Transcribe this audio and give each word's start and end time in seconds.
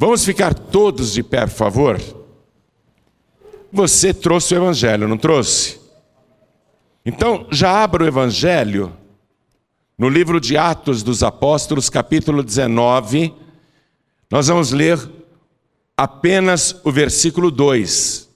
Vamos 0.00 0.24
ficar 0.24 0.54
todos 0.54 1.12
de 1.12 1.22
pé, 1.22 1.42
por 1.42 1.50
favor? 1.50 2.00
Você 3.70 4.14
trouxe 4.14 4.54
o 4.54 4.56
Evangelho, 4.56 5.06
não 5.06 5.18
trouxe? 5.18 5.78
Então, 7.04 7.46
já 7.50 7.84
abra 7.84 8.04
o 8.04 8.06
Evangelho 8.06 8.96
no 9.98 10.08
livro 10.08 10.40
de 10.40 10.56
Atos 10.56 11.02
dos 11.02 11.22
Apóstolos, 11.22 11.90
capítulo 11.90 12.42
19. 12.42 13.34
Nós 14.30 14.46
vamos 14.46 14.72
ler 14.72 14.98
apenas 15.94 16.80
o 16.82 16.90
versículo 16.90 17.50
2. 17.50 18.26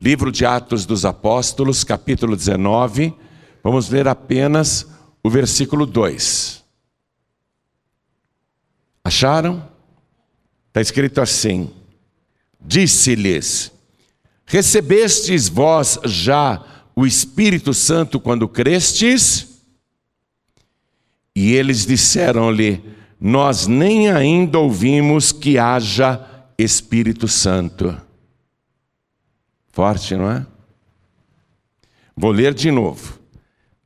Livro 0.00 0.32
de 0.32 0.44
Atos 0.44 0.84
dos 0.84 1.04
Apóstolos, 1.04 1.84
capítulo 1.84 2.34
19. 2.34 3.14
Vamos 3.62 3.90
ler 3.90 4.08
apenas 4.08 4.88
o 5.22 5.30
versículo 5.30 5.86
2. 5.86 6.64
Acharam? 9.04 9.75
Está 10.76 10.82
escrito 10.82 11.22
assim: 11.22 11.70
Disse-lhes: 12.60 13.72
Recebestes 14.44 15.48
vós 15.48 15.98
já 16.04 16.62
o 16.94 17.06
Espírito 17.06 17.72
Santo 17.72 18.20
quando 18.20 18.46
crestes? 18.46 19.62
E 21.34 21.54
eles 21.54 21.86
disseram-lhe: 21.86 22.84
Nós 23.18 23.66
nem 23.66 24.10
ainda 24.10 24.58
ouvimos 24.58 25.32
que 25.32 25.56
haja 25.56 26.22
Espírito 26.58 27.26
Santo. 27.26 27.98
Forte, 29.72 30.14
não 30.14 30.30
é? 30.30 30.46
Vou 32.14 32.32
ler 32.32 32.52
de 32.52 32.70
novo. 32.70 33.18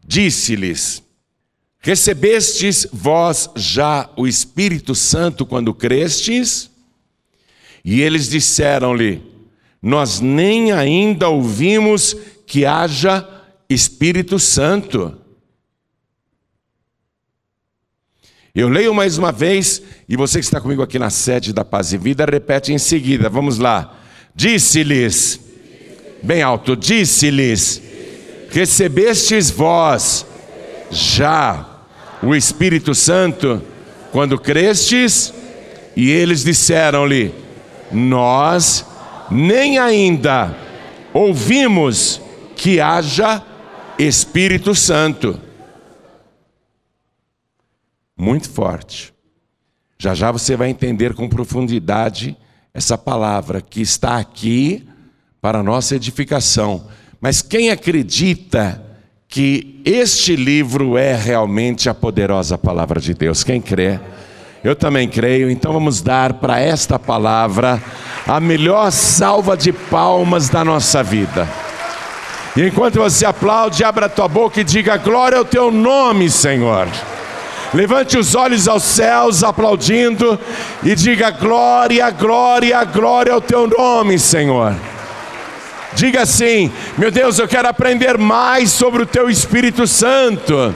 Disse-lhes: 0.04 1.04
Recebestes 1.78 2.84
vós 2.92 3.48
já 3.54 4.10
o 4.16 4.26
Espírito 4.26 4.92
Santo 4.92 5.46
quando 5.46 5.72
crestes? 5.72 6.69
E 7.84 8.00
eles 8.00 8.28
disseram-lhe: 8.28 9.22
Nós 9.82 10.20
nem 10.20 10.72
ainda 10.72 11.28
ouvimos 11.28 12.16
que 12.46 12.64
haja 12.64 13.26
Espírito 13.68 14.38
Santo. 14.38 15.16
Eu 18.52 18.68
leio 18.68 18.92
mais 18.92 19.16
uma 19.16 19.30
vez, 19.30 19.80
e 20.08 20.16
você 20.16 20.40
que 20.40 20.44
está 20.44 20.60
comigo 20.60 20.82
aqui 20.82 20.98
na 20.98 21.08
sede 21.08 21.52
da 21.52 21.64
Paz 21.64 21.92
e 21.92 21.98
Vida, 21.98 22.24
repete 22.24 22.72
em 22.72 22.78
seguida. 22.78 23.28
Vamos 23.28 23.58
lá. 23.58 23.96
Disse-lhes, 24.34 25.40
bem 26.22 26.42
alto, 26.42 26.76
disse-lhes: 26.76 27.80
Recebestes 28.50 29.50
vós 29.50 30.26
já 30.90 31.84
o 32.20 32.34
Espírito 32.34 32.94
Santo 32.94 33.62
quando 34.10 34.38
crestes? 34.38 35.32
E 35.96 36.10
eles 36.10 36.42
disseram-lhe: 36.42 37.32
nós 37.92 38.84
nem 39.30 39.78
ainda 39.78 40.56
ouvimos 41.12 42.20
que 42.56 42.80
haja 42.80 43.42
Espírito 43.98 44.74
Santo. 44.74 45.38
Muito 48.16 48.50
forte. 48.50 49.12
Já 49.98 50.14
já 50.14 50.30
você 50.30 50.56
vai 50.56 50.70
entender 50.70 51.14
com 51.14 51.28
profundidade 51.28 52.36
essa 52.72 52.96
palavra 52.96 53.60
que 53.60 53.80
está 53.80 54.18
aqui 54.18 54.86
para 55.40 55.62
nossa 55.62 55.96
edificação. 55.96 56.86
Mas 57.20 57.42
quem 57.42 57.70
acredita 57.70 58.82
que 59.28 59.80
este 59.84 60.34
livro 60.36 60.96
é 60.96 61.14
realmente 61.14 61.88
a 61.88 61.94
poderosa 61.94 62.58
palavra 62.58 63.00
de 63.00 63.14
Deus? 63.14 63.44
Quem 63.44 63.60
crê? 63.60 64.00
Eu 64.62 64.76
também 64.76 65.08
creio, 65.08 65.50
então 65.50 65.72
vamos 65.72 66.02
dar 66.02 66.34
para 66.34 66.60
esta 66.60 66.98
palavra 66.98 67.82
a 68.26 68.38
melhor 68.38 68.90
salva 68.92 69.56
de 69.56 69.72
palmas 69.72 70.50
da 70.50 70.62
nossa 70.62 71.02
vida. 71.02 71.48
E 72.54 72.66
enquanto 72.66 72.98
você 72.98 73.24
aplaude, 73.24 73.82
abra 73.82 74.04
a 74.04 74.08
tua 74.08 74.28
boca 74.28 74.60
e 74.60 74.64
diga: 74.64 74.98
Glória 74.98 75.38
ao 75.38 75.46
teu 75.46 75.70
nome, 75.70 76.28
Senhor. 76.28 76.86
Levante 77.72 78.18
os 78.18 78.34
olhos 78.34 78.68
aos 78.68 78.82
céus, 78.82 79.42
aplaudindo, 79.42 80.38
e 80.82 80.94
diga: 80.94 81.30
Glória, 81.30 82.10
glória, 82.10 82.84
glória 82.84 83.32
ao 83.32 83.40
teu 83.40 83.66
nome, 83.66 84.18
Senhor. 84.18 84.74
Diga 85.94 86.20
assim: 86.22 86.70
Meu 86.98 87.10
Deus, 87.10 87.38
eu 87.38 87.48
quero 87.48 87.66
aprender 87.66 88.18
mais 88.18 88.70
sobre 88.70 89.04
o 89.04 89.06
teu 89.06 89.30
Espírito 89.30 89.86
Santo. 89.86 90.74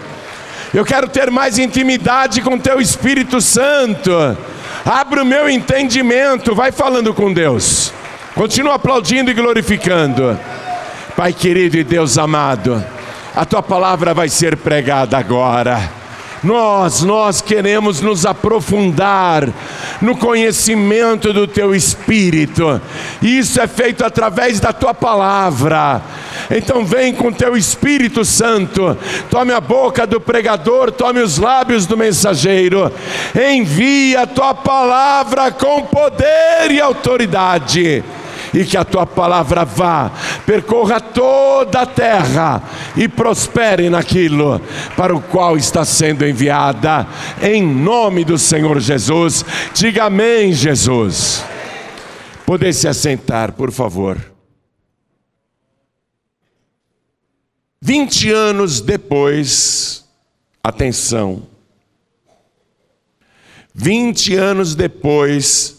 Eu 0.75 0.85
quero 0.85 1.07
ter 1.07 1.31
mais 1.31 1.57
intimidade 1.57 2.43
com 2.43 2.59
Teu 2.59 2.81
Espírito 2.81 3.41
Santo. 3.41 4.11
Abre 4.85 5.21
o 5.21 5.25
meu 5.25 5.49
entendimento. 5.49 6.53
Vai 6.53 6.73
falando 6.73 7.15
com 7.15 7.33
Deus. 7.33 7.93
Continua 8.35 8.75
aplaudindo 8.75 9.31
e 9.31 9.35
glorificando. 9.35 10.37
Pai 11.17 11.33
querido 11.33 11.77
e 11.77 11.85
Deus 11.85 12.19
amado, 12.19 12.85
a 13.37 13.45
Tua 13.45 13.63
palavra 13.63 14.13
vai 14.13 14.29
ser 14.29 14.57
pregada 14.57 15.17
agora. 15.17 16.04
Nós, 16.45 17.03
nós 17.03 17.41
queremos 17.41 18.01
nos 18.01 18.27
aprofundar 18.27 19.49
no 20.01 20.17
conhecimento 20.17 21.33
do 21.33 21.47
teu 21.47 21.75
espírito. 21.75 22.81
E 23.23 23.39
isso 23.39 23.61
é 23.61 23.67
feito 23.67 24.05
através 24.05 24.61
da 24.61 24.73
tua 24.73 24.93
palavra. 24.93 26.03
Então 26.51 26.85
vem 26.85 27.15
com 27.15 27.33
teu 27.33 27.57
Espírito 27.57 28.25
Santo. 28.25 28.97
Tome 29.31 29.53
a 29.53 29.61
boca 29.61 30.07
do 30.07 30.21
pregador, 30.21 30.93
tome 30.93 31.21
os 31.21 31.39
lábios 31.39 31.87
do 31.87 31.97
mensageiro. 31.97 32.93
Envia 33.35 34.23
a 34.23 34.27
tua 34.27 34.55
palavra 34.55 35.51
com 35.51 35.83
poder 35.83 36.71
e 36.71 36.81
autoridade 36.81 38.05
e 38.55 38.65
que 38.65 38.77
a 38.77 38.85
tua 38.85 39.05
palavra 39.05 39.65
vá, 39.65 40.13
percorra 40.47 41.01
toda 41.01 41.81
a 41.81 41.87
terra 41.87 42.63
e 42.97 43.09
prospere 43.09 43.91
naquilo 43.91 44.61
para 44.97 45.15
o 45.15 45.21
qual 45.21 45.57
está 45.57 45.85
sendo 45.85 46.25
enviada, 46.25 47.07
em 47.43 47.63
nome 47.63 48.25
do 48.25 48.39
Senhor 48.39 48.79
Jesus. 48.79 49.45
Diga 49.75 50.05
amém, 50.05 50.53
Jesus. 50.53 51.45
Poder 52.47 52.73
se 52.73 52.87
assentar, 52.87 53.53
por 53.53 53.73
favor. 53.73 54.33
20 57.81 58.31
anos 58.31 58.81
depois, 58.81 60.05
atenção, 60.63 61.43
20 63.75 64.37
anos 64.37 64.75
depois 64.75 65.74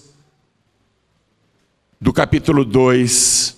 do 2.06 2.14
capítulo 2.14 2.64
2 2.64 3.58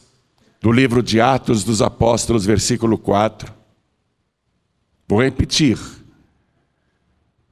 do 0.61 0.71
livro 0.71 1.03
de 1.03 1.19
Atos 1.19 1.65
dos 1.65 1.81
Apóstolos, 1.81 2.45
versículo 2.45 2.97
4. 2.97 3.53
Vou 5.05 5.21
repetir. 5.21 5.77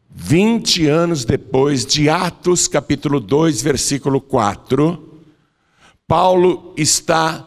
20 0.10 0.88
anos 0.88 1.26
depois 1.26 1.86
de 1.86 2.08
Atos, 2.08 2.70
capítulo 2.70 3.20
2, 3.20 3.62
versículo 3.62 4.22
4, 4.22 5.20
Paulo 6.08 6.74
está 6.78 7.46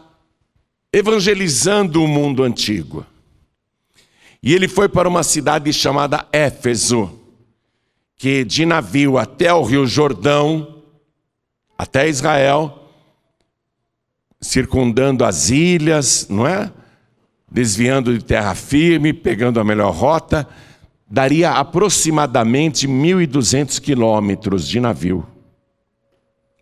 evangelizando 0.92 2.04
o 2.04 2.06
mundo 2.06 2.42
antigo. 2.42 3.06
E 4.42 4.52
ele 4.52 4.68
foi 4.68 4.90
para 4.90 5.08
uma 5.08 5.22
cidade 5.22 5.72
chamada 5.72 6.28
Éfeso, 6.30 7.18
que 8.14 8.44
de 8.44 8.66
navio 8.66 9.16
até 9.16 9.54
o 9.54 9.62
Rio 9.62 9.86
Jordão, 9.86 10.82
até 11.78 12.10
Israel, 12.10 12.77
circundando 14.40 15.24
as 15.24 15.50
ilhas, 15.50 16.26
não 16.28 16.46
é? 16.46 16.72
Desviando 17.50 18.16
de 18.16 18.24
terra 18.24 18.54
firme, 18.54 19.12
pegando 19.12 19.58
a 19.58 19.64
melhor 19.64 19.92
rota, 19.92 20.46
daria 21.10 21.52
aproximadamente 21.52 22.86
1.200 22.86 23.80
quilômetros 23.80 24.68
de 24.68 24.78
navio. 24.78 25.26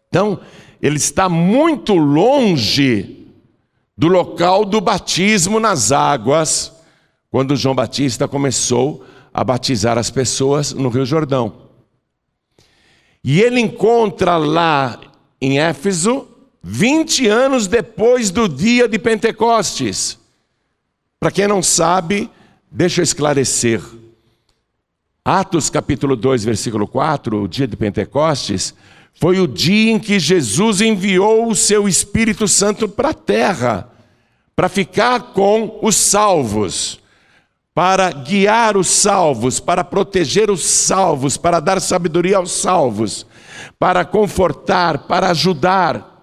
Então, 0.09 0.41
ele 0.81 0.96
está 0.96 1.28
muito 1.28 1.94
longe 1.94 3.26
do 3.96 4.08
local 4.08 4.64
do 4.64 4.81
batismo 4.81 5.58
nas 5.58 5.90
águas, 5.90 6.72
quando 7.31 7.56
João 7.56 7.75
Batista 7.75 8.29
começou 8.29 9.05
a 9.32 9.43
batizar 9.43 9.99
as 9.99 10.11
pessoas 10.11 10.72
no 10.72 10.88
Rio 10.88 11.05
Jordão. 11.05 11.67
E 13.22 13.40
ele 13.40 13.61
encontra 13.61 14.37
lá 14.37 15.00
em 15.40 15.58
Éfeso 15.58 16.29
20 16.69 17.29
anos 17.29 17.69
depois 17.69 18.33
do 18.33 18.49
dia 18.49 18.89
de 18.89 18.99
Pentecostes. 18.99 20.19
Para 21.21 21.31
quem 21.31 21.47
não 21.47 21.63
sabe, 21.63 22.29
deixa 22.69 23.01
eu 23.01 23.05
esclarecer. 23.05 23.81
Atos 25.25 25.71
capítulo 25.71 26.17
2, 26.17 26.45
versículo 26.45 26.89
4, 26.89 27.45
o 27.45 27.47
dia 27.47 27.69
de 27.69 27.77
Pentecostes, 27.77 28.75
foi 29.15 29.39
o 29.39 29.47
dia 29.47 29.93
em 29.93 30.01
que 30.01 30.19
Jesus 30.19 30.81
enviou 30.81 31.49
o 31.49 31.55
seu 31.55 31.87
Espírito 31.87 32.49
Santo 32.49 32.89
para 32.89 33.11
a 33.11 33.15
terra, 33.15 33.89
para 34.57 34.69
ficar 34.69 35.35
com 35.35 35.79
os 35.81 35.95
salvos, 35.95 36.99
para 37.73 38.11
guiar 38.11 38.77
os 38.77 38.89
salvos, 38.89 39.61
para 39.61 39.85
proteger 39.85 40.51
os 40.51 40.67
salvos, 40.67 41.37
para 41.37 41.61
dar 41.61 41.81
sabedoria 41.81 42.39
aos 42.39 42.51
salvos. 42.51 43.25
para 43.79 44.05
confortar, 44.05 45.07
para 45.07 45.31
ajudar. 45.31 46.16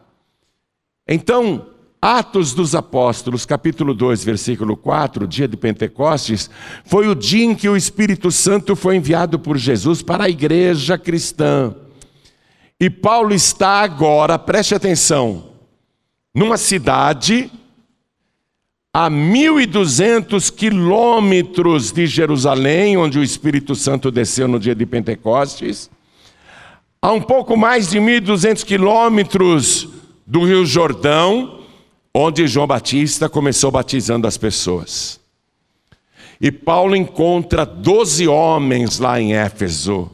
Então, 1.07 1.67
Atos 2.01 2.53
dos 2.53 2.75
Apóstolos, 2.75 3.45
capítulo 3.45 3.93
2, 3.93 4.23
versículo 4.23 4.75
4, 4.75 5.27
dia 5.27 5.47
de 5.47 5.55
Pentecostes, 5.55 6.49
foi 6.85 7.07
o 7.07 7.15
dia 7.15 7.45
em 7.45 7.55
que 7.55 7.67
o 7.67 7.77
Espírito 7.77 8.31
Santo 8.31 8.75
foi 8.75 8.97
enviado 8.97 9.37
por 9.37 9.57
Jesus 9.57 10.01
para 10.01 10.25
a 10.25 10.29
igreja 10.29 10.97
cristã. 10.97 11.75
E 12.79 12.89
Paulo 12.89 13.33
está 13.33 13.81
agora, 13.81 14.37
preste 14.39 14.75
atenção, 14.75 15.51
numa 16.35 16.57
cidade 16.57 17.49
a 18.93 19.09
1.200 19.09 20.53
quilômetros 20.53 21.91
de 21.91 22.05
Jerusalém, 22.05 22.97
onde 22.97 23.17
o 23.17 23.23
Espírito 23.23 23.75
Santo 23.75 24.11
desceu 24.11 24.47
no 24.47 24.59
dia 24.59 24.75
de 24.75 24.85
Pentecostes, 24.85 25.89
a 27.01 27.11
um 27.11 27.21
pouco 27.21 27.57
mais 27.57 27.89
de 27.89 27.99
1.200 27.99 28.63
quilômetros 28.65 29.92
do 30.25 30.43
Rio 30.45 30.65
Jordão, 30.65 31.63
onde 32.13 32.47
João 32.47 32.67
Batista 32.67 33.27
começou 33.27 33.71
batizando 33.71 34.27
as 34.27 34.37
pessoas. 34.37 35.19
E 36.39 36.51
Paulo 36.51 36.95
encontra 36.95 37.65
doze 37.65 38.27
homens 38.27 38.99
lá 38.99 39.19
em 39.19 39.33
Éfeso, 39.33 40.11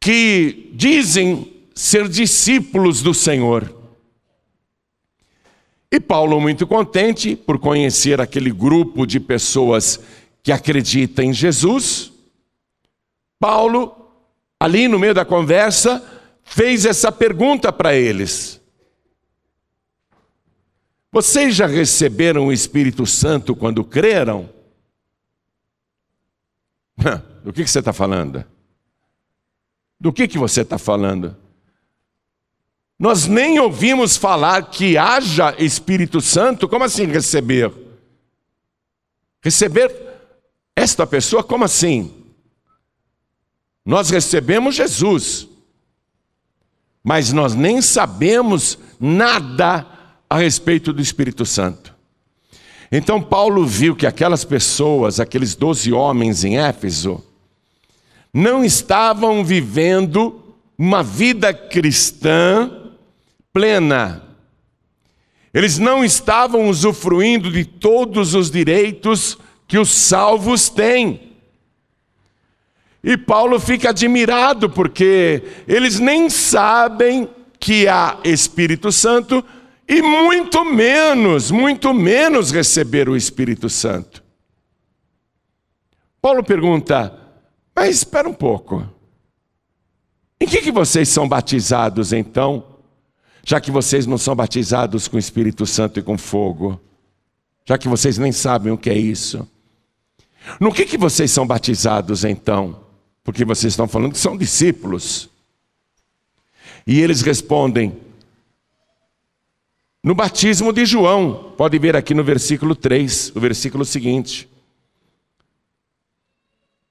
que 0.00 0.70
dizem 0.74 1.52
ser 1.74 2.08
discípulos 2.08 3.02
do 3.02 3.14
Senhor. 3.14 3.74
E 5.90 6.00
Paulo, 6.00 6.40
muito 6.40 6.66
contente 6.66 7.36
por 7.36 7.58
conhecer 7.58 8.20
aquele 8.20 8.50
grupo 8.50 9.06
de 9.06 9.20
pessoas 9.20 10.00
que 10.42 10.52
acreditam 10.52 11.24
em 11.24 11.32
Jesus, 11.32 12.12
Paulo, 13.38 13.94
ali 14.58 14.88
no 14.88 14.98
meio 14.98 15.14
da 15.14 15.24
conversa, 15.24 16.02
fez 16.46 16.86
essa 16.86 17.12
pergunta 17.12 17.72
para 17.72 17.94
eles: 17.94 18.60
Vocês 21.12 21.54
já 21.54 21.66
receberam 21.66 22.46
o 22.46 22.52
Espírito 22.52 23.04
Santo 23.04 23.54
quando 23.54 23.84
creram? 23.84 24.48
Do 27.44 27.52
que, 27.52 27.62
que 27.62 27.70
você 27.70 27.80
está 27.80 27.92
falando? 27.92 28.44
Do 30.00 30.12
que, 30.12 30.26
que 30.26 30.38
você 30.38 30.62
está 30.62 30.78
falando? 30.78 31.36
Nós 32.98 33.26
nem 33.26 33.58
ouvimos 33.58 34.16
falar 34.16 34.70
que 34.70 34.96
haja 34.96 35.54
Espírito 35.62 36.20
Santo, 36.20 36.68
como 36.68 36.84
assim 36.84 37.04
receber? 37.06 37.72
Receber 39.42 39.94
esta 40.74 41.06
pessoa, 41.06 41.44
como 41.44 41.64
assim? 41.64 42.24
Nós 43.84 44.10
recebemos 44.10 44.74
Jesus, 44.74 45.46
mas 47.06 47.32
nós 47.32 47.54
nem 47.54 47.80
sabemos 47.80 48.76
nada 48.98 49.86
a 50.28 50.38
respeito 50.38 50.92
do 50.92 51.00
Espírito 51.00 51.46
Santo. 51.46 51.94
Então 52.90 53.22
Paulo 53.22 53.64
viu 53.64 53.94
que 53.94 54.08
aquelas 54.08 54.44
pessoas, 54.44 55.20
aqueles 55.20 55.54
doze 55.54 55.92
homens 55.92 56.42
em 56.42 56.58
Éfeso, 56.58 57.22
não 58.34 58.64
estavam 58.64 59.44
vivendo 59.44 60.42
uma 60.76 61.00
vida 61.00 61.54
cristã 61.54 62.72
plena. 63.52 64.24
Eles 65.54 65.78
não 65.78 66.04
estavam 66.04 66.68
usufruindo 66.68 67.52
de 67.52 67.64
todos 67.64 68.34
os 68.34 68.50
direitos 68.50 69.38
que 69.68 69.78
os 69.78 69.90
salvos 69.90 70.68
têm. 70.68 71.35
E 73.02 73.16
Paulo 73.16 73.60
fica 73.60 73.90
admirado 73.90 74.68
porque 74.68 75.42
eles 75.66 76.00
nem 76.00 76.28
sabem 76.28 77.28
que 77.58 77.86
há 77.86 78.18
Espírito 78.24 78.90
Santo 78.90 79.44
e 79.88 80.02
muito 80.02 80.64
menos, 80.64 81.50
muito 81.50 81.94
menos 81.94 82.50
receber 82.50 83.08
o 83.08 83.16
Espírito 83.16 83.68
Santo. 83.68 84.22
Paulo 86.20 86.42
pergunta: 86.42 87.16
Mas 87.74 87.96
espera 87.96 88.28
um 88.28 88.34
pouco. 88.34 88.86
Em 90.40 90.46
que, 90.46 90.60
que 90.60 90.72
vocês 90.72 91.08
são 91.08 91.28
batizados 91.28 92.12
então? 92.12 92.76
já 93.46 93.60
que 93.60 93.70
vocês 93.70 94.06
não 94.06 94.18
são 94.18 94.34
batizados 94.34 95.06
com 95.06 95.16
Espírito 95.16 95.64
Santo 95.64 96.00
e 96.00 96.02
com 96.02 96.18
fogo, 96.18 96.80
já 97.64 97.78
que 97.78 97.88
vocês 97.88 98.18
nem 98.18 98.32
sabem 98.32 98.72
o 98.72 98.76
que 98.76 98.90
é 98.90 98.98
isso. 98.98 99.48
No 100.58 100.72
que, 100.72 100.84
que 100.84 100.98
vocês 100.98 101.30
são 101.30 101.46
batizados 101.46 102.24
então? 102.24 102.85
Porque 103.26 103.44
vocês 103.44 103.72
estão 103.72 103.88
falando 103.88 104.12
que 104.12 104.18
são 104.20 104.36
discípulos. 104.36 105.28
E 106.86 107.00
eles 107.00 107.22
respondem, 107.22 108.00
no 110.00 110.14
batismo 110.14 110.72
de 110.72 110.86
João, 110.86 111.52
pode 111.56 111.76
ver 111.76 111.96
aqui 111.96 112.14
no 112.14 112.22
versículo 112.22 112.76
3, 112.76 113.32
o 113.34 113.40
versículo 113.40 113.84
seguinte. 113.84 114.48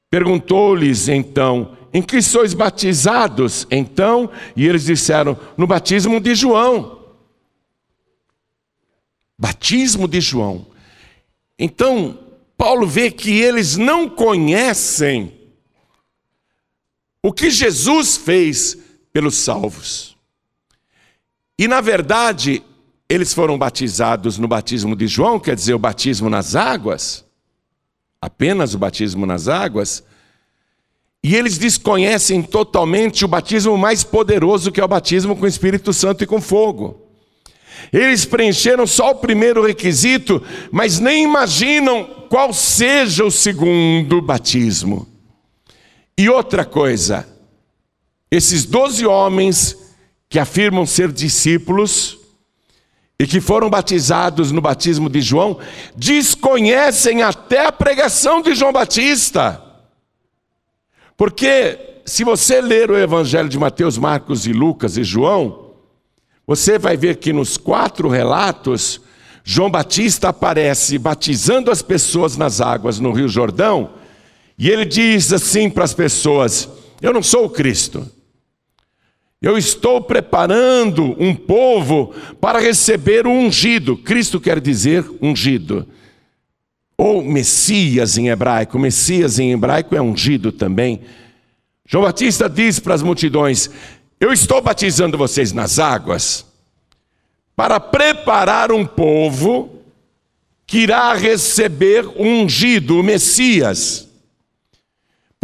Perguntou-lhes 0.09 1.07
então: 1.07 1.77
Em 1.93 2.01
que 2.01 2.21
sois 2.21 2.53
batizados? 2.53 3.65
Então, 3.71 4.29
e 4.57 4.67
eles 4.67 4.83
disseram: 4.83 5.39
No 5.55 5.65
batismo 5.65 6.19
de 6.19 6.35
João. 6.35 6.99
Batismo 9.39 10.05
de 10.05 10.19
João. 10.19 10.67
Então, 11.57 12.19
Paulo 12.57 12.85
vê 12.85 13.09
que 13.09 13.39
eles 13.39 13.77
não 13.77 14.09
conhecem 14.09 15.34
o 17.25 17.33
que 17.33 17.50
Jesus 17.50 18.18
fez 18.18 18.77
pelos 19.12 19.36
salvos. 19.36 20.16
E, 21.57 21.68
na 21.68 21.81
verdade, 21.81 22.62
eles 23.07 23.33
foram 23.33 23.57
batizados 23.57 24.38
no 24.38 24.48
batismo 24.48 24.95
de 24.95 25.07
João, 25.07 25.39
quer 25.39 25.56
dizer, 25.56 25.74
o 25.74 25.80
batismo 25.80 26.30
nas 26.30 26.56
águas 26.56 27.25
apenas 28.25 28.74
o 28.74 28.80
batismo 28.80 29.24
nas 29.25 29.48
águas, 29.48 30.04
e 31.24 31.36
eles 31.36 31.60
desconhecem 31.60 32.42
totalmente 32.42 33.24
o 33.24 33.27
batismo 33.27 33.77
mais 33.77 34.04
poderoso, 34.04 34.72
que 34.72 34.81
é 34.81 34.83
o 34.83 34.88
batismo 34.88 35.36
com 35.36 35.45
o 35.45 35.48
Espírito 35.48 35.94
Santo 35.94 36.24
e 36.24 36.27
com 36.27 36.42
fogo. 36.42 37.01
Eles 37.94 38.25
preencheram 38.25 38.88
só 38.88 39.12
o 39.12 39.16
primeiro 39.16 39.66
requisito, 39.66 40.42
mas 40.72 41.00
nem 41.00 41.24
imaginam 41.24 42.25
qual 42.30 42.51
seja 42.51 43.24
o 43.24 43.31
segundo 43.31 44.22
batismo. 44.22 45.14
E 46.17 46.29
outra 46.29 46.63
coisa, 46.63 47.27
esses 48.31 48.65
doze 48.65 49.06
homens 49.06 49.77
que 50.29 50.39
afirmam 50.39 50.85
ser 50.85 51.12
discípulos, 51.12 52.17
e 53.17 53.25
que 53.25 53.39
foram 53.39 53.69
batizados 53.69 54.51
no 54.51 54.62
batismo 54.62 55.10
de 55.10 55.22
João, 55.22 55.57
desconhecem 55.95 57.24
até 57.24 57.65
a 57.65 57.72
pregação 57.72 58.41
de 58.41 58.53
João 58.53 58.74
Batista. 58.74 59.62
Porque 61.15 62.01
se 62.05 62.24
você 62.24 62.60
ler 62.60 62.91
o 62.91 62.98
Evangelho 62.98 63.48
de 63.48 63.57
Mateus, 63.57 63.98
Marcos 63.98 64.45
e 64.45 64.51
Lucas 64.51 64.98
e 64.98 65.03
João, 65.03 65.72
você 66.45 66.77
vai 66.77 66.98
ver 66.98 67.15
que 67.15 67.31
nos 67.31 67.57
quatro 67.57 68.10
relatos, 68.10 69.00
João 69.43 69.72
Batista 69.72 70.29
aparece 70.29 70.98
batizando 70.98 71.72
as 71.72 71.81
pessoas 71.81 72.36
nas 72.36 72.60
águas 72.60 73.00
no 73.00 73.13
Rio 73.13 73.29
Jordão, 73.29 73.91
e 74.57 74.69
ele 74.69 74.85
diz 74.85 75.33
assim 75.33 75.69
para 75.69 75.83
as 75.83 75.93
pessoas: 75.93 76.69
Eu 77.01 77.13
não 77.13 77.21
sou 77.21 77.45
o 77.45 77.50
Cristo, 77.50 78.09
eu 79.41 79.57
estou 79.57 80.01
preparando 80.01 81.15
um 81.19 81.35
povo 81.35 82.15
para 82.41 82.59
receber 82.59 83.27
o 83.27 83.31
ungido. 83.31 83.95
Cristo 83.95 84.39
quer 84.39 84.59
dizer 84.59 85.05
ungido. 85.21 85.88
Ou 86.97 87.21
Messias 87.24 88.17
em 88.17 88.29
hebraico. 88.29 88.79
Messias 88.79 89.38
em 89.38 89.51
hebraico 89.51 89.95
é 89.95 90.01
ungido 90.01 90.51
também. 90.51 91.01
João 91.85 92.05
Batista 92.05 92.50
diz 92.50 92.79
para 92.79 92.95
as 92.95 93.03
multidões: 93.03 93.69
Eu 94.19 94.33
estou 94.33 94.62
batizando 94.62 95.17
vocês 95.17 95.51
nas 95.51 95.77
águas 95.77 96.45
para 97.55 97.79
preparar 97.79 98.71
um 98.71 98.85
povo 98.85 99.81
que 100.65 100.79
irá 100.79 101.13
receber 101.13 102.07
o 102.07 102.24
ungido, 102.24 103.00
o 103.00 103.03
Messias. 103.03 104.04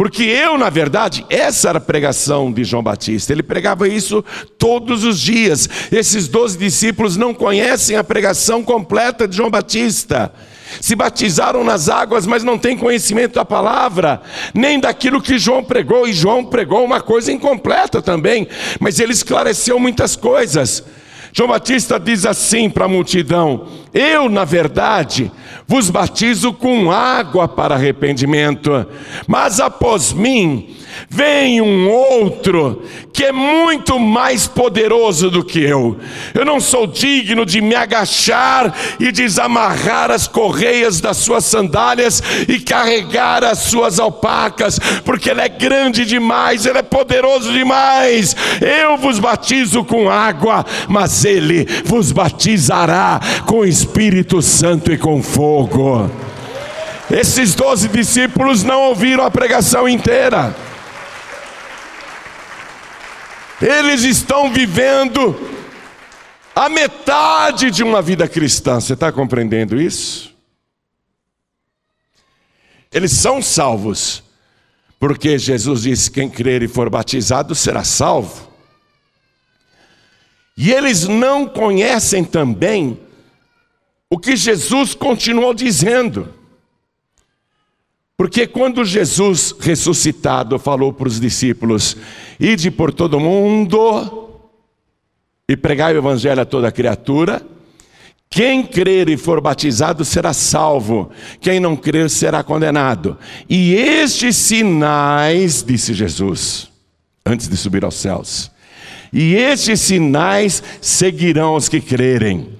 Porque 0.02 0.24
eu, 0.24 0.58
na 0.58 0.68
verdade, 0.68 1.24
essa 1.30 1.68
era 1.68 1.78
a 1.78 1.80
pregação 1.80 2.52
de 2.52 2.64
João 2.64 2.82
Batista. 2.82 3.32
Ele 3.32 3.40
pregava 3.40 3.86
isso 3.86 4.24
todos 4.58 5.04
os 5.04 5.20
dias. 5.20 5.68
Esses 5.92 6.26
doze 6.26 6.58
discípulos 6.58 7.16
não 7.16 7.32
conhecem 7.32 7.96
a 7.96 8.02
pregação 8.02 8.64
completa 8.64 9.28
de 9.28 9.36
João 9.36 9.48
Batista. 9.48 10.32
Se 10.80 10.96
batizaram 10.96 11.62
nas 11.62 11.88
águas, 11.88 12.26
mas 12.26 12.42
não 12.42 12.58
têm 12.58 12.76
conhecimento 12.76 13.34
da 13.34 13.44
palavra, 13.44 14.20
nem 14.52 14.80
daquilo 14.80 15.22
que 15.22 15.38
João 15.38 15.62
pregou. 15.62 16.08
E 16.08 16.12
João 16.12 16.44
pregou 16.44 16.84
uma 16.84 17.00
coisa 17.00 17.30
incompleta 17.30 18.02
também, 18.02 18.48
mas 18.80 18.98
ele 18.98 19.12
esclareceu 19.12 19.78
muitas 19.78 20.16
coisas. 20.16 20.82
João 21.32 21.48
Batista 21.48 22.00
diz 22.00 22.26
assim 22.26 22.68
para 22.68 22.86
a 22.86 22.88
multidão: 22.88 23.68
Eu, 23.94 24.28
na 24.28 24.44
verdade, 24.44 25.30
vos 25.72 25.88
batizo 25.88 26.52
com 26.52 26.92
água 26.92 27.48
para 27.48 27.76
arrependimento, 27.76 28.86
mas 29.26 29.58
após 29.58 30.12
mim 30.12 30.76
Vem 31.08 31.60
um 31.60 31.90
outro 31.90 32.82
que 33.12 33.24
é 33.24 33.32
muito 33.32 33.98
mais 33.98 34.46
poderoso 34.46 35.30
do 35.30 35.44
que 35.44 35.60
eu. 35.60 35.98
Eu 36.34 36.44
não 36.44 36.58
sou 36.58 36.86
digno 36.86 37.44
de 37.44 37.60
me 37.60 37.74
agachar 37.74 38.74
e 38.98 39.12
desamarrar 39.12 40.10
as 40.10 40.26
correias 40.26 41.00
das 41.00 41.18
suas 41.18 41.44
sandálias 41.44 42.22
e 42.48 42.58
carregar 42.58 43.44
as 43.44 43.58
suas 43.58 43.98
alpacas, 43.98 44.78
porque 45.04 45.30
ele 45.30 45.42
é 45.42 45.48
grande 45.48 46.04
demais, 46.04 46.64
ele 46.64 46.78
é 46.78 46.82
poderoso 46.82 47.52
demais. 47.52 48.34
Eu 48.60 48.96
vos 48.96 49.18
batizo 49.18 49.84
com 49.84 50.10
água, 50.10 50.64
mas 50.88 51.24
ele 51.24 51.66
vos 51.84 52.12
batizará 52.12 53.20
com 53.46 53.64
Espírito 53.64 54.40
Santo 54.40 54.92
e 54.92 54.96
com 54.96 55.22
fogo. 55.22 56.10
Esses 57.10 57.54
doze 57.54 57.88
discípulos 57.88 58.62
não 58.62 58.84
ouviram 58.84 59.24
a 59.24 59.30
pregação 59.30 59.86
inteira. 59.86 60.54
Eles 63.62 64.02
estão 64.02 64.52
vivendo 64.52 65.38
a 66.52 66.68
metade 66.68 67.70
de 67.70 67.84
uma 67.84 68.02
vida 68.02 68.26
cristã. 68.26 68.80
Você 68.80 68.94
está 68.94 69.12
compreendendo 69.12 69.80
isso? 69.80 70.34
Eles 72.92 73.12
são 73.12 73.40
salvos, 73.40 74.24
porque 74.98 75.38
Jesus 75.38 75.82
disse: 75.82 76.10
quem 76.10 76.28
crer 76.28 76.62
e 76.62 76.68
for 76.68 76.90
batizado 76.90 77.54
será 77.54 77.84
salvo. 77.84 78.50
E 80.56 80.72
eles 80.72 81.06
não 81.06 81.46
conhecem 81.46 82.24
também 82.24 83.00
o 84.10 84.18
que 84.18 84.34
Jesus 84.34 84.92
continuou 84.92 85.54
dizendo. 85.54 86.41
Porque 88.22 88.46
quando 88.46 88.84
Jesus 88.84 89.52
ressuscitado 89.58 90.56
falou 90.56 90.92
para 90.92 91.08
os 91.08 91.18
discípulos: 91.18 91.96
Ide 92.38 92.70
por 92.70 92.94
todo 92.94 93.18
mundo 93.18 94.30
e 95.48 95.56
pregai 95.56 95.92
o 95.92 95.98
evangelho 95.98 96.40
a 96.40 96.44
toda 96.44 96.70
criatura, 96.70 97.44
quem 98.30 98.62
crer 98.62 99.08
e 99.08 99.16
for 99.16 99.40
batizado 99.40 100.04
será 100.04 100.32
salvo, 100.32 101.10
quem 101.40 101.58
não 101.58 101.74
crer 101.74 102.08
será 102.08 102.44
condenado. 102.44 103.18
E 103.48 103.74
estes 103.74 104.36
sinais, 104.36 105.64
disse 105.64 105.92
Jesus, 105.92 106.68
antes 107.26 107.48
de 107.48 107.56
subir 107.56 107.84
aos 107.84 107.96
céus, 107.96 108.52
e 109.12 109.34
estes 109.34 109.80
sinais 109.80 110.62
seguirão 110.80 111.56
os 111.56 111.68
que 111.68 111.80
crerem. 111.80 112.50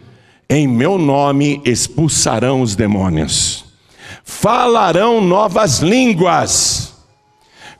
Em 0.50 0.66
meu 0.66 0.98
nome 0.98 1.62
expulsarão 1.64 2.62
os 2.62 2.74
demônios 2.74 3.70
falarão 4.24 5.20
novas 5.20 5.78
línguas, 5.78 6.94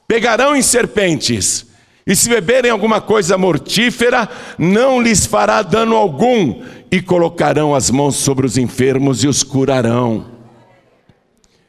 pegarão 0.06 0.54
em 0.56 0.62
serpentes, 0.62 1.66
e 2.06 2.16
se 2.16 2.28
beberem 2.28 2.70
alguma 2.70 3.00
coisa 3.00 3.38
mortífera, 3.38 4.28
não 4.58 5.00
lhes 5.00 5.24
fará 5.24 5.62
dano 5.62 5.96
algum, 5.96 6.62
e 6.90 7.00
colocarão 7.00 7.74
as 7.74 7.90
mãos 7.90 8.16
sobre 8.16 8.44
os 8.44 8.58
enfermos 8.58 9.22
e 9.22 9.28
os 9.28 9.42
curarão. 9.42 10.26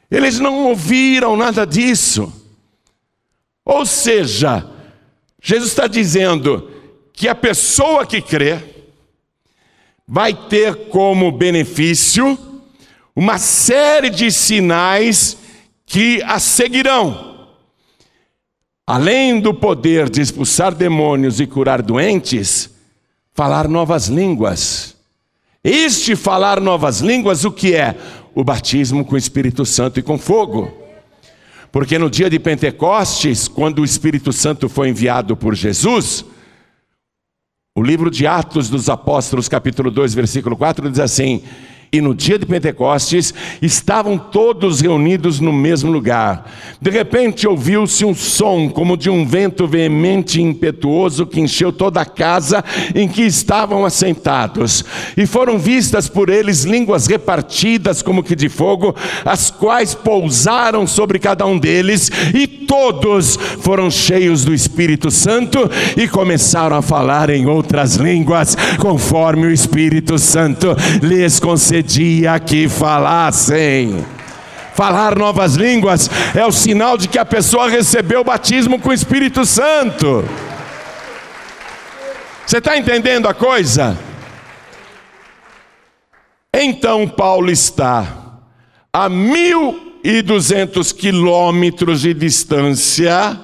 Eles 0.09 0.39
não 0.39 0.67
ouviram 0.67 1.37
nada 1.37 1.65
disso. 1.65 2.31
Ou 3.65 3.85
seja, 3.85 4.69
Jesus 5.41 5.71
está 5.71 5.87
dizendo 5.87 6.69
que 7.13 7.27
a 7.27 7.35
pessoa 7.35 8.05
que 8.05 8.21
crê 8.21 8.59
vai 10.07 10.33
ter 10.33 10.89
como 10.89 11.31
benefício 11.31 12.37
uma 13.15 13.37
série 13.37 14.09
de 14.09 14.31
sinais 14.31 15.37
que 15.85 16.21
a 16.23 16.39
seguirão. 16.39 17.47
Além 18.85 19.39
do 19.39 19.53
poder 19.53 20.09
de 20.09 20.21
expulsar 20.21 20.73
demônios 20.73 21.39
e 21.39 21.47
curar 21.47 21.81
doentes, 21.81 22.69
falar 23.33 23.67
novas 23.67 24.07
línguas. 24.07 24.95
Este 25.63 26.15
falar 26.15 26.59
novas 26.59 26.99
línguas, 26.99 27.45
o 27.45 27.51
que 27.51 27.73
é? 27.73 27.95
O 28.35 28.43
batismo 28.43 29.05
com 29.05 29.15
o 29.15 29.17
Espírito 29.17 29.65
Santo 29.65 29.99
e 29.99 30.03
com 30.03 30.17
fogo. 30.17 30.83
Porque 31.71 31.97
no 31.97 32.09
dia 32.09 32.29
de 32.29 32.37
Pentecostes, 32.37 33.47
quando 33.47 33.79
o 33.79 33.85
Espírito 33.85 34.33
Santo 34.33 34.67
foi 34.67 34.89
enviado 34.89 35.37
por 35.37 35.55
Jesus, 35.55 36.25
o 37.75 37.81
livro 37.81 38.11
de 38.11 38.27
Atos 38.27 38.69
dos 38.69 38.89
Apóstolos, 38.89 39.47
capítulo 39.47 39.89
2, 39.89 40.13
versículo 40.13 40.57
4, 40.57 40.91
diz 40.91 40.99
assim: 40.99 41.41
e 41.93 42.01
no 42.01 42.15
dia 42.15 42.39
de 42.39 42.45
Pentecostes 42.47 43.35
estavam 43.61 44.17
todos 44.17 44.81
reunidos 44.81 45.39
no 45.39 45.53
mesmo 45.53 45.91
lugar. 45.91 46.51
De 46.81 46.89
repente 46.89 47.47
ouviu-se 47.47 48.03
um 48.03 48.15
som 48.15 48.67
como 48.67 48.97
de 48.97 49.11
um 49.11 49.23
vento 49.23 49.67
veemente 49.67 50.39
e 50.39 50.41
impetuoso 50.41 51.27
que 51.27 51.39
encheu 51.39 51.71
toda 51.71 52.01
a 52.01 52.05
casa 52.05 52.63
em 52.95 53.07
que 53.07 53.21
estavam 53.21 53.85
assentados. 53.85 54.83
E 55.15 55.27
foram 55.27 55.59
vistas 55.59 56.09
por 56.09 56.29
eles 56.29 56.63
línguas 56.63 57.05
repartidas 57.05 58.01
como 58.01 58.23
que 58.23 58.35
de 58.35 58.49
fogo, 58.49 58.95
as 59.23 59.51
quais 59.51 59.93
pousaram 59.93 60.87
sobre 60.87 61.19
cada 61.19 61.45
um 61.45 61.59
deles, 61.59 62.09
e 62.33 62.47
todos 62.47 63.37
foram 63.59 63.91
cheios 63.91 64.43
do 64.43 64.53
Espírito 64.53 65.11
Santo 65.11 65.69
e 65.95 66.07
começaram 66.07 66.75
a 66.75 66.81
falar 66.81 67.29
em 67.29 67.45
outras 67.45 67.95
línguas, 67.95 68.57
conforme 68.79 69.45
o 69.45 69.51
Espírito 69.51 70.17
Santo 70.17 70.75
lhes 71.03 71.39
concedeu 71.39 71.82
dia 71.83 72.39
que 72.39 72.67
falassem. 72.67 74.03
Falar 74.73 75.15
novas 75.15 75.53
línguas 75.53 76.09
é 76.33 76.43
o 76.43 76.51
sinal 76.51 76.97
de 76.97 77.07
que 77.07 77.19
a 77.19 77.25
pessoa 77.25 77.69
recebeu 77.69 78.21
o 78.21 78.23
batismo 78.23 78.79
com 78.79 78.89
o 78.89 78.93
Espírito 78.93 79.45
Santo. 79.45 80.23
Você 82.45 82.57
está 82.57 82.75
entendendo 82.77 83.27
a 83.27 83.33
coisa? 83.33 83.97
Então 86.53 87.07
Paulo 87.07 87.51
está 87.51 88.07
a 88.91 89.07
mil 89.09 89.99
e 90.03 90.21
duzentos 90.21 90.91
quilômetros 90.91 92.01
de 92.01 92.13
distância 92.13 93.39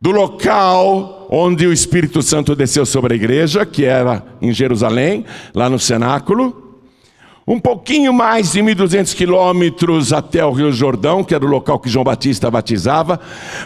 do 0.00 0.10
local 0.10 1.26
onde 1.30 1.66
o 1.66 1.72
Espírito 1.72 2.22
Santo 2.22 2.54
desceu 2.54 2.86
sobre 2.86 3.14
a 3.14 3.16
igreja, 3.16 3.66
que 3.66 3.84
era 3.84 4.24
em 4.40 4.52
Jerusalém, 4.52 5.24
lá 5.52 5.68
no 5.68 5.78
cenáculo 5.78 6.67
um 7.48 7.58
pouquinho 7.58 8.12
mais 8.12 8.52
de 8.52 8.60
1.200 8.60 9.16
quilômetros 9.16 10.12
até 10.12 10.44
o 10.44 10.52
Rio 10.52 10.70
Jordão, 10.70 11.24
que 11.24 11.34
era 11.34 11.42
o 11.42 11.48
local 11.48 11.80
que 11.80 11.88
João 11.88 12.04
Batista 12.04 12.50
batizava. 12.50 13.18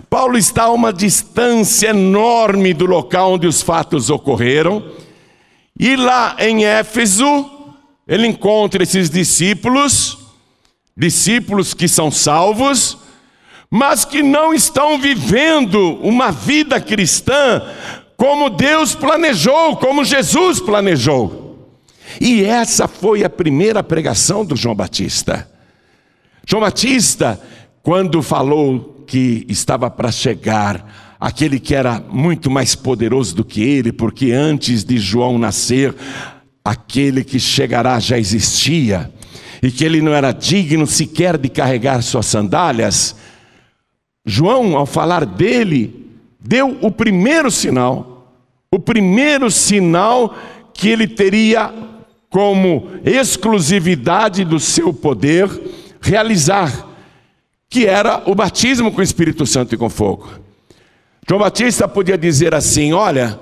Paulo 0.08 0.38
está 0.38 0.64
a 0.64 0.70
uma 0.70 0.92
distância 0.92 1.88
enorme 1.88 2.72
do 2.72 2.86
local 2.86 3.32
onde 3.32 3.48
os 3.48 3.60
fatos 3.60 4.08
ocorreram. 4.08 4.84
E 5.76 5.96
lá 5.96 6.36
em 6.38 6.64
Éfeso, 6.64 7.50
ele 8.06 8.28
encontra 8.28 8.84
esses 8.84 9.10
discípulos, 9.10 10.16
discípulos 10.96 11.74
que 11.74 11.88
são 11.88 12.08
salvos, 12.08 12.96
mas 13.68 14.04
que 14.04 14.22
não 14.22 14.54
estão 14.54 14.96
vivendo 14.96 15.98
uma 16.02 16.30
vida 16.30 16.80
cristã 16.80 17.60
como 18.16 18.48
Deus 18.48 18.94
planejou, 18.94 19.76
como 19.76 20.04
Jesus 20.04 20.60
planejou. 20.60 21.41
E 22.24 22.44
essa 22.44 22.86
foi 22.86 23.24
a 23.24 23.28
primeira 23.28 23.82
pregação 23.82 24.44
do 24.44 24.54
João 24.54 24.76
Batista. 24.76 25.50
João 26.46 26.62
Batista, 26.62 27.40
quando 27.82 28.22
falou 28.22 29.02
que 29.08 29.44
estava 29.48 29.90
para 29.90 30.12
chegar 30.12 31.16
aquele 31.18 31.58
que 31.58 31.74
era 31.74 32.00
muito 32.00 32.48
mais 32.48 32.76
poderoso 32.76 33.34
do 33.34 33.44
que 33.44 33.60
ele, 33.60 33.92
porque 33.92 34.30
antes 34.30 34.84
de 34.84 34.98
João 34.98 35.36
nascer, 35.36 35.96
aquele 36.64 37.24
que 37.24 37.40
chegará 37.40 37.98
já 37.98 38.16
existia, 38.16 39.12
e 39.60 39.68
que 39.68 39.84
ele 39.84 40.00
não 40.00 40.14
era 40.14 40.30
digno 40.30 40.86
sequer 40.86 41.36
de 41.36 41.48
carregar 41.48 42.04
suas 42.04 42.26
sandálias, 42.26 43.16
João, 44.24 44.76
ao 44.76 44.86
falar 44.86 45.26
dele, 45.26 46.08
deu 46.38 46.78
o 46.82 46.90
primeiro 46.92 47.50
sinal, 47.50 48.32
o 48.70 48.78
primeiro 48.78 49.50
sinal 49.50 50.36
que 50.72 50.88
ele 50.88 51.08
teria 51.08 51.90
como 52.32 52.88
exclusividade 53.04 54.42
do 54.42 54.58
seu 54.58 54.90
poder 54.90 55.50
realizar, 56.00 56.88
que 57.68 57.86
era 57.86 58.22
o 58.24 58.34
batismo 58.34 58.90
com 58.90 59.00
o 59.00 59.04
Espírito 59.04 59.44
Santo 59.46 59.74
e 59.74 59.78
com 59.78 59.90
fogo. 59.90 60.30
João 61.28 61.42
Batista 61.42 61.86
podia 61.86 62.16
dizer 62.16 62.54
assim: 62.54 62.94
Olha, 62.94 63.38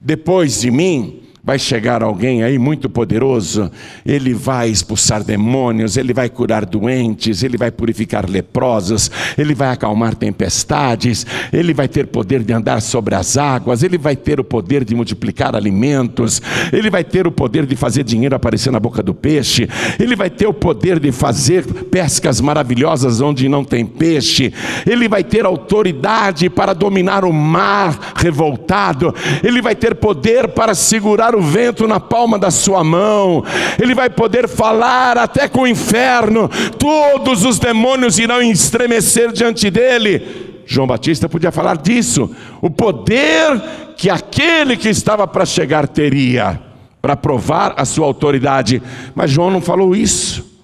depois 0.00 0.60
de 0.60 0.70
mim 0.72 1.22
vai 1.44 1.58
chegar 1.58 2.02
alguém 2.02 2.42
aí 2.42 2.58
muito 2.58 2.88
poderoso, 2.88 3.70
ele 4.04 4.32
vai 4.32 4.70
expulsar 4.70 5.22
demônios, 5.22 5.98
ele 5.98 6.14
vai 6.14 6.30
curar 6.30 6.64
doentes, 6.64 7.42
ele 7.42 7.58
vai 7.58 7.70
purificar 7.70 8.28
leprosos, 8.28 9.10
ele 9.36 9.54
vai 9.54 9.68
acalmar 9.68 10.14
tempestades, 10.14 11.26
ele 11.52 11.74
vai 11.74 11.86
ter 11.86 12.06
poder 12.06 12.42
de 12.42 12.54
andar 12.54 12.80
sobre 12.80 13.14
as 13.14 13.36
águas, 13.36 13.82
ele 13.82 13.98
vai 13.98 14.16
ter 14.16 14.40
o 14.40 14.44
poder 14.44 14.84
de 14.84 14.94
multiplicar 14.94 15.54
alimentos, 15.54 16.40
ele 16.72 16.88
vai 16.88 17.04
ter 17.04 17.26
o 17.26 17.32
poder 17.32 17.66
de 17.66 17.76
fazer 17.76 18.04
dinheiro 18.04 18.34
aparecer 18.34 18.72
na 18.72 18.80
boca 18.80 19.02
do 19.02 19.12
peixe, 19.12 19.68
ele 20.00 20.16
vai 20.16 20.30
ter 20.30 20.46
o 20.46 20.54
poder 20.54 20.98
de 20.98 21.12
fazer 21.12 21.66
pescas 21.90 22.40
maravilhosas 22.40 23.20
onde 23.20 23.50
não 23.50 23.62
tem 23.62 23.84
peixe, 23.84 24.50
ele 24.86 25.08
vai 25.08 25.22
ter 25.22 25.44
autoridade 25.44 26.48
para 26.48 26.72
dominar 26.72 27.22
o 27.22 27.32
mar 27.34 28.14
revoltado, 28.16 29.14
ele 29.42 29.60
vai 29.60 29.74
ter 29.74 29.94
poder 29.94 30.48
para 30.48 30.74
segurar 30.74 31.33
o 31.36 31.42
vento 31.42 31.86
na 31.86 31.98
palma 32.00 32.38
da 32.38 32.50
sua 32.50 32.82
mão, 32.84 33.44
ele 33.80 33.94
vai 33.94 34.08
poder 34.10 34.48
falar 34.48 35.18
até 35.18 35.48
com 35.48 35.62
o 35.62 35.66
inferno, 35.66 36.50
todos 36.78 37.44
os 37.44 37.58
demônios 37.58 38.18
irão 38.18 38.42
estremecer 38.42 39.32
diante 39.32 39.70
dele. 39.70 40.62
João 40.66 40.86
Batista 40.86 41.28
podia 41.28 41.52
falar 41.52 41.76
disso, 41.76 42.34
o 42.60 42.70
poder 42.70 43.60
que 43.96 44.10
aquele 44.10 44.76
que 44.76 44.88
estava 44.88 45.26
para 45.26 45.44
chegar 45.44 45.86
teria, 45.86 46.60
para 47.02 47.16
provar 47.16 47.74
a 47.76 47.84
sua 47.84 48.06
autoridade, 48.06 48.82
mas 49.14 49.30
João 49.30 49.50
não 49.50 49.60
falou 49.60 49.94
isso. 49.94 50.54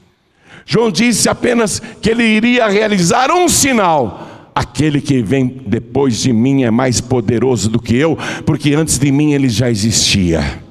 João 0.65 0.91
disse 0.91 1.29
apenas 1.29 1.81
que 2.01 2.11
ele 2.11 2.23
iria 2.23 2.69
realizar 2.69 3.31
um 3.31 3.49
sinal. 3.49 4.30
Aquele 4.61 5.01
que 5.01 5.23
vem 5.23 5.63
depois 5.67 6.21
de 6.21 6.35
mim 6.35 6.65
é 6.65 6.71
mais 6.71 7.01
poderoso 7.01 7.71
do 7.71 7.81
que 7.81 7.97
eu, 7.97 8.19
porque 8.45 8.75
antes 8.75 8.99
de 8.99 9.11
mim 9.11 9.33
ele 9.33 9.49
já 9.49 9.71
existia. 9.71 10.63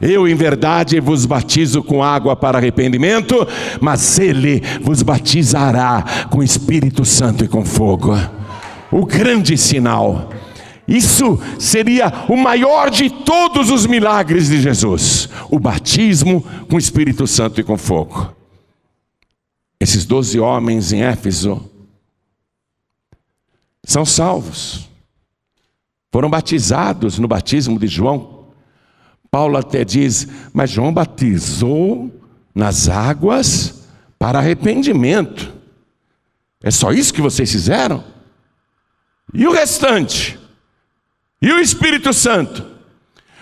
Eu, 0.00 0.28
em 0.28 0.36
verdade, 0.36 1.00
vos 1.00 1.26
batizo 1.26 1.82
com 1.82 2.00
água 2.00 2.36
para 2.36 2.58
arrependimento, 2.58 3.44
mas 3.80 4.20
Ele 4.20 4.62
vos 4.82 5.02
batizará 5.02 6.28
com 6.30 6.44
Espírito 6.44 7.04
Santo 7.04 7.44
e 7.44 7.48
com 7.48 7.64
fogo. 7.64 8.16
O 8.92 9.04
grande 9.04 9.58
sinal. 9.58 10.30
Isso 10.86 11.40
seria 11.58 12.12
o 12.28 12.36
maior 12.36 12.88
de 12.88 13.10
todos 13.10 13.68
os 13.68 13.84
milagres 13.84 14.48
de 14.48 14.60
Jesus: 14.60 15.28
o 15.50 15.58
batismo 15.58 16.44
com 16.70 16.78
Espírito 16.78 17.26
Santo 17.26 17.60
e 17.60 17.64
com 17.64 17.76
fogo. 17.76 18.32
Esses 19.80 20.06
doze 20.06 20.38
homens 20.38 20.92
em 20.92 21.02
Éfeso 21.02 21.74
são 23.86 24.04
salvos, 24.04 24.86
foram 26.12 26.28
batizados 26.28 27.18
no 27.18 27.26
batismo 27.26 27.78
de 27.78 27.86
João 27.86 28.36
Paulo 29.36 29.58
até 29.58 29.84
diz: 29.84 30.26
Mas 30.50 30.70
João 30.70 30.94
batizou 30.94 32.10
nas 32.54 32.88
águas 32.88 33.86
para 34.18 34.38
arrependimento. 34.38 35.52
É 36.62 36.70
só 36.70 36.90
isso 36.90 37.12
que 37.12 37.20
vocês 37.20 37.52
fizeram? 37.52 38.02
E 39.34 39.46
o 39.46 39.52
restante? 39.52 40.38
E 41.42 41.52
o 41.52 41.60
Espírito 41.60 42.14
Santo? 42.14 42.64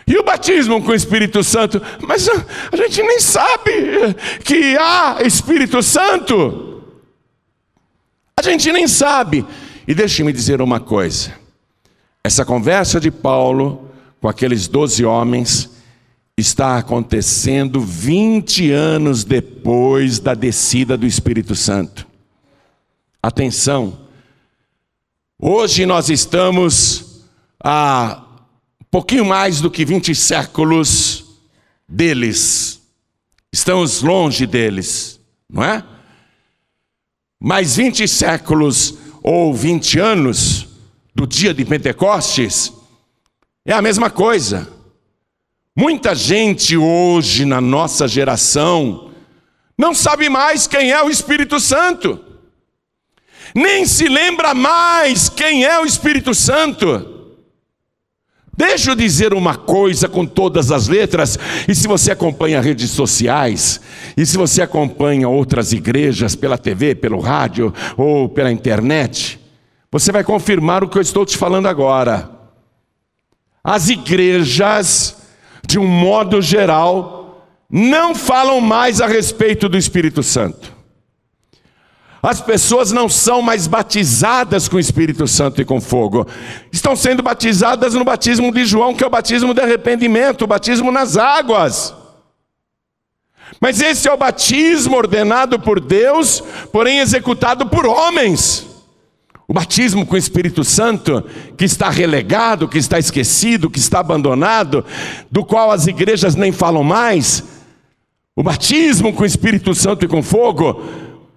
E 0.05 0.19
o 0.19 0.25
batismo 0.25 0.83
com 0.83 0.91
o 0.91 0.97
Espírito 0.97 1.45
Santo? 1.45 1.81
Mas 2.07 2.29
a 2.29 2.77
gente 2.77 3.01
nem 3.01 3.21
sabe 3.21 3.73
que 4.45 4.77
há 4.77 5.19
Espírito 5.23 5.81
Santo. 5.81 6.83
A 8.37 8.43
gente 8.43 8.73
nem 8.73 8.89
sabe. 8.89 9.47
E 9.87 9.95
deixe-me 9.95 10.33
dizer 10.33 10.63
uma 10.63 10.81
coisa: 10.81 11.35
essa 12.23 12.45
conversa 12.45 12.99
de 12.99 13.11
Paulo 13.11 13.91
com 14.21 14.29
aqueles 14.29 14.67
doze 14.67 15.05
homens 15.05 15.71
está 16.37 16.79
acontecendo 16.79 17.81
20 17.81 18.71
anos 18.73 19.25
depois 19.25 20.19
da 20.19 20.35
descida 20.35 20.97
do 20.97 21.07
Espírito 21.07 21.55
Santo. 21.55 22.07
Atenção, 23.23 24.01
hoje 25.39 25.87
nós 25.87 26.09
estamos 26.09 27.25
a 27.63 28.25
pouquinho 28.91 29.25
mais 29.25 29.61
do 29.61 29.71
que 29.71 29.85
20 29.85 30.15
séculos 30.15 31.25
deles, 31.89 32.81
estamos 33.53 34.03
longe 34.03 34.47
deles, 34.47 35.21
não 35.49 35.63
é? 35.63 35.85
Mais 37.39 37.77
20 37.77 38.09
séculos 38.09 39.04
ou 39.25 39.55
20 39.55 39.99
anos 39.99 40.69
do 41.15 41.27
dia 41.27 41.55
de 41.55 41.65
Pentecostes 41.65 42.71
é 43.65 43.73
a 43.73 43.81
mesma 43.81 44.11
coisa. 44.11 44.69
Muita 45.75 46.15
gente 46.15 46.77
hoje 46.77 47.47
na 47.47 47.59
nossa 47.59 48.07
geração 48.07 49.11
não 49.79 49.95
sabe 49.95 50.29
mais 50.29 50.67
quem 50.67 50.93
é 50.93 51.03
o 51.03 51.09
Espírito 51.09 51.59
Santo, 51.59 52.23
nem 53.55 53.87
se 53.87 54.09
lembra 54.09 54.55
mais 54.55 55.31
quem 55.31 55.65
é 55.65 55.81
o 55.81 55.87
Espírito 55.87 56.35
Santo. 56.35 57.14
Deixa 58.57 58.91
eu 58.91 58.95
dizer 58.95 59.35
uma 59.35 59.57
coisa 59.57 60.09
com 60.09 60.25
todas 60.25 60.71
as 60.71 60.87
letras, 60.89 61.39
e 61.69 61.75
se 61.75 61.89
você 61.89 62.13
acompanha 62.13 62.61
redes 62.61 62.91
sociais, 62.91 63.81
e 64.17 64.25
se 64.25 64.37
você 64.37 64.63
acompanha 64.63 65.29
outras 65.29 65.73
igrejas 65.73 66.37
pela 66.37 66.57
TV, 66.57 66.95
pelo 66.95 67.19
rádio 67.21 67.75
ou 67.97 68.29
pela 68.29 68.53
internet, 68.53 69.41
você 69.91 70.13
vai 70.13 70.23
confirmar 70.23 70.85
o 70.85 70.89
que 70.89 70.99
eu 70.99 71.03
estou 71.03 71.27
te 71.27 71.37
falando 71.37 71.67
agora. 71.67 72.31
As 73.63 73.89
igrejas 73.89 75.17
de 75.67 75.79
um 75.79 75.87
modo 75.87 76.41
geral, 76.43 77.47
não 77.71 78.15
falam 78.15 78.61
mais 78.61 79.01
a 79.01 79.07
respeito 79.07 79.69
do 79.69 79.77
Espírito 79.77 80.23
Santo. 80.23 80.74
As 82.25 82.41
pessoas 82.41 82.91
não 82.91 83.07
são 83.07 83.43
mais 83.43 83.67
batizadas 83.67 84.67
com 84.67 84.77
o 84.77 84.81
Espírito 84.81 85.29
Santo 85.29 85.61
e 85.61 85.65
com 85.65 85.79
fogo. 85.79 86.27
Estão 86.73 86.97
sendo 86.97 87.23
batizadas 87.23 87.93
no 87.93 88.03
batismo 88.03 88.51
de 88.51 88.65
João, 88.65 88.95
que 88.95 89.05
é 89.05 89.07
o 89.07 89.11
batismo 89.11 89.53
de 89.53 89.61
arrependimento, 89.61 90.41
o 90.41 90.47
batismo 90.47 90.91
nas 90.91 91.19
águas. 91.19 91.95
Mas 93.61 93.79
esse 93.79 94.09
é 94.09 94.13
o 94.13 94.17
batismo 94.17 94.97
ordenado 94.97 95.61
por 95.61 95.79
Deus, 95.79 96.43
porém 96.73 97.01
executado 97.01 97.67
por 97.67 97.85
homens. 97.85 98.67
O 99.47 99.53
batismo 99.53 100.07
com 100.07 100.15
o 100.15 100.19
Espírito 100.19 100.65
Santo, 100.65 101.23
que 101.59 101.67
está 101.67 101.91
relegado, 101.91 102.67
que 102.67 102.79
está 102.79 102.99
esquecido, 102.99 103.69
que 103.69 103.79
está 103.79 104.01
abandonado, 104.01 104.83
do 105.31 105.45
qual 105.45 105.71
as 105.71 105.87
igrejas 105.87 106.35
nem 106.35 106.53
falam 106.53 106.83
mais, 106.83 107.45
o 108.35 108.43
batismo 108.43 109.13
com 109.13 109.25
o 109.25 109.27
Espírito 109.27 109.75
Santo 109.75 110.07
e 110.07 110.09
com 110.09 110.23
fogo, 110.23 110.83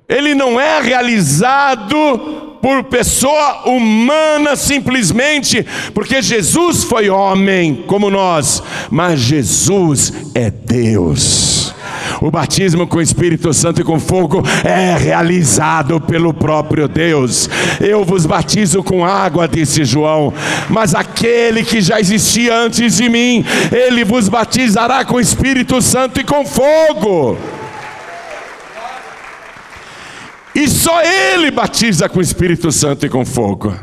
ele 0.10 0.34
não 0.34 0.60
é 0.60 0.82
realizado 0.82 2.58
por 2.62 2.86
pessoa 2.86 3.68
humana 3.68 4.56
simplesmente, 4.56 5.66
porque 5.94 6.22
Jesus 6.22 6.84
foi 6.84 7.10
homem 7.10 7.84
como 7.86 8.10
nós, 8.10 8.64
mas 8.90 9.20
Jesus 9.20 10.14
é 10.34 10.50
Deus. 10.50 11.74
O 12.22 12.32
batismo 12.32 12.88
com 12.88 12.98
o 12.98 13.02
Espírito 13.02 13.54
Santo 13.54 13.82
e 13.82 13.84
com 13.84 14.00
fogo 14.00 14.42
é 14.64 14.98
realizado 14.98 16.00
pelo 16.00 16.34
próprio 16.34 16.88
Deus. 16.88 17.50
Eu 17.80 18.04
vos 18.04 18.26
batizo 18.26 18.82
com 18.82 19.06
água, 19.06 19.48
disse 19.48 19.84
João, 19.84 20.34
mas 20.70 20.96
aquele 20.96 21.64
que 21.64 21.82
já 21.82 22.00
existia 22.00 22.56
antes 22.56 22.96
de 22.96 23.10
mim, 23.10 23.46
ele 23.72 24.04
vos 24.04 24.30
batizará 24.30 25.04
com 25.06 25.16
o 25.16 25.22
Espírito 25.22 25.82
Santo 25.82 26.20
e 26.20 26.24
com 26.24 26.46
fogo. 26.46 27.38
E 30.58 30.68
só 30.68 31.04
ele 31.04 31.52
batiza 31.52 32.10
com 32.10 32.18
o 32.18 32.22
Espírito 32.22 32.72
Santo 32.72 33.06
e 33.06 33.10
com 33.12 33.24
fogo. 33.24 33.78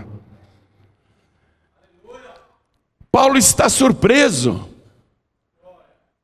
Paulo 3.12 3.38
está 3.38 3.68
surpreso. 3.68 4.68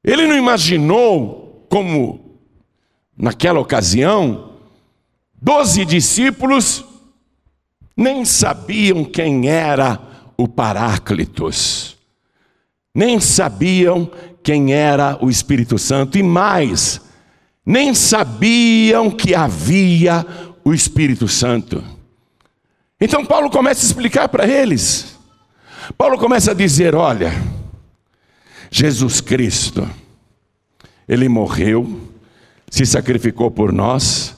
Ele 0.02 0.26
não 0.26 0.36
imaginou 0.36 1.64
como 1.70 2.40
naquela 3.16 3.60
ocasião, 3.60 4.54
doze 5.40 5.84
discípulos 5.84 6.84
nem 7.96 8.24
sabiam 8.24 9.04
quem 9.04 9.48
era 9.48 10.00
o 10.36 10.48
Paráclitos, 10.48 11.96
nem 12.92 13.20
sabiam 13.20 14.10
quem 14.42 14.72
era 14.72 15.16
o 15.24 15.30
Espírito 15.30 15.78
Santo, 15.78 16.18
e 16.18 16.24
mais, 16.24 17.00
nem 17.64 17.94
sabiam 17.94 19.10
que 19.10 19.34
havia 19.34 20.26
o 20.64 20.72
Espírito 20.72 21.28
Santo. 21.28 21.82
Então 23.00 23.24
Paulo 23.24 23.50
começa 23.50 23.84
a 23.84 23.86
explicar 23.86 24.28
para 24.28 24.46
eles. 24.46 25.18
Paulo 25.96 26.18
começa 26.18 26.50
a 26.50 26.54
dizer: 26.54 26.94
olha, 26.94 27.32
Jesus 28.70 29.20
Cristo, 29.20 29.88
ele 31.08 31.28
morreu, 31.28 32.00
se 32.70 32.86
sacrificou 32.86 33.50
por 33.50 33.72
nós, 33.72 34.36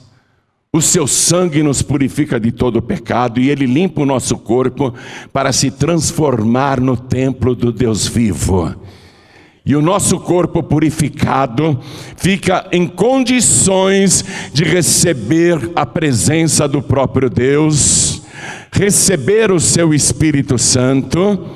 o 0.71 0.81
seu 0.81 1.05
sangue 1.05 1.61
nos 1.61 1.83
purifica 1.83 2.39
de 2.39 2.51
todo 2.51 2.81
pecado 2.81 3.39
e 3.39 3.49
ele 3.49 3.67
limpa 3.67 4.01
o 4.01 4.05
nosso 4.07 4.37
corpo 4.37 4.91
para 5.31 5.51
se 5.51 5.69
transformar 5.69 6.81
no 6.81 6.97
templo 6.97 7.53
do 7.53 7.71
Deus 7.71 8.07
vivo. 8.07 8.75
E 9.65 9.75
o 9.75 9.81
nosso 9.81 10.19
corpo 10.19 10.61
purificado 10.61 11.79
fica 12.17 12.67
em 12.71 12.85
condições 12.85 14.23
de 14.51 14.65
receber 14.65 15.71
a 15.73 15.85
presença 15.85 16.67
do 16.67 16.81
próprio 16.81 17.29
Deus, 17.29 18.21
receber 18.71 19.51
o 19.51 19.59
seu 19.59 19.93
Espírito 19.93 20.57
Santo, 20.57 21.47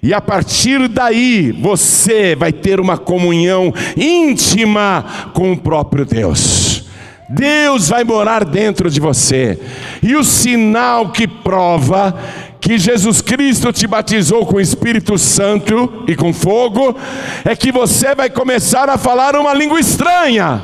e 0.00 0.14
a 0.14 0.20
partir 0.20 0.86
daí 0.86 1.50
você 1.50 2.36
vai 2.36 2.52
ter 2.52 2.78
uma 2.78 2.96
comunhão 2.96 3.74
íntima 3.96 5.32
com 5.34 5.50
o 5.50 5.58
próprio 5.58 6.04
Deus. 6.04 6.86
Deus 7.28 7.88
vai 7.88 8.04
morar 8.04 8.44
dentro 8.44 8.88
de 8.88 9.00
você, 9.00 9.58
e 10.00 10.14
o 10.14 10.22
sinal 10.22 11.10
que 11.10 11.26
prova 11.26 12.16
que 12.60 12.78
Jesus 12.78 13.20
Cristo 13.20 13.72
te 13.72 13.86
batizou 13.86 14.44
com 14.44 14.56
o 14.56 14.60
Espírito 14.60 15.16
Santo 15.16 16.04
e 16.06 16.16
com 16.16 16.32
fogo, 16.32 16.96
é 17.44 17.54
que 17.54 17.70
você 17.70 18.14
vai 18.14 18.28
começar 18.28 18.88
a 18.88 18.98
falar 18.98 19.36
uma 19.36 19.54
língua 19.54 19.78
estranha. 19.78 20.62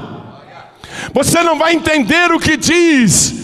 Você 1.12 1.42
não 1.42 1.58
vai 1.58 1.74
entender 1.74 2.30
o 2.32 2.40
que 2.40 2.56
diz, 2.56 3.34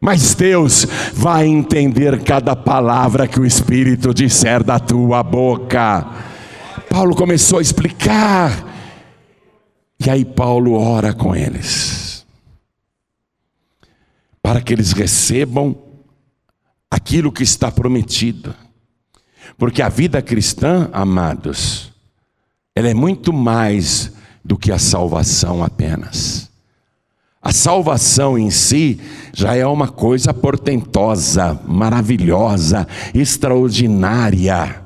mas 0.00 0.34
Deus 0.34 0.86
vai 1.12 1.46
entender 1.46 2.22
cada 2.22 2.54
palavra 2.54 3.26
que 3.26 3.40
o 3.40 3.46
Espírito 3.46 4.12
disser 4.14 4.62
da 4.62 4.78
tua 4.78 5.22
boca. 5.22 6.06
Paulo 6.88 7.14
começou 7.14 7.58
a 7.58 7.62
explicar, 7.62 8.52
e 10.04 10.10
aí 10.10 10.24
Paulo 10.24 10.74
ora 10.74 11.12
com 11.12 11.34
eles, 11.34 12.26
para 14.42 14.60
que 14.60 14.72
eles 14.72 14.92
recebam 14.92 15.85
aquilo 16.96 17.30
que 17.30 17.42
está 17.42 17.70
prometido. 17.70 18.54
Porque 19.58 19.82
a 19.82 19.88
vida 19.88 20.22
cristã, 20.22 20.88
amados, 20.94 21.92
ela 22.74 22.88
é 22.88 22.94
muito 22.94 23.34
mais 23.34 24.12
do 24.42 24.56
que 24.56 24.72
a 24.72 24.78
salvação 24.78 25.62
apenas. 25.62 26.50
A 27.42 27.52
salvação 27.52 28.38
em 28.38 28.50
si 28.50 28.98
já 29.32 29.54
é 29.54 29.66
uma 29.66 29.88
coisa 29.88 30.32
portentosa, 30.32 31.60
maravilhosa, 31.66 32.88
extraordinária, 33.14 34.82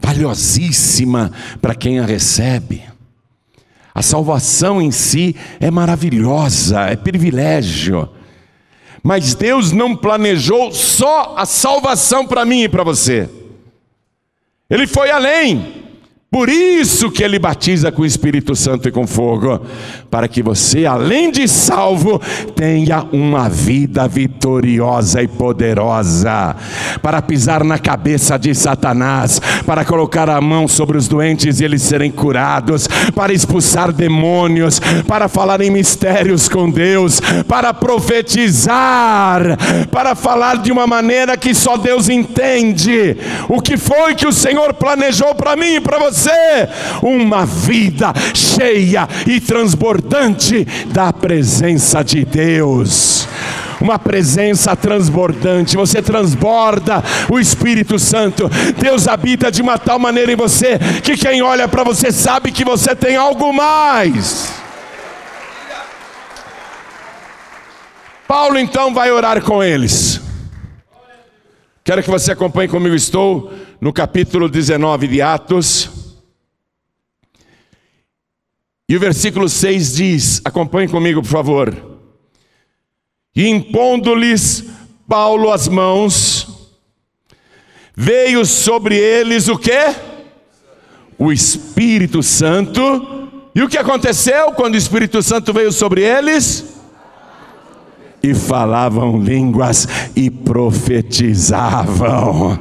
valiosíssima 0.00 1.32
para 1.60 1.74
quem 1.74 1.98
a 1.98 2.06
recebe. 2.06 2.84
A 3.92 4.02
salvação 4.02 4.80
em 4.80 4.92
si 4.92 5.34
é 5.58 5.70
maravilhosa, 5.70 6.82
é 6.82 6.96
privilégio. 6.96 8.08
Mas 9.06 9.34
Deus 9.34 9.70
não 9.70 9.94
planejou 9.94 10.72
só 10.72 11.34
a 11.36 11.44
salvação 11.44 12.26
para 12.26 12.46
mim 12.46 12.62
e 12.62 12.68
para 12.70 12.82
você. 12.82 13.28
Ele 14.70 14.86
foi 14.86 15.10
além. 15.10 15.73
Por 16.34 16.48
isso 16.48 17.12
que 17.12 17.22
ele 17.22 17.38
batiza 17.38 17.92
com 17.92 18.02
o 18.02 18.04
Espírito 18.04 18.56
Santo 18.56 18.88
e 18.88 18.90
com 18.90 19.06
fogo, 19.06 19.60
para 20.10 20.26
que 20.26 20.42
você, 20.42 20.84
além 20.84 21.30
de 21.30 21.46
salvo, 21.46 22.20
tenha 22.56 23.06
uma 23.12 23.48
vida 23.48 24.08
vitoriosa 24.08 25.22
e 25.22 25.28
poderosa, 25.28 26.56
para 27.00 27.22
pisar 27.22 27.62
na 27.62 27.78
cabeça 27.78 28.36
de 28.36 28.52
Satanás, 28.52 29.40
para 29.64 29.84
colocar 29.84 30.28
a 30.28 30.40
mão 30.40 30.66
sobre 30.66 30.98
os 30.98 31.06
doentes 31.06 31.60
e 31.60 31.64
eles 31.64 31.82
serem 31.82 32.10
curados, 32.10 32.88
para 33.14 33.32
expulsar 33.32 33.92
demônios, 33.92 34.80
para 35.06 35.28
falar 35.28 35.60
em 35.60 35.70
mistérios 35.70 36.48
com 36.48 36.68
Deus, 36.68 37.20
para 37.46 37.72
profetizar, 37.72 39.56
para 39.88 40.16
falar 40.16 40.56
de 40.56 40.72
uma 40.72 40.84
maneira 40.84 41.36
que 41.36 41.54
só 41.54 41.76
Deus 41.76 42.08
entende. 42.08 43.16
O 43.48 43.62
que 43.62 43.76
foi 43.76 44.16
que 44.16 44.26
o 44.26 44.32
Senhor 44.32 44.74
planejou 44.74 45.32
para 45.36 45.54
mim 45.54 45.76
e 45.76 45.80
para 45.80 46.00
você? 46.00 46.23
Você 46.24 46.68
uma 47.02 47.44
vida 47.44 48.12
cheia 48.34 49.06
e 49.26 49.40
transbordante 49.40 50.66
da 50.86 51.12
presença 51.12 52.02
de 52.02 52.24
Deus 52.24 53.28
uma 53.80 53.98
presença 53.98 54.74
transbordante, 54.74 55.76
você 55.76 56.00
transborda 56.00 57.04
o 57.30 57.38
Espírito 57.38 57.98
Santo. 57.98 58.48
Deus 58.78 59.06
habita 59.06 59.52
de 59.52 59.60
uma 59.60 59.76
tal 59.76 59.98
maneira 59.98 60.32
em 60.32 60.36
você 60.36 60.78
que 61.02 61.18
quem 61.18 61.42
olha 61.42 61.68
para 61.68 61.84
você 61.84 62.10
sabe 62.10 62.50
que 62.50 62.64
você 62.64 62.96
tem 62.96 63.14
algo 63.14 63.52
mais. 63.52 64.54
Paulo 68.26 68.58
então 68.58 68.94
vai 68.94 69.10
orar 69.10 69.42
com 69.42 69.62
eles. 69.62 70.18
Quero 71.84 72.02
que 72.02 72.10
você 72.10 72.32
acompanhe 72.32 72.68
comigo, 72.68 72.94
estou 72.94 73.52
no 73.78 73.92
capítulo 73.92 74.48
19 74.48 75.06
de 75.08 75.20
Atos. 75.20 75.93
E 78.94 78.96
o 78.96 79.00
versículo 79.00 79.48
6 79.48 79.96
diz: 79.96 80.40
acompanhe 80.44 80.86
comigo, 80.86 81.20
por 81.20 81.28
favor. 81.28 81.98
E 83.34 83.48
impondo-lhes 83.48 84.66
Paulo 85.08 85.50
as 85.50 85.66
mãos, 85.66 86.70
veio 87.96 88.46
sobre 88.46 88.96
eles 88.96 89.48
o 89.48 89.58
que? 89.58 89.96
O 91.18 91.32
Espírito 91.32 92.22
Santo. 92.22 93.50
E 93.52 93.62
o 93.62 93.68
que 93.68 93.78
aconteceu 93.78 94.52
quando 94.52 94.74
o 94.74 94.78
Espírito 94.78 95.20
Santo 95.24 95.52
veio 95.52 95.72
sobre 95.72 96.02
eles? 96.02 96.64
E 98.22 98.32
falavam 98.32 99.20
línguas 99.20 99.88
e 100.14 100.30
profetizavam. 100.30 102.60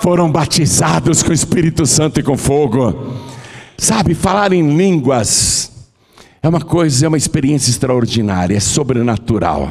Foram 0.00 0.32
batizados 0.32 1.22
com 1.22 1.30
o 1.30 1.32
Espírito 1.32 1.86
Santo 1.86 2.18
e 2.18 2.24
com 2.24 2.36
fogo. 2.36 3.22
Sabe, 3.76 4.14
falar 4.14 4.52
em 4.52 4.76
línguas 4.76 5.72
é 6.44 6.48
uma 6.48 6.60
coisa, 6.60 7.06
é 7.06 7.08
uma 7.08 7.16
experiência 7.16 7.70
extraordinária, 7.70 8.54
é 8.54 8.60
sobrenatural. 8.60 9.70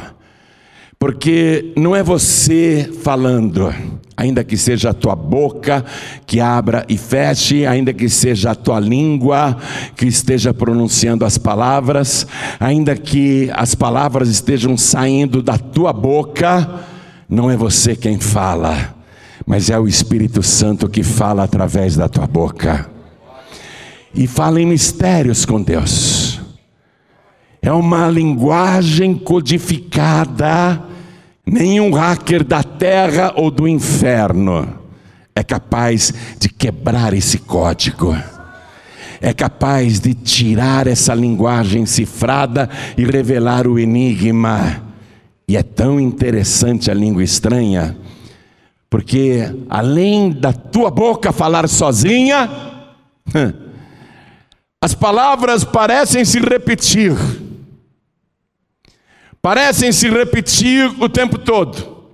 Porque 0.98 1.72
não 1.76 1.94
é 1.94 2.02
você 2.02 2.90
falando, 3.02 3.72
ainda 4.16 4.42
que 4.42 4.56
seja 4.56 4.90
a 4.90 4.94
tua 4.94 5.14
boca 5.14 5.84
que 6.26 6.40
abra 6.40 6.84
e 6.88 6.98
feche, 6.98 7.64
ainda 7.64 7.92
que 7.92 8.08
seja 8.08 8.50
a 8.50 8.54
tua 8.56 8.80
língua 8.80 9.56
que 9.96 10.06
esteja 10.06 10.52
pronunciando 10.52 11.24
as 11.24 11.38
palavras, 11.38 12.26
ainda 12.58 12.96
que 12.96 13.50
as 13.54 13.74
palavras 13.76 14.28
estejam 14.28 14.76
saindo 14.76 15.42
da 15.42 15.56
tua 15.56 15.92
boca, 15.92 16.80
não 17.28 17.50
é 17.50 17.56
você 17.56 17.94
quem 17.94 18.18
fala, 18.18 18.96
mas 19.46 19.70
é 19.70 19.78
o 19.78 19.86
Espírito 19.86 20.42
Santo 20.42 20.88
que 20.88 21.04
fala 21.04 21.44
através 21.44 21.94
da 21.94 22.08
tua 22.08 22.26
boca 22.26 22.93
e 24.14 24.26
fala 24.26 24.60
em 24.60 24.66
mistérios 24.66 25.44
com 25.44 25.60
Deus. 25.60 26.40
É 27.60 27.72
uma 27.72 28.08
linguagem 28.08 29.14
codificada, 29.14 30.82
nenhum 31.46 31.92
hacker 31.92 32.44
da 32.44 32.62
terra 32.62 33.32
ou 33.36 33.50
do 33.50 33.66
inferno 33.66 34.84
é 35.34 35.42
capaz 35.42 36.12
de 36.38 36.48
quebrar 36.48 37.12
esse 37.12 37.38
código. 37.38 38.16
É 39.20 39.32
capaz 39.32 40.00
de 40.00 40.14
tirar 40.14 40.86
essa 40.86 41.14
linguagem 41.14 41.86
cifrada 41.86 42.68
e 42.96 43.04
revelar 43.04 43.66
o 43.66 43.78
enigma. 43.78 44.82
E 45.48 45.56
é 45.56 45.62
tão 45.62 45.98
interessante 45.98 46.90
a 46.90 46.94
língua 46.94 47.22
estranha, 47.22 47.96
porque 48.88 49.52
além 49.68 50.30
da 50.30 50.52
tua 50.52 50.90
boca 50.90 51.32
falar 51.32 51.68
sozinha, 51.68 52.48
As 54.84 54.92
palavras 54.92 55.64
parecem 55.64 56.26
se 56.26 56.38
repetir, 56.38 57.16
parecem 59.40 59.90
se 59.90 60.10
repetir 60.10 60.94
o 61.02 61.08
tempo 61.08 61.38
todo. 61.38 62.04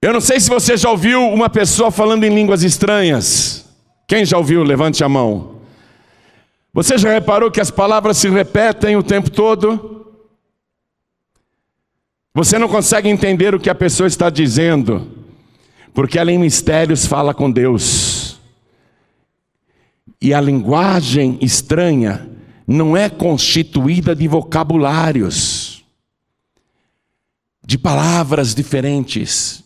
Eu 0.00 0.14
não 0.14 0.20
sei 0.22 0.40
se 0.40 0.48
você 0.48 0.78
já 0.78 0.88
ouviu 0.88 1.28
uma 1.28 1.50
pessoa 1.50 1.90
falando 1.90 2.24
em 2.24 2.34
línguas 2.34 2.62
estranhas. 2.62 3.68
Quem 4.08 4.24
já 4.24 4.38
ouviu? 4.38 4.62
Levante 4.62 5.04
a 5.04 5.10
mão. 5.10 5.56
Você 6.72 6.96
já 6.96 7.12
reparou 7.12 7.50
que 7.50 7.60
as 7.60 7.70
palavras 7.70 8.16
se 8.16 8.30
repetem 8.30 8.96
o 8.96 9.02
tempo 9.02 9.30
todo? 9.30 10.06
Você 12.32 12.58
não 12.58 12.66
consegue 12.66 13.10
entender 13.10 13.54
o 13.54 13.60
que 13.60 13.68
a 13.68 13.74
pessoa 13.74 14.06
está 14.06 14.30
dizendo, 14.30 15.06
porque 15.92 16.18
ela 16.18 16.32
em 16.32 16.38
mistérios 16.38 17.04
fala 17.04 17.34
com 17.34 17.50
Deus. 17.50 18.09
E 20.20 20.34
a 20.34 20.40
linguagem 20.40 21.38
estranha 21.40 22.28
não 22.66 22.96
é 22.96 23.08
constituída 23.08 24.14
de 24.14 24.28
vocabulários, 24.28 25.84
de 27.64 27.78
palavras 27.78 28.54
diferentes. 28.54 29.64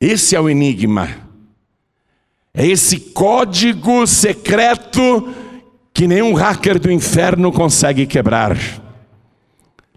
Esse 0.00 0.36
é 0.36 0.40
o 0.40 0.48
enigma. 0.48 1.08
É 2.54 2.66
esse 2.66 2.98
código 2.98 4.06
secreto 4.06 5.34
que 5.92 6.06
nenhum 6.06 6.32
hacker 6.34 6.78
do 6.78 6.90
inferno 6.90 7.50
consegue 7.50 8.06
quebrar. 8.06 8.56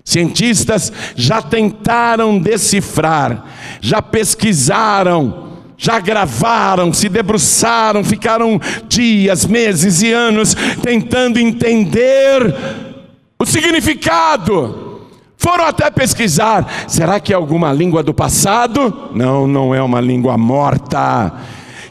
Cientistas 0.03 0.91
já 1.15 1.41
tentaram 1.41 2.39
decifrar, 2.39 3.45
já 3.79 4.01
pesquisaram 4.01 5.48
já 5.79 5.99
gravaram, 5.99 6.93
se 6.93 7.09
debruçaram, 7.09 8.03
ficaram 8.03 8.61
dias, 8.87 9.45
meses 9.45 10.03
e 10.03 10.11
anos 10.11 10.55
tentando 10.83 11.39
entender 11.39 12.53
o 13.39 13.45
significado. 13.45 15.07
Foram 15.37 15.65
até 15.65 15.89
pesquisar: 15.89 16.85
será 16.87 17.19
que 17.19 17.33
é 17.33 17.35
alguma 17.35 17.73
língua 17.73 18.03
do 18.03 18.13
passado? 18.13 19.11
Não, 19.15 19.47
não 19.47 19.73
é 19.73 19.81
uma 19.81 19.99
língua 20.01 20.37
morta 20.37 21.33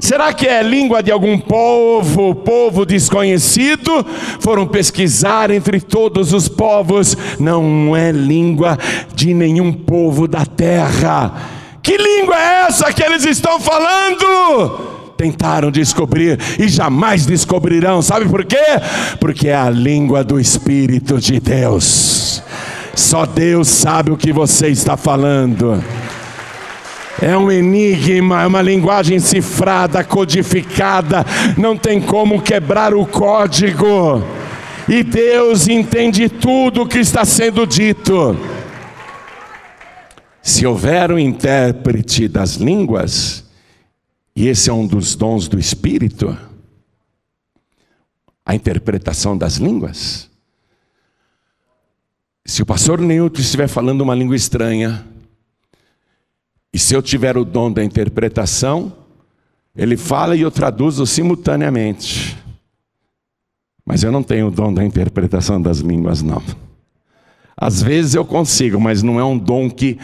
Será 0.01 0.33
que 0.33 0.47
é 0.47 0.63
língua 0.63 1.03
de 1.03 1.11
algum 1.11 1.39
povo, 1.39 2.35
povo 2.35 2.87
desconhecido? 2.87 4.05
Foram 4.41 4.67
pesquisar 4.67 5.51
entre 5.51 5.81
todos 5.81 6.33
os 6.33 6.49
povos, 6.49 7.17
não 7.39 7.97
é 7.97 8.13
língua 8.13 8.79
de 9.15 9.35
nenhum 9.35 9.73
povo 9.73 10.29
da 10.29 10.47
terra. 10.47 11.58
Que 11.83 11.97
língua 11.97 12.37
é 12.37 12.67
essa 12.69 12.93
que 12.93 13.03
eles 13.03 13.25
estão 13.25 13.59
falando? 13.61 14.97
Tentaram 15.17 15.71
descobrir 15.71 16.39
e 16.59 16.69
jamais 16.69 17.27
descobrirão, 17.27 18.01
sabe 18.01 18.29
por 18.29 18.45
quê? 18.45 18.81
Porque 19.21 19.49
é 19.49 19.57
a 19.57 19.69
língua 19.69 20.23
do 20.23 20.39
Espírito 20.39 21.19
de 21.19 21.41
Deus. 21.41 22.43
Só 22.95 23.27
Deus 23.27 23.69
sabe 23.69 24.11
o 24.11 24.17
que 24.17 24.33
você 24.33 24.69
está 24.69 24.97
falando. 24.97 25.83
É 27.21 27.37
um 27.37 27.51
enigma, 27.51 28.43
é 28.43 28.47
uma 28.47 28.63
linguagem 28.63 29.19
cifrada, 29.19 30.05
codificada, 30.05 31.27
não 31.57 31.77
tem 31.77 32.01
como 32.01 32.41
quebrar 32.41 32.95
o 32.95 33.05
código. 33.05 34.23
E 34.89 35.03
Deus 35.03 35.67
entende 35.67 36.29
tudo 36.29 36.83
o 36.83 36.87
que 36.87 36.99
está 36.99 37.25
sendo 37.25 37.67
dito. 37.67 38.37
Se 40.49 40.67
houver 40.67 41.13
um 41.13 41.19
intérprete 41.19 42.27
das 42.27 42.55
línguas, 42.55 43.45
e 44.35 44.49
esse 44.49 44.71
é 44.71 44.73
um 44.73 44.87
dos 44.87 45.15
dons 45.15 45.47
do 45.47 45.59
Espírito, 45.59 46.35
a 48.47 48.55
interpretação 48.55 49.37
das 49.37 49.57
línguas. 49.57 50.31
Se 52.47 52.63
o 52.63 52.67
pastor 52.67 52.99
Newton 52.99 53.43
estiver 53.43 53.69
falando 53.69 54.01
uma 54.01 54.15
língua 54.15 54.35
estranha, 54.35 55.07
e 56.73 56.79
se 56.79 56.95
eu 56.95 57.03
tiver 57.03 57.37
o 57.37 57.45
dom 57.45 57.71
da 57.71 57.85
interpretação, 57.85 58.97
ele 59.77 59.99
fala 59.99 60.35
e 60.35 60.41
eu 60.41 60.51
traduzo 60.51 61.07
simultaneamente. 61.07 62.39
Mas 63.85 64.03
eu 64.03 64.11
não 64.11 64.23
tenho 64.23 64.49
o 64.49 64.51
dom 64.51 64.73
da 64.73 64.83
interpretação 64.83 65.61
das 65.61 65.81
línguas, 65.81 66.23
não. 66.23 66.43
Às 67.55 67.83
vezes 67.83 68.15
eu 68.15 68.25
consigo, 68.25 68.81
mas 68.81 69.03
não 69.03 69.21
é 69.21 69.25
um 69.25 69.37
dom 69.37 69.69
que 69.69 69.99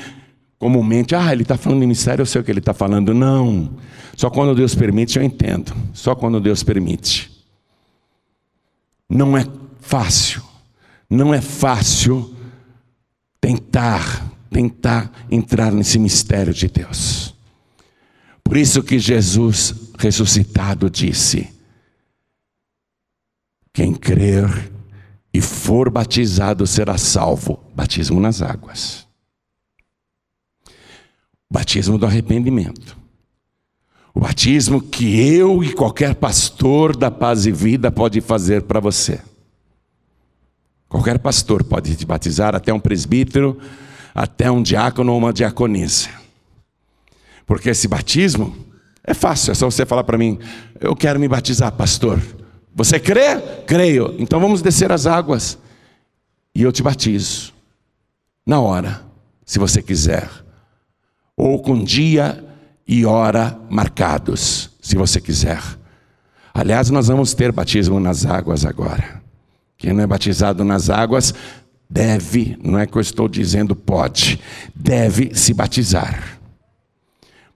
comumente, 0.65 1.15
ah, 1.15 1.31
ele 1.31 1.43
está 1.43 1.59
falando 1.59 1.83
em 1.83 1.87
mistério, 1.87 2.23
eu 2.23 2.27
sei 2.27 2.41
o 2.41 2.45
que 2.45 2.51
ele 2.51 2.59
está 2.59 2.73
falando. 2.73 3.13
Não. 3.13 3.77
Só 4.17 4.31
quando 4.31 4.55
Deus 4.55 4.75
permite 4.75 5.19
eu 5.19 5.23
entendo. 5.23 5.77
Só 5.93 6.15
quando 6.15 6.41
Deus 6.41 6.63
permite. 6.63 7.31
Não 9.07 9.37
é 9.37 9.47
fácil. 9.79 10.43
Não 11.11 11.35
é 11.35 11.43
fácil 11.43 12.35
tentar 13.39 14.33
tentar 14.51 15.13
entrar 15.31 15.71
nesse 15.71 15.99
mistério 15.99 16.55
de 16.55 16.67
Deus. 16.67 17.35
Por 18.43 18.57
isso 18.57 18.83
que 18.83 18.99
Jesus 18.99 19.93
ressuscitado 19.99 20.89
disse: 20.89 21.47
Quem 23.71 23.93
crer 23.93 24.73
e 25.31 25.43
for 25.43 25.91
batizado 25.91 26.67
será 26.67 26.97
salvo. 26.97 27.63
Batismo 27.77 28.19
nas 28.19 28.41
águas. 28.41 29.04
Batismo 31.51 31.99
do 31.99 32.07
arrependimento. 32.07 32.97
O 34.15 34.21
batismo 34.21 34.81
que 34.81 35.19
eu 35.21 35.63
e 35.65 35.73
qualquer 35.73 36.15
pastor 36.15 36.97
da 36.97 37.11
paz 37.11 37.47
e 37.47 37.53
vida 37.53 37.91
pode 37.91 38.21
fazer 38.21 38.63
para 38.63 38.79
você. 38.79 39.21
Qualquer 40.89 41.19
pastor 41.19 41.65
pode 41.65 41.97
te 41.97 42.07
batizar, 42.07 42.55
até 42.55 42.73
um 42.73 42.79
presbítero, 42.79 43.59
até 44.15 44.49
um 44.49 44.63
diácono 44.63 45.13
ou 45.13 45.19
uma 45.19 45.33
diaconisa. 45.33 46.09
Porque 47.45 47.71
esse 47.71 47.89
batismo 47.89 48.57
é 49.03 49.13
fácil, 49.13 49.51
é 49.51 49.55
só 49.55 49.69
você 49.69 49.85
falar 49.85 50.05
para 50.05 50.17
mim: 50.17 50.39
eu 50.81 50.95
quero 50.95 51.19
me 51.19 51.27
batizar, 51.27 51.73
pastor. 51.73 52.23
Você 52.75 53.01
crê? 53.01 53.41
Creio. 53.67 54.15
Então 54.19 54.39
vamos 54.39 54.63
descer 54.63 54.93
as 54.93 55.07
águas 55.07 55.59
e 56.55 56.63
eu 56.63 56.71
te 56.71 56.83
batizo. 56.83 57.53
Na 58.47 58.61
hora, 58.61 59.03
se 59.45 59.59
você 59.59 59.83
quiser. 59.83 60.44
Ou 61.37 61.61
com 61.61 61.83
dia 61.83 62.45
e 62.87 63.05
hora 63.05 63.59
marcados, 63.69 64.71
se 64.81 64.97
você 64.97 65.21
quiser. 65.21 65.61
Aliás, 66.53 66.91
nós 66.91 67.09
vamos 67.09 67.35
ter 67.35 67.51
batismo 67.51 67.99
nas 67.99 68.25
águas 68.25 68.65
agora. 68.65 69.23
Quem 69.77 69.93
não 69.93 70.03
é 70.03 70.07
batizado 70.07 70.65
nas 70.65 70.89
águas 70.89 71.35
deve, 71.91 72.57
não 72.63 72.79
é 72.79 72.87
que 72.87 72.97
eu 72.97 73.01
estou 73.01 73.29
dizendo 73.29 73.75
pode, 73.75 74.41
deve 74.75 75.35
se 75.35 75.53
batizar. 75.53 76.39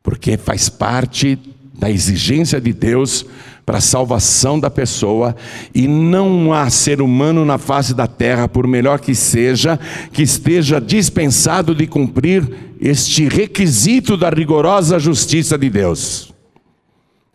Porque 0.02 0.36
faz 0.36 0.68
parte 0.68 1.38
da 1.78 1.90
exigência 1.90 2.60
de 2.60 2.72
Deus 2.72 3.24
para 3.68 3.76
a 3.76 3.82
salvação 3.82 4.58
da 4.58 4.70
pessoa, 4.70 5.36
e 5.74 5.86
não 5.86 6.54
há 6.54 6.70
ser 6.70 7.02
humano 7.02 7.44
na 7.44 7.58
face 7.58 7.92
da 7.92 8.06
terra, 8.06 8.48
por 8.48 8.66
melhor 8.66 8.98
que 8.98 9.14
seja, 9.14 9.78
que 10.10 10.22
esteja 10.22 10.80
dispensado 10.80 11.74
de 11.74 11.86
cumprir 11.86 12.50
este 12.80 13.28
requisito 13.28 14.16
da 14.16 14.30
rigorosa 14.30 14.98
justiça 14.98 15.58
de 15.58 15.68
Deus. 15.68 16.32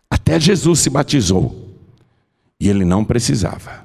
Até 0.10 0.40
Jesus 0.40 0.80
se 0.80 0.90
batizou, 0.90 1.70
e 2.60 2.68
ele 2.68 2.84
não 2.84 3.06
precisava. 3.06 3.84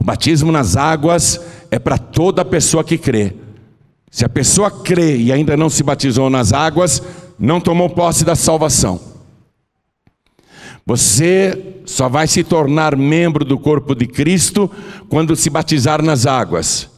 O 0.00 0.02
batismo 0.02 0.50
nas 0.50 0.76
águas 0.76 1.40
é 1.70 1.78
para 1.78 1.98
toda 1.98 2.44
pessoa 2.44 2.82
que 2.82 2.98
crê. 2.98 3.32
Se 4.10 4.24
a 4.24 4.28
pessoa 4.28 4.72
crê 4.72 5.18
e 5.18 5.30
ainda 5.30 5.56
não 5.56 5.70
se 5.70 5.84
batizou 5.84 6.28
nas 6.28 6.52
águas, 6.52 7.00
não 7.38 7.60
tomou 7.60 7.88
posse 7.88 8.24
da 8.24 8.34
salvação. 8.34 9.11
Você 10.84 11.76
só 11.84 12.08
vai 12.08 12.26
se 12.26 12.42
tornar 12.42 12.96
membro 12.96 13.44
do 13.44 13.58
corpo 13.58 13.94
de 13.94 14.06
Cristo 14.06 14.70
quando 15.08 15.36
se 15.36 15.48
batizar 15.48 16.02
nas 16.02 16.26
águas. 16.26 16.90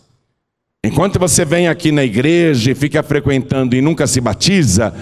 Enquanto 0.85 1.18
você 1.18 1.44
vem 1.44 1.68
aqui 1.68 1.90
na 1.90 2.05
igreja 2.05 2.70
e 2.70 2.75
fica 2.75 3.03
frequentando 3.03 3.75
e 3.75 3.81
nunca 3.81 4.07
se 4.07 4.20
batiza, 4.20 4.94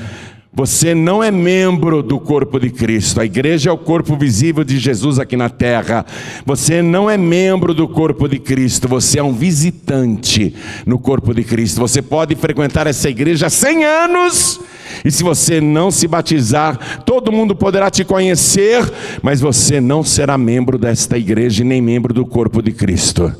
você 0.54 0.94
não 0.94 1.22
é 1.22 1.30
membro 1.30 2.02
do 2.02 2.20
corpo 2.20 2.60
de 2.60 2.68
Cristo. 2.68 3.18
A 3.20 3.24
igreja 3.24 3.70
é 3.70 3.72
o 3.72 3.78
corpo 3.78 4.14
visível 4.16 4.62
de 4.62 4.78
Jesus 4.78 5.18
aqui 5.18 5.34
na 5.34 5.48
terra. 5.48 6.04
Você 6.44 6.82
não 6.82 7.08
é 7.08 7.16
membro 7.16 7.72
do 7.72 7.88
corpo 7.88 8.28
de 8.28 8.38
Cristo. 8.38 8.86
Você 8.86 9.18
é 9.18 9.22
um 9.22 9.32
visitante 9.32 10.54
no 10.84 10.98
corpo 10.98 11.32
de 11.32 11.42
Cristo. 11.42 11.80
Você 11.80 12.02
pode 12.02 12.34
frequentar 12.36 12.86
essa 12.86 13.08
igreja 13.08 13.46
há 13.46 13.50
100 13.50 13.84
anos. 13.84 14.60
E 15.02 15.10
se 15.10 15.22
você 15.22 15.58
não 15.58 15.90
se 15.90 16.06
batizar, 16.06 17.02
todo 17.06 17.32
mundo 17.32 17.56
poderá 17.56 17.90
te 17.90 18.04
conhecer, 18.04 18.84
mas 19.22 19.40
você 19.40 19.80
não 19.80 20.04
será 20.04 20.36
membro 20.36 20.76
desta 20.76 21.16
igreja 21.16 21.62
e 21.62 21.66
nem 21.66 21.80
membro 21.80 22.12
do 22.12 22.26
corpo 22.26 22.60
de 22.60 22.72
Cristo. 22.72 23.34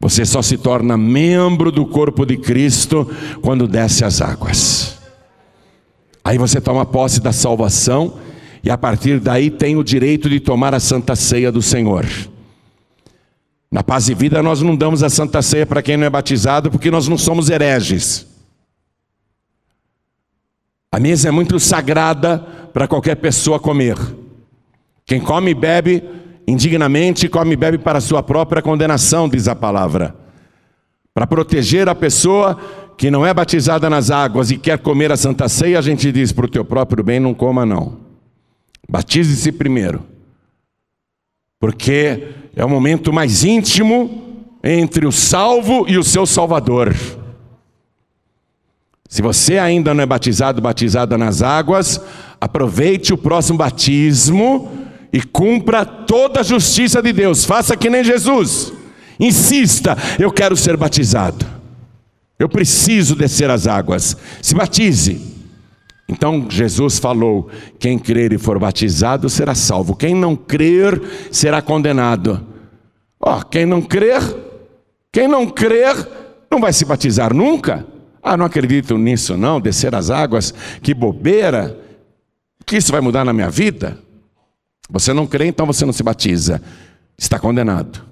Você 0.00 0.24
só 0.24 0.40
se 0.40 0.56
torna 0.56 0.96
membro 0.96 1.70
do 1.70 1.84
corpo 1.84 2.24
de 2.24 2.38
Cristo 2.38 3.08
quando 3.42 3.68
desce 3.68 4.02
as 4.02 4.22
águas. 4.22 4.91
Aí 6.24 6.38
você 6.38 6.60
toma 6.60 6.86
posse 6.86 7.20
da 7.20 7.32
salvação 7.32 8.18
e 8.62 8.70
a 8.70 8.78
partir 8.78 9.18
daí 9.18 9.50
tem 9.50 9.76
o 9.76 9.82
direito 9.82 10.28
de 10.28 10.38
tomar 10.38 10.74
a 10.74 10.80
santa 10.80 11.16
ceia 11.16 11.50
do 11.50 11.60
Senhor. 11.60 12.06
Na 13.70 13.82
paz 13.82 14.08
e 14.08 14.14
vida 14.14 14.42
nós 14.42 14.60
não 14.60 14.76
damos 14.76 15.02
a 15.02 15.08
santa 15.08 15.40
ceia 15.42 15.66
para 15.66 15.82
quem 15.82 15.96
não 15.96 16.06
é 16.06 16.10
batizado, 16.10 16.70
porque 16.70 16.90
nós 16.90 17.08
não 17.08 17.18
somos 17.18 17.48
hereges. 17.48 18.26
A 20.92 21.00
mesa 21.00 21.28
é 21.28 21.30
muito 21.30 21.58
sagrada 21.58 22.38
para 22.72 22.86
qualquer 22.86 23.16
pessoa 23.16 23.58
comer. 23.58 23.96
Quem 25.06 25.20
come 25.20 25.52
e 25.52 25.54
bebe 25.54 26.04
indignamente, 26.46 27.28
come 27.28 27.52
e 27.54 27.56
bebe 27.56 27.78
para 27.78 28.00
sua 28.00 28.22
própria 28.22 28.60
condenação, 28.60 29.28
diz 29.28 29.48
a 29.48 29.54
palavra. 29.54 30.14
Para 31.14 31.26
proteger 31.26 31.88
a 31.88 31.94
pessoa 31.94 32.58
que 33.02 33.10
não 33.10 33.26
é 33.26 33.34
batizada 33.34 33.90
nas 33.90 34.12
águas 34.12 34.52
e 34.52 34.56
quer 34.56 34.78
comer 34.78 35.10
a 35.10 35.16
Santa 35.16 35.48
Ceia, 35.48 35.76
a 35.76 35.82
gente 35.82 36.12
diz 36.12 36.30
para 36.30 36.46
o 36.46 36.48
teu 36.48 36.64
próprio 36.64 37.02
bem, 37.02 37.18
não 37.18 37.34
coma 37.34 37.66
não. 37.66 37.98
Batize-se 38.88 39.50
primeiro. 39.50 40.04
Porque 41.58 42.28
é 42.54 42.64
o 42.64 42.68
momento 42.68 43.12
mais 43.12 43.42
íntimo 43.42 44.46
entre 44.62 45.04
o 45.04 45.10
salvo 45.10 45.84
e 45.88 45.98
o 45.98 46.04
seu 46.04 46.24
salvador. 46.24 46.94
Se 49.08 49.20
você 49.20 49.58
ainda 49.58 49.92
não 49.92 50.04
é 50.04 50.06
batizado, 50.06 50.62
batizada 50.62 51.18
nas 51.18 51.42
águas, 51.42 52.00
aproveite 52.40 53.12
o 53.12 53.18
próximo 53.18 53.58
batismo 53.58 54.78
e 55.12 55.20
cumpra 55.20 55.84
toda 55.84 56.38
a 56.38 56.44
justiça 56.44 57.02
de 57.02 57.12
Deus. 57.12 57.44
Faça 57.44 57.76
que 57.76 57.90
nem 57.90 58.04
Jesus. 58.04 58.72
Insista, 59.18 59.98
eu 60.20 60.30
quero 60.30 60.56
ser 60.56 60.76
batizado. 60.76 61.61
Eu 62.42 62.48
preciso 62.48 63.14
descer 63.14 63.48
as 63.48 63.68
águas. 63.68 64.16
Se 64.42 64.52
batize. 64.52 65.20
Então 66.08 66.44
Jesus 66.50 66.98
falou: 66.98 67.48
quem 67.78 67.96
crer 67.96 68.32
e 68.32 68.38
for 68.38 68.58
batizado 68.58 69.30
será 69.30 69.54
salvo, 69.54 69.94
quem 69.94 70.12
não 70.12 70.34
crer 70.34 71.00
será 71.30 71.62
condenado. 71.62 72.44
Ó, 73.20 73.38
oh, 73.38 73.44
quem 73.44 73.64
não 73.64 73.80
crer, 73.80 74.20
quem 75.12 75.28
não 75.28 75.46
crer 75.46 75.94
não 76.50 76.60
vai 76.60 76.72
se 76.72 76.84
batizar 76.84 77.32
nunca. 77.32 77.86
Ah, 78.20 78.36
não 78.36 78.44
acredito 78.44 78.98
nisso 78.98 79.36
não, 79.36 79.60
descer 79.60 79.94
as 79.94 80.10
águas, 80.10 80.52
que 80.82 80.92
bobeira. 80.92 81.78
O 82.60 82.64
que 82.64 82.76
isso 82.76 82.90
vai 82.90 83.00
mudar 83.00 83.24
na 83.24 83.32
minha 83.32 83.50
vida? 83.50 83.96
Você 84.90 85.12
não 85.12 85.28
crê, 85.28 85.46
então 85.46 85.64
você 85.64 85.84
não 85.86 85.92
se 85.92 86.02
batiza. 86.02 86.60
Está 87.16 87.38
condenado. 87.38 88.04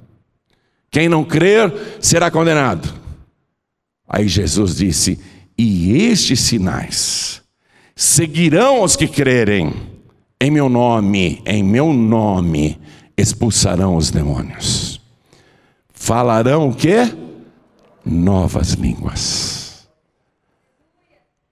Quem 0.89 1.09
não 1.09 1.25
crer 1.25 1.73
será 2.01 2.31
condenado. 2.31 3.10
Aí 4.11 4.27
Jesus 4.27 4.75
disse: 4.75 5.21
E 5.57 5.97
estes 5.97 6.41
sinais 6.41 7.41
seguirão 7.95 8.83
os 8.83 8.97
que 8.97 9.07
crerem. 9.07 9.73
Em 10.43 10.51
meu 10.51 10.69
nome, 10.69 11.43
em 11.45 11.63
meu 11.63 11.93
nome, 11.93 12.81
expulsarão 13.17 13.95
os 13.95 14.11
demônios. 14.11 15.01
Falarão 15.93 16.71
o 16.71 16.75
quê? 16.75 17.15
Novas 18.05 18.73
línguas. 18.73 19.87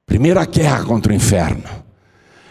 Primeira 0.06 0.46
guerra 0.46 0.84
contra 0.84 1.12
o 1.12 1.14
inferno. 1.14 1.68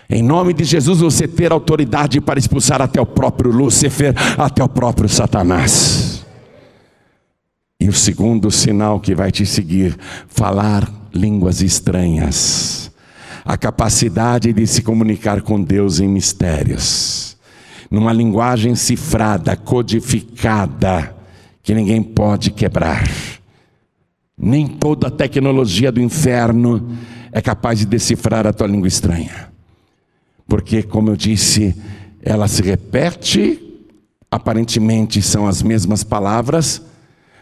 Em 0.07 0.21
nome 0.21 0.53
de 0.53 0.63
Jesus, 0.63 0.99
você 0.99 1.27
ter 1.27 1.51
autoridade 1.51 2.21
para 2.21 2.39
expulsar 2.39 2.83
até 2.83 3.01
o 3.01 3.05
próprio 3.05 3.51
Lúcifer, 3.51 4.13
até 4.37 4.63
o 4.63 4.69
próprio 4.69 5.09
Satanás. 5.09 6.06
E 7.79 7.87
o 7.87 7.93
segundo 7.93 8.49
sinal 8.49 8.99
que 8.99 9.13
vai 9.13 9.31
te 9.31 9.45
seguir, 9.45 9.95
falar 10.27 10.91
línguas 11.13 11.61
estranhas. 11.61 12.91
A 13.45 13.55
capacidade 13.55 14.51
de 14.51 14.65
se 14.65 14.81
comunicar 14.81 15.41
com 15.41 15.61
Deus 15.61 15.99
em 15.99 16.07
mistérios. 16.07 17.37
Numa 17.89 18.11
linguagem 18.11 18.75
cifrada, 18.75 19.55
codificada, 19.55 21.15
que 21.61 21.73
ninguém 21.73 22.01
pode 22.01 22.51
quebrar. 22.51 23.07
Nem 24.37 24.67
toda 24.67 25.07
a 25.07 25.11
tecnologia 25.11 25.91
do 25.91 26.01
inferno 26.01 26.97
é 27.31 27.41
capaz 27.41 27.79
de 27.79 27.85
decifrar 27.85 28.47
a 28.47 28.53
tua 28.53 28.67
língua 28.67 28.87
estranha. 28.87 29.51
Porque, 30.47 30.81
como 30.81 31.09
eu 31.11 31.15
disse, 31.15 31.75
ela 32.21 32.47
se 32.47 32.61
repete, 32.61 33.59
aparentemente 34.29 35.21
são 35.21 35.47
as 35.47 35.61
mesmas 35.61 36.03
palavras, 36.03 36.81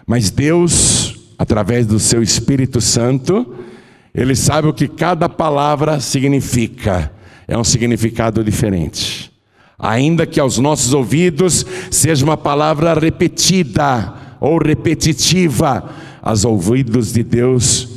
mas 0.06 0.30
Deus, 0.30 1.16
através 1.38 1.88
do 1.88 2.00
seu 2.00 2.22
Espírito 2.22 2.80
Santo, 2.80 3.56
ele 4.14 4.36
sabe 4.36 4.68
o 4.68 4.74
que 4.74 4.88
cada 4.88 5.28
palavra 5.28 6.00
significa. 6.00 7.12
É 7.48 7.58
um 7.58 7.64
significado 7.64 8.44
diferente. 8.44 9.32
Ainda 9.78 10.26
que 10.26 10.40
aos 10.40 10.58
nossos 10.58 10.94
ouvidos 10.94 11.66
seja 11.92 12.24
uma 12.24 12.38
palavra 12.38 12.94
repetida 12.94 14.14
ou 14.40 14.58
repetitiva, 14.58 15.90
aos 16.22 16.46
ouvidos 16.46 17.12
de 17.12 17.24
Deus, 17.24 17.90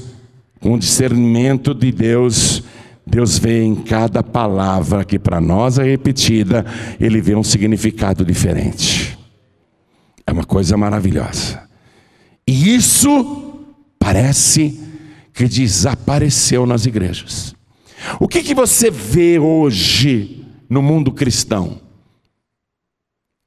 com 0.60 0.74
o 0.74 0.78
discernimento 0.78 1.72
de 1.72 1.92
Deus, 1.92 2.62
Deus 3.06 3.38
vê 3.38 3.62
em 3.62 3.74
cada 3.74 4.22
palavra 4.22 5.04
que 5.04 5.18
para 5.18 5.40
nós 5.40 5.78
é 5.78 5.84
repetida, 5.84 6.66
Ele 7.00 7.20
vê 7.20 7.34
um 7.34 7.44
significado 7.44 8.24
diferente. 8.24 9.16
É 10.26 10.32
uma 10.32 10.44
coisa 10.44 10.76
maravilhosa. 10.76 11.67
E 12.48 12.74
isso 12.74 13.66
parece 13.98 14.80
que 15.34 15.46
desapareceu 15.46 16.64
nas 16.64 16.86
igrejas. 16.86 17.54
O 18.18 18.26
que, 18.26 18.42
que 18.42 18.54
você 18.54 18.90
vê 18.90 19.38
hoje 19.38 20.46
no 20.66 20.80
mundo 20.80 21.12
cristão? 21.12 21.78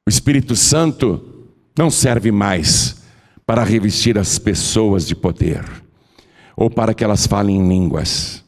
O 0.06 0.08
Espírito 0.08 0.54
Santo 0.54 1.48
não 1.76 1.90
serve 1.90 2.30
mais 2.30 3.02
para 3.44 3.64
revestir 3.64 4.16
as 4.16 4.38
pessoas 4.38 5.04
de 5.04 5.16
poder 5.16 5.64
ou 6.56 6.70
para 6.70 6.94
que 6.94 7.02
elas 7.02 7.26
falem 7.26 7.56
em 7.56 7.68
línguas. 7.68 8.44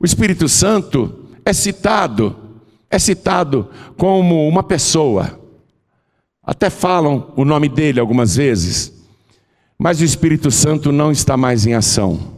O 0.00 0.04
Espírito 0.04 0.48
Santo 0.48 1.24
é 1.44 1.52
citado, 1.52 2.58
é 2.90 2.98
citado 2.98 3.70
como 3.96 4.48
uma 4.48 4.64
pessoa. 4.64 5.38
Até 6.42 6.68
falam 6.68 7.32
o 7.36 7.44
nome 7.44 7.68
dele 7.68 8.00
algumas 8.00 8.34
vezes. 8.34 8.95
Mas 9.78 10.00
o 10.00 10.04
Espírito 10.04 10.50
Santo 10.50 10.90
não 10.90 11.10
está 11.10 11.36
mais 11.36 11.66
em 11.66 11.74
ação. 11.74 12.36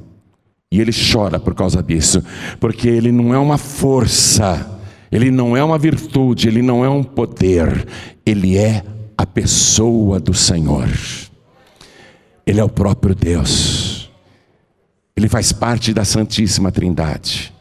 E 0.70 0.80
ele 0.80 0.92
chora 0.92 1.38
por 1.38 1.54
causa 1.54 1.82
disso, 1.82 2.22
porque 2.60 2.88
ele 2.88 3.10
não 3.10 3.32
é 3.32 3.38
uma 3.38 3.56
força, 3.56 4.78
ele 5.10 5.30
não 5.30 5.56
é 5.56 5.64
uma 5.64 5.78
virtude, 5.78 6.46
ele 6.48 6.60
não 6.60 6.84
é 6.84 6.88
um 6.88 7.02
poder, 7.02 7.86
ele 8.26 8.56
é 8.56 8.84
a 9.16 9.24
pessoa 9.24 10.20
do 10.20 10.34
Senhor. 10.34 10.88
Ele 12.46 12.60
é 12.60 12.64
o 12.64 12.68
próprio 12.68 13.14
Deus. 13.14 14.10
Ele 15.16 15.28
faz 15.28 15.52
parte 15.52 15.92
da 15.92 16.04
Santíssima 16.04 16.70
Trindade. 16.70 17.52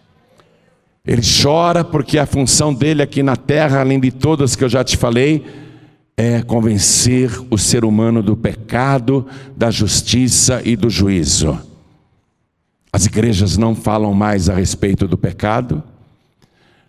Ele 1.06 1.22
chora 1.22 1.84
porque 1.84 2.20
a 2.20 2.26
função 2.26 2.74
dele 2.74 3.02
aqui 3.02 3.24
na 3.24 3.36
terra, 3.36 3.80
além 3.80 4.00
de 4.00 4.12
todas 4.12 4.56
que 4.56 4.64
eu 4.64 4.70
já 4.70 4.84
te 4.84 4.98
falei, 4.98 5.46
é 6.20 6.42
convencer 6.42 7.30
o 7.52 7.60
ser 7.60 7.86
humano 7.86 8.24
do 8.24 8.36
pecado, 8.36 9.28
da 9.56 9.70
justiça 9.70 10.64
e 10.66 10.76
do 10.76 10.90
juízo. 10.90 11.60
As 12.92 13.06
igrejas 13.06 13.56
não 13.56 13.76
falam 13.76 14.16
mais 14.16 14.50
a 14.50 14.56
respeito 14.56 15.08
do 15.08 15.16
pecado, 15.16 15.84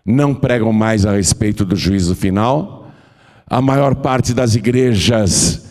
não 0.03 0.33
pregam 0.33 0.73
mais 0.73 1.05
a 1.05 1.11
respeito 1.15 1.63
do 1.63 1.75
juízo 1.75 2.15
final. 2.15 2.91
A 3.45 3.61
maior 3.61 3.93
parte 3.93 4.33
das 4.33 4.55
igrejas 4.55 5.67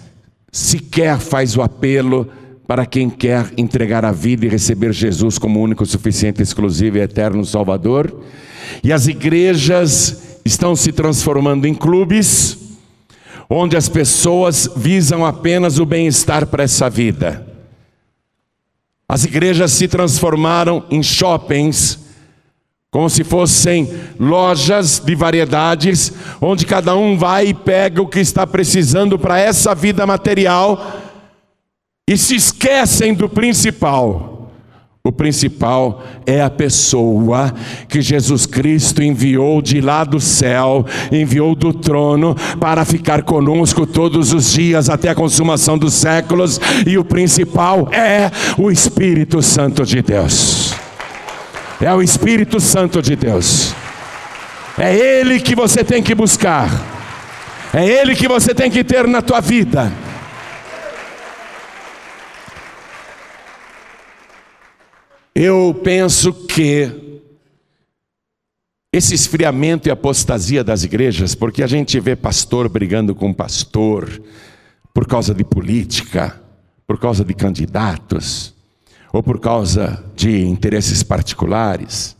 sequer 0.53 1.19
faz 1.19 1.57
o 1.57 1.63
apelo 1.63 2.29
para 2.65 2.87
quem 2.87 3.11
quer 3.11 3.53
entregar 3.57 4.05
a 4.05 4.13
vida 4.13 4.47
e 4.47 4.49
receber 4.49 4.93
Jesus 4.93 5.37
como 5.37 5.61
único, 5.61 5.85
suficiente, 5.85 6.41
exclusivo 6.41 6.99
e 6.99 7.01
eterno 7.01 7.45
Salvador. 7.45 8.23
E 8.85 8.93
as 8.93 9.09
igrejas 9.09 10.39
estão 10.45 10.77
se 10.77 10.93
transformando 10.93 11.67
em 11.67 11.75
clubes 11.75 12.68
onde 13.49 13.77
as 13.77 13.89
pessoas 13.89 14.69
visam 14.77 15.25
apenas 15.25 15.79
o 15.79 15.87
bem-estar 15.87 16.47
para 16.47 16.65
essa 16.65 16.91
vida. 16.91 17.47
As 19.09 19.25
igrejas 19.25 19.73
se 19.73 19.89
transformaram 19.89 20.85
em 20.91 21.03
shoppings, 21.03 21.99
como 22.91 23.09
se 23.09 23.25
fossem 23.25 23.91
lojas 24.19 24.99
de 24.99 25.15
variedades, 25.15 26.13
onde 26.41 26.67
cada 26.67 26.95
um 26.95 27.17
vai 27.17 27.49
e 27.49 27.55
pega 27.55 28.03
o 28.03 28.09
que 28.09 28.21
está 28.21 28.47
precisando 28.47 29.19
para 29.19 29.39
essa 29.39 29.75
vida 29.75 30.07
material 30.07 31.01
e 32.07 32.17
se 32.17 32.35
esquecem 32.35 33.15
do 33.15 33.29
principal 33.29 34.38
o 35.09 35.13
principal 35.13 36.03
é 36.27 36.43
a 36.43 36.51
pessoa 36.51 37.53
que 37.89 38.03
Jesus 38.03 38.45
Cristo 38.45 39.03
enviou 39.03 39.63
de 39.63 39.81
lá 39.81 40.05
do 40.05 40.21
céu, 40.21 40.85
enviou 41.11 41.55
do 41.55 41.73
trono 41.73 42.37
para 42.61 42.85
ficar 42.85 43.23
conosco 43.23 43.87
todos 43.87 44.33
os 44.33 44.53
dias 44.53 44.91
até 44.91 45.09
a 45.09 45.15
consumação 45.15 45.79
dos 45.79 45.95
séculos, 45.95 46.61
e 46.87 46.99
o 46.99 47.05
principal 47.05 47.89
é 47.91 48.31
o 48.59 48.71
Espírito 48.71 49.41
Santo 49.41 49.85
de 49.85 50.03
Deus. 50.03 50.75
É 51.81 51.93
o 51.95 52.03
Espírito 52.03 52.61
Santo 52.61 53.01
de 53.01 53.17
Deus. 53.17 53.75
É 54.77 54.95
ele 54.95 55.41
que 55.41 55.55
você 55.55 55.83
tem 55.83 56.03
que 56.03 56.15
buscar. 56.15 56.71
É 57.73 57.85
ele 57.85 58.15
que 58.15 58.29
você 58.29 58.55
tem 58.55 58.71
que 58.71 58.85
ter 58.85 59.07
na 59.07 59.23
tua 59.23 59.41
vida. 59.41 59.91
Eu 65.41 65.73
penso 65.85 66.33
que 66.33 66.91
esse 68.93 69.15
esfriamento 69.15 69.87
e 69.87 69.91
apostasia 69.93 70.65
das 70.65 70.83
igrejas, 70.83 71.37
porque 71.37 71.63
a 71.63 71.67
gente 71.69 72.01
vê 72.01 72.17
pastor 72.17 72.69
brigando 72.69 73.15
com 73.15 73.33
pastor 73.33 74.21
por 74.93 75.07
causa 75.07 75.33
de 75.33 75.45
política, 75.45 76.43
por 76.89 76.99
causa 76.99 77.25
de 77.25 77.33
candidatos, 77.35 78.53
ou 79.13 79.23
por 79.23 79.39
causa 79.39 80.05
de 80.17 80.45
interesses 80.45 81.05
particulares. 81.05 82.17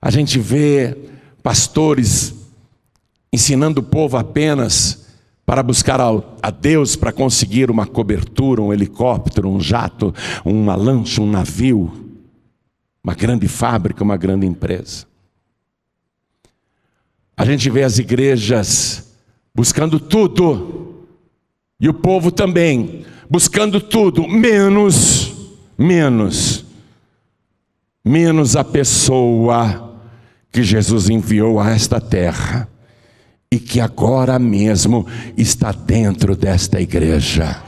A 0.00 0.10
gente 0.10 0.38
vê 0.38 0.96
pastores 1.42 2.34
ensinando 3.30 3.82
o 3.82 3.84
povo 3.84 4.16
apenas 4.16 5.07
para 5.48 5.62
buscar 5.62 5.98
a 6.42 6.50
Deus 6.50 6.94
para 6.94 7.10
conseguir 7.10 7.70
uma 7.70 7.86
cobertura, 7.86 8.60
um 8.60 8.70
helicóptero, 8.70 9.48
um 9.48 9.58
jato, 9.58 10.14
uma 10.44 10.76
lancha, 10.76 11.22
um 11.22 11.30
navio, 11.30 12.10
uma 13.02 13.14
grande 13.14 13.48
fábrica, 13.48 14.04
uma 14.04 14.18
grande 14.18 14.44
empresa. 14.44 15.06
A 17.34 17.46
gente 17.46 17.70
vê 17.70 17.82
as 17.82 17.98
igrejas 17.98 19.16
buscando 19.54 19.98
tudo, 19.98 21.06
e 21.80 21.88
o 21.88 21.94
povo 21.94 22.30
também, 22.30 23.06
buscando 23.30 23.80
tudo, 23.80 24.28
menos, 24.28 25.32
menos 25.78 26.68
menos 28.04 28.56
a 28.56 28.64
pessoa 28.64 30.00
que 30.50 30.62
Jesus 30.62 31.10
enviou 31.10 31.60
a 31.60 31.70
esta 31.70 32.00
terra 32.00 32.68
e 33.50 33.58
que 33.58 33.80
agora 33.80 34.38
mesmo 34.38 35.06
está 35.36 35.72
dentro 35.72 36.36
desta 36.36 36.80
igreja, 36.80 37.62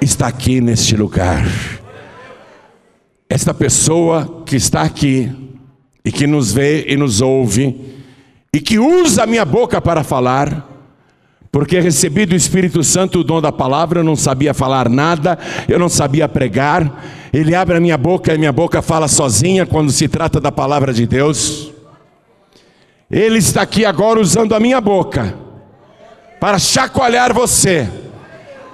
está 0.00 0.28
aqui 0.28 0.60
neste 0.60 0.96
lugar. 0.96 1.44
Esta 3.28 3.52
pessoa 3.52 4.42
que 4.46 4.56
está 4.56 4.82
aqui 4.82 5.30
e 6.04 6.12
que 6.12 6.26
nos 6.26 6.52
vê 6.52 6.84
e 6.86 6.96
nos 6.96 7.20
ouve 7.20 7.92
e 8.54 8.60
que 8.60 8.78
usa 8.78 9.24
a 9.24 9.26
minha 9.26 9.44
boca 9.44 9.80
para 9.80 10.04
falar, 10.04 10.68
porque 11.50 11.80
recebi 11.80 12.26
do 12.26 12.36
Espírito 12.36 12.84
Santo 12.84 13.20
o 13.20 13.24
dom 13.24 13.40
da 13.40 13.50
palavra, 13.50 14.00
eu 14.00 14.04
não 14.04 14.14
sabia 14.14 14.54
falar 14.54 14.88
nada, 14.88 15.38
eu 15.68 15.78
não 15.78 15.88
sabia 15.88 16.28
pregar. 16.28 17.02
Ele 17.32 17.54
abre 17.54 17.78
a 17.78 17.80
minha 17.80 17.96
boca 17.96 18.34
e 18.34 18.38
minha 18.38 18.52
boca 18.52 18.82
fala 18.82 19.08
sozinha 19.08 19.66
quando 19.66 19.90
se 19.90 20.06
trata 20.06 20.38
da 20.38 20.52
palavra 20.52 20.92
de 20.92 21.06
Deus. 21.06 21.71
Ele 23.12 23.38
está 23.38 23.60
aqui 23.60 23.84
agora 23.84 24.18
usando 24.18 24.54
a 24.54 24.60
minha 24.60 24.80
boca 24.80 25.34
para 26.40 26.58
chacoalhar 26.58 27.34
você. 27.34 27.86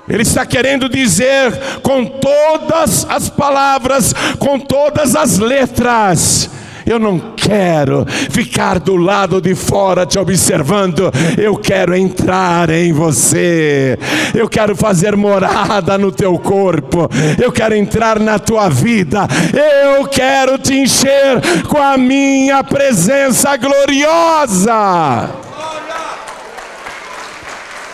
Ele 0.08 0.22
está 0.22 0.46
querendo 0.46 0.88
dizer 0.88 1.52
com 1.82 2.06
todas 2.06 3.04
as 3.10 3.28
palavras, 3.28 4.14
com 4.38 4.60
todas 4.60 5.16
as 5.16 5.38
letras, 5.38 6.48
eu 6.88 6.98
não 6.98 7.18
quero 7.36 8.06
ficar 8.30 8.78
do 8.78 8.96
lado 8.96 9.40
de 9.40 9.54
fora 9.54 10.06
te 10.06 10.18
observando. 10.18 11.12
Eu 11.36 11.56
quero 11.56 11.94
entrar 11.94 12.70
em 12.70 12.92
você. 12.92 13.98
Eu 14.34 14.48
quero 14.48 14.74
fazer 14.74 15.14
morada 15.16 15.98
no 15.98 16.10
teu 16.10 16.38
corpo. 16.38 17.08
Eu 17.40 17.52
quero 17.52 17.74
entrar 17.74 18.18
na 18.18 18.38
tua 18.38 18.68
vida. 18.68 19.26
Eu 19.52 20.06
quero 20.06 20.58
te 20.58 20.74
encher 20.74 21.62
com 21.68 21.78
a 21.78 21.96
minha 21.96 22.64
presença 22.64 23.56
gloriosa. 23.56 25.30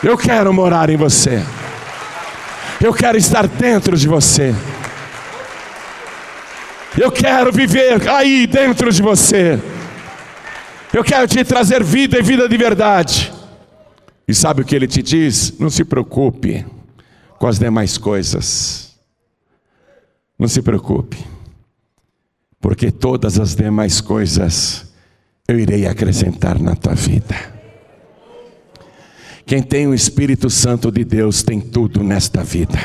Eu 0.03 0.17
quero 0.17 0.53
morar 0.53 0.91
em 0.91 0.97
você. 0.97 1.43
Eu 2.81 2.93
quero 2.93 3.17
estar 3.17 3.47
dentro 3.47 3.97
de 3.97 4.07
você. 4.07 4.55
Eu 6.97 7.11
quero 7.11 7.53
viver 7.53 8.09
aí 8.09 8.47
dentro 8.47 8.93
de 8.93 9.03
você. 9.03 9.61
Eu 10.93 11.03
quero 11.03 11.27
te 11.27 11.45
trazer 11.45 11.83
vida 11.83 12.19
e 12.19 12.23
vida 12.23 12.49
de 12.49 12.57
verdade. 12.57 13.33
E 14.29 14.35
sabe 14.35 14.63
o 14.63 14.65
que 14.65 14.77
ele 14.77 14.87
te 14.87 15.03
diz? 15.03 15.59
Não 15.59 15.69
se 15.69 15.85
preocupe 15.85 16.65
com 17.37 17.49
as 17.49 17.59
demais 17.59 17.99
coisas. 17.99 18.95
Não 20.39 20.49
se 20.49 20.63
preocupe, 20.63 21.17
porque 22.61 22.91
todas 22.91 23.39
as 23.39 23.55
demais 23.55 24.01
coisas 24.01 24.93
eu 25.47 25.59
irei 25.59 25.87
acrescentar 25.87 26.59
na 26.61 26.75
tua 26.75 26.95
vida. 26.95 27.37
Quem 29.47 29.63
tem 29.63 29.87
o 29.87 29.95
Espírito 29.95 30.49
Santo 30.49 30.91
de 30.91 31.05
Deus 31.05 31.43
tem 31.43 31.61
tudo 31.61 32.03
nesta 32.03 32.43
vida. 32.43 32.79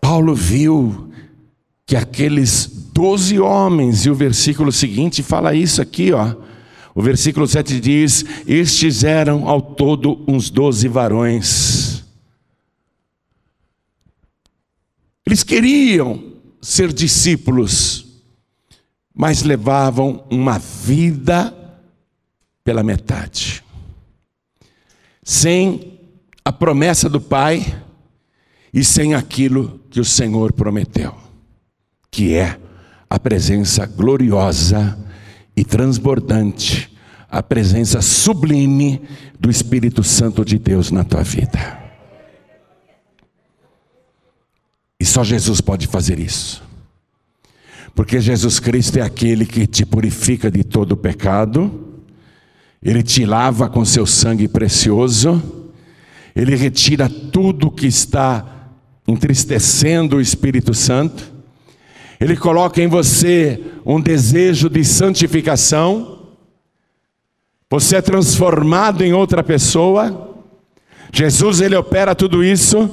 Paulo 0.00 0.34
viu 0.34 1.05
que 1.86 1.94
aqueles 1.94 2.66
doze 2.92 3.38
homens, 3.38 4.04
e 4.04 4.10
o 4.10 4.14
versículo 4.14 4.72
seguinte 4.72 5.22
fala 5.22 5.54
isso 5.54 5.80
aqui, 5.80 6.12
ó. 6.12 6.34
O 6.92 7.00
versículo 7.00 7.46
7 7.46 7.78
diz: 7.78 8.24
Estes 8.46 9.04
eram 9.04 9.48
ao 9.48 9.62
todo 9.62 10.24
uns 10.26 10.50
doze 10.50 10.88
varões. 10.88 12.04
Eles 15.24 15.44
queriam 15.44 16.32
ser 16.60 16.92
discípulos, 16.92 18.06
mas 19.14 19.42
levavam 19.42 20.24
uma 20.28 20.58
vida 20.58 21.54
pela 22.64 22.82
metade, 22.82 23.62
sem 25.22 26.00
a 26.44 26.52
promessa 26.52 27.08
do 27.08 27.20
Pai 27.20 27.82
e 28.72 28.82
sem 28.82 29.14
aquilo 29.14 29.80
que 29.90 30.00
o 30.00 30.04
Senhor 30.04 30.52
prometeu 30.52 31.25
que 32.16 32.32
é 32.32 32.58
a 33.10 33.18
presença 33.18 33.84
gloriosa 33.84 34.98
e 35.54 35.62
transbordante, 35.62 36.90
a 37.30 37.42
presença 37.42 38.00
sublime 38.00 39.02
do 39.38 39.50
Espírito 39.50 40.02
Santo 40.02 40.42
de 40.42 40.58
Deus 40.58 40.90
na 40.90 41.04
tua 41.04 41.22
vida. 41.22 41.78
E 44.98 45.04
só 45.04 45.22
Jesus 45.22 45.60
pode 45.60 45.86
fazer 45.86 46.18
isso. 46.18 46.62
Porque 47.94 48.18
Jesus 48.18 48.58
Cristo 48.58 48.96
é 48.96 49.02
aquele 49.02 49.44
que 49.44 49.66
te 49.66 49.84
purifica 49.84 50.50
de 50.50 50.64
todo 50.64 50.96
pecado, 50.96 52.00
ele 52.82 53.02
te 53.02 53.26
lava 53.26 53.68
com 53.68 53.84
seu 53.84 54.06
sangue 54.06 54.48
precioso, 54.48 55.68
ele 56.34 56.56
retira 56.56 57.10
tudo 57.10 57.70
que 57.70 57.86
está 57.86 58.70
entristecendo 59.06 60.16
o 60.16 60.20
Espírito 60.20 60.72
Santo, 60.72 61.35
ele 62.18 62.36
coloca 62.36 62.82
em 62.82 62.86
você 62.86 63.60
um 63.84 64.00
desejo 64.00 64.68
de 64.68 64.84
santificação, 64.84 66.16
você 67.68 67.96
é 67.96 68.00
transformado 68.00 69.02
em 69.02 69.12
outra 69.12 69.42
pessoa. 69.42 70.34
Jesus, 71.12 71.60
ele 71.60 71.76
opera 71.76 72.14
tudo 72.14 72.42
isso, 72.42 72.88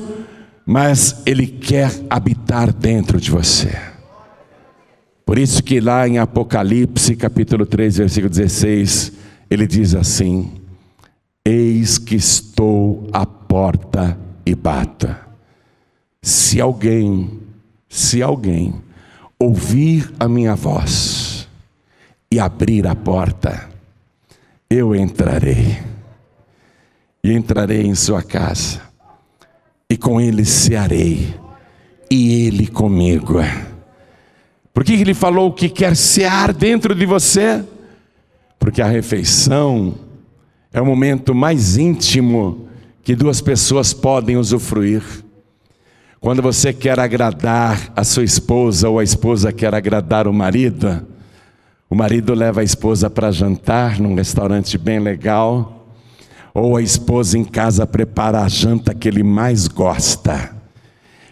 mas 0.66 1.22
ele 1.26 1.48
quer 1.48 1.92
habitar 2.10 2.74
dentro 2.74 3.20
de 3.20 3.30
você. 3.30 3.78
Por 5.26 5.38
isso 5.38 5.64
que 5.64 5.80
lá 5.80 6.08
em 6.08 6.18
Apocalipse, 6.18 7.16
capítulo 7.16 7.66
3, 7.66 7.98
versículo 7.98 8.30
16, 8.30 9.14
ele 9.50 9.66
diz 9.66 9.96
assim: 9.96 10.52
Eis 11.46 11.98
que 11.98 12.16
estou 12.16 13.08
à 13.14 13.26
porta 13.26 14.18
e 14.46 14.54
bata. 14.54 15.22
Se 16.22 16.60
alguém, 16.60 17.40
se 17.88 18.22
alguém 18.22 18.82
ouvir 19.44 20.10
a 20.18 20.28
minha 20.28 20.56
voz 20.56 21.50
e 22.32 22.40
abrir 22.40 22.88
a 22.88 22.96
porta, 22.96 23.70
eu 24.70 24.96
entrarei. 24.96 25.80
E 27.22 27.32
entrarei 27.32 27.86
em 27.86 27.96
sua 27.96 28.22
casa, 28.22 28.82
e 29.90 29.96
com 29.96 30.20
ele 30.20 30.44
cearei, 30.44 31.34
e 32.10 32.48
ele 32.48 32.68
comigo. 32.68 33.40
Por 34.74 34.84
que 34.84 34.94
ele 34.94 35.14
falou 35.14 35.54
que 35.54 35.70
quer 35.70 35.96
cear 35.96 36.54
dentro 36.54 36.94
de 36.94 37.06
você? 37.06 37.64
Porque 38.60 38.82
a 38.82 38.88
refeição 38.88 39.96
é 40.74 40.82
o 40.82 40.86
momento 40.86 41.34
mais 41.34 41.78
íntimo 41.78 42.68
que 43.04 43.16
duas 43.16 43.40
pessoas 43.40 43.94
podem 43.94 44.36
usufruir. 44.36 45.23
Quando 46.24 46.42
você 46.42 46.72
quer 46.72 47.02
agradar 47.02 47.92
a 47.94 48.02
sua 48.06 48.24
esposa 48.24 48.88
ou 48.88 48.98
a 48.98 49.04
esposa 49.04 49.52
quer 49.52 49.76
agradar 49.76 50.26
o 50.26 50.32
marido, 50.32 51.06
o 51.90 51.96
marido 51.96 52.34
leva 52.34 52.62
a 52.62 52.64
esposa 52.64 53.10
para 53.10 53.30
jantar 53.30 54.00
num 54.00 54.16
restaurante 54.16 54.78
bem 54.78 55.00
legal, 55.00 55.86
ou 56.54 56.78
a 56.78 56.82
esposa 56.82 57.38
em 57.38 57.44
casa 57.44 57.86
prepara 57.86 58.40
a 58.40 58.48
janta 58.48 58.96
que 58.96 59.10
ele 59.10 59.22
mais 59.22 59.68
gosta, 59.68 60.56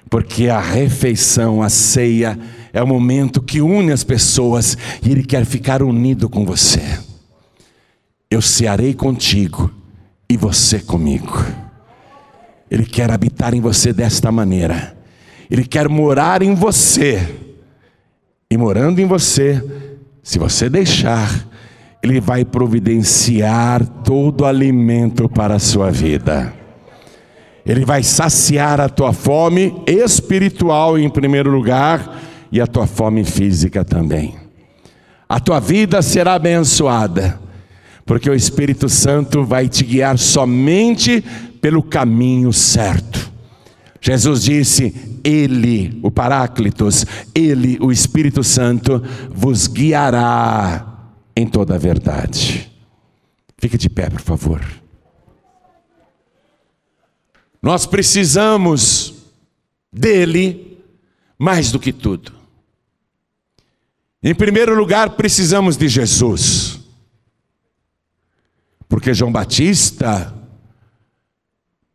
porque 0.10 0.50
a 0.50 0.60
refeição, 0.60 1.64
a 1.64 1.70
ceia, 1.70 2.38
é 2.74 2.84
o 2.84 2.88
momento 2.88 3.42
que 3.42 3.62
une 3.62 3.94
as 3.94 4.04
pessoas 4.04 4.78
e 5.02 5.10
ele 5.10 5.24
quer 5.24 5.46
ficar 5.46 5.82
unido 5.82 6.28
com 6.28 6.46
você. 6.46 7.00
Eu 8.30 8.42
cearei 8.42 8.94
contigo 8.94 9.72
e 10.30 10.36
você 10.36 10.80
comigo. 10.80 11.71
Ele 12.72 12.86
quer 12.86 13.12
habitar 13.12 13.54
em 13.54 13.60
você 13.60 13.92
desta 13.92 14.32
maneira. 14.32 14.96
Ele 15.50 15.66
quer 15.66 15.90
morar 15.90 16.42
em 16.42 16.56
você. 16.56 17.22
E 18.50 18.56
morando 18.56 19.00
em 19.02 19.06
você, 19.06 19.62
se 20.24 20.40
você 20.40 20.70
deixar, 20.70 21.48
Ele 22.02 22.22
vai 22.22 22.46
providenciar 22.46 23.86
todo 23.86 24.42
o 24.42 24.46
alimento 24.46 25.28
para 25.28 25.56
a 25.56 25.60
sua 25.60 25.92
vida. 25.92 26.54
Ele 27.66 27.84
vai 27.84 28.04
saciar 28.04 28.80
a 28.80 28.88
tua 28.88 29.12
fome 29.12 29.84
espiritual 29.86 30.98
em 30.98 31.10
primeiro 31.10 31.52
lugar 31.52 32.22
e 32.52 32.62
a 32.62 32.68
tua 32.68 32.88
fome 32.88 33.26
física 33.26 33.84
também. 33.84 34.36
A 35.28 35.40
tua 35.40 35.60
vida 35.60 36.02
será 36.02 36.36
abençoada, 36.36 37.40
porque 38.06 38.30
o 38.30 38.34
Espírito 38.34 38.90
Santo 38.90 39.44
vai 39.44 39.68
te 39.68 39.84
guiar 39.84 40.18
somente 40.18 41.24
pelo 41.62 41.84
caminho 41.84 42.52
certo. 42.52 43.32
Jesus 44.02 44.44
disse: 44.44 45.20
Ele, 45.24 46.00
o 46.02 46.10
Paráclitos, 46.10 47.06
Ele, 47.34 47.78
o 47.80 47.92
Espírito 47.92 48.44
Santo, 48.44 49.02
vos 49.30 49.68
guiará 49.68 51.14
em 51.36 51.48
toda 51.48 51.76
a 51.76 51.78
verdade. 51.78 52.70
Fique 53.58 53.78
de 53.78 53.88
pé, 53.88 54.10
por 54.10 54.22
favor. 54.22 54.62
Nós 57.62 57.86
precisamos 57.86 59.14
dele 59.94 60.80
mais 61.38 61.72
do 61.72 61.80
que 61.80 61.94
tudo. 61.94 62.34
Em 64.24 64.34
primeiro 64.34 64.76
lugar, 64.76 65.12
precisamos 65.12 65.78
de 65.78 65.88
Jesus. 65.88 66.80
Porque 68.90 69.14
João 69.14 69.32
Batista, 69.32 70.34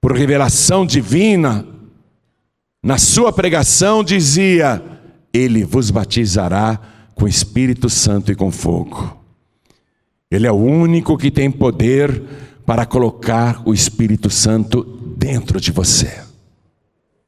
por 0.06 0.16
revelação 0.16 0.86
divina, 0.86 1.66
na 2.80 2.96
sua 2.96 3.32
pregação 3.32 4.04
dizia: 4.04 4.80
Ele 5.34 5.64
vos 5.64 5.90
batizará 5.90 6.80
com 7.16 7.26
Espírito 7.26 7.90
Santo 7.90 8.30
e 8.30 8.36
com 8.36 8.52
fogo. 8.52 9.20
Ele 10.30 10.46
é 10.46 10.52
o 10.52 10.54
único 10.54 11.18
que 11.18 11.28
tem 11.28 11.50
poder 11.50 12.22
para 12.64 12.86
colocar 12.86 13.60
o 13.64 13.74
Espírito 13.74 14.30
Santo 14.30 14.84
dentro 15.18 15.60
de 15.60 15.72
você. 15.72 16.22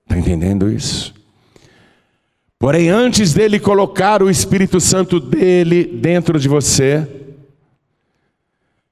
Está 0.05 0.17
entendendo 0.17 0.71
isso? 0.71 1.13
Porém, 2.61 2.91
antes 2.91 3.35
dele 3.35 3.59
colocar 3.59 4.23
o 4.23 4.31
Espírito 4.31 4.79
Santo 4.79 5.19
dele 5.19 5.85
dentro 5.85 6.39
de 6.39 6.49
você, 6.49 7.09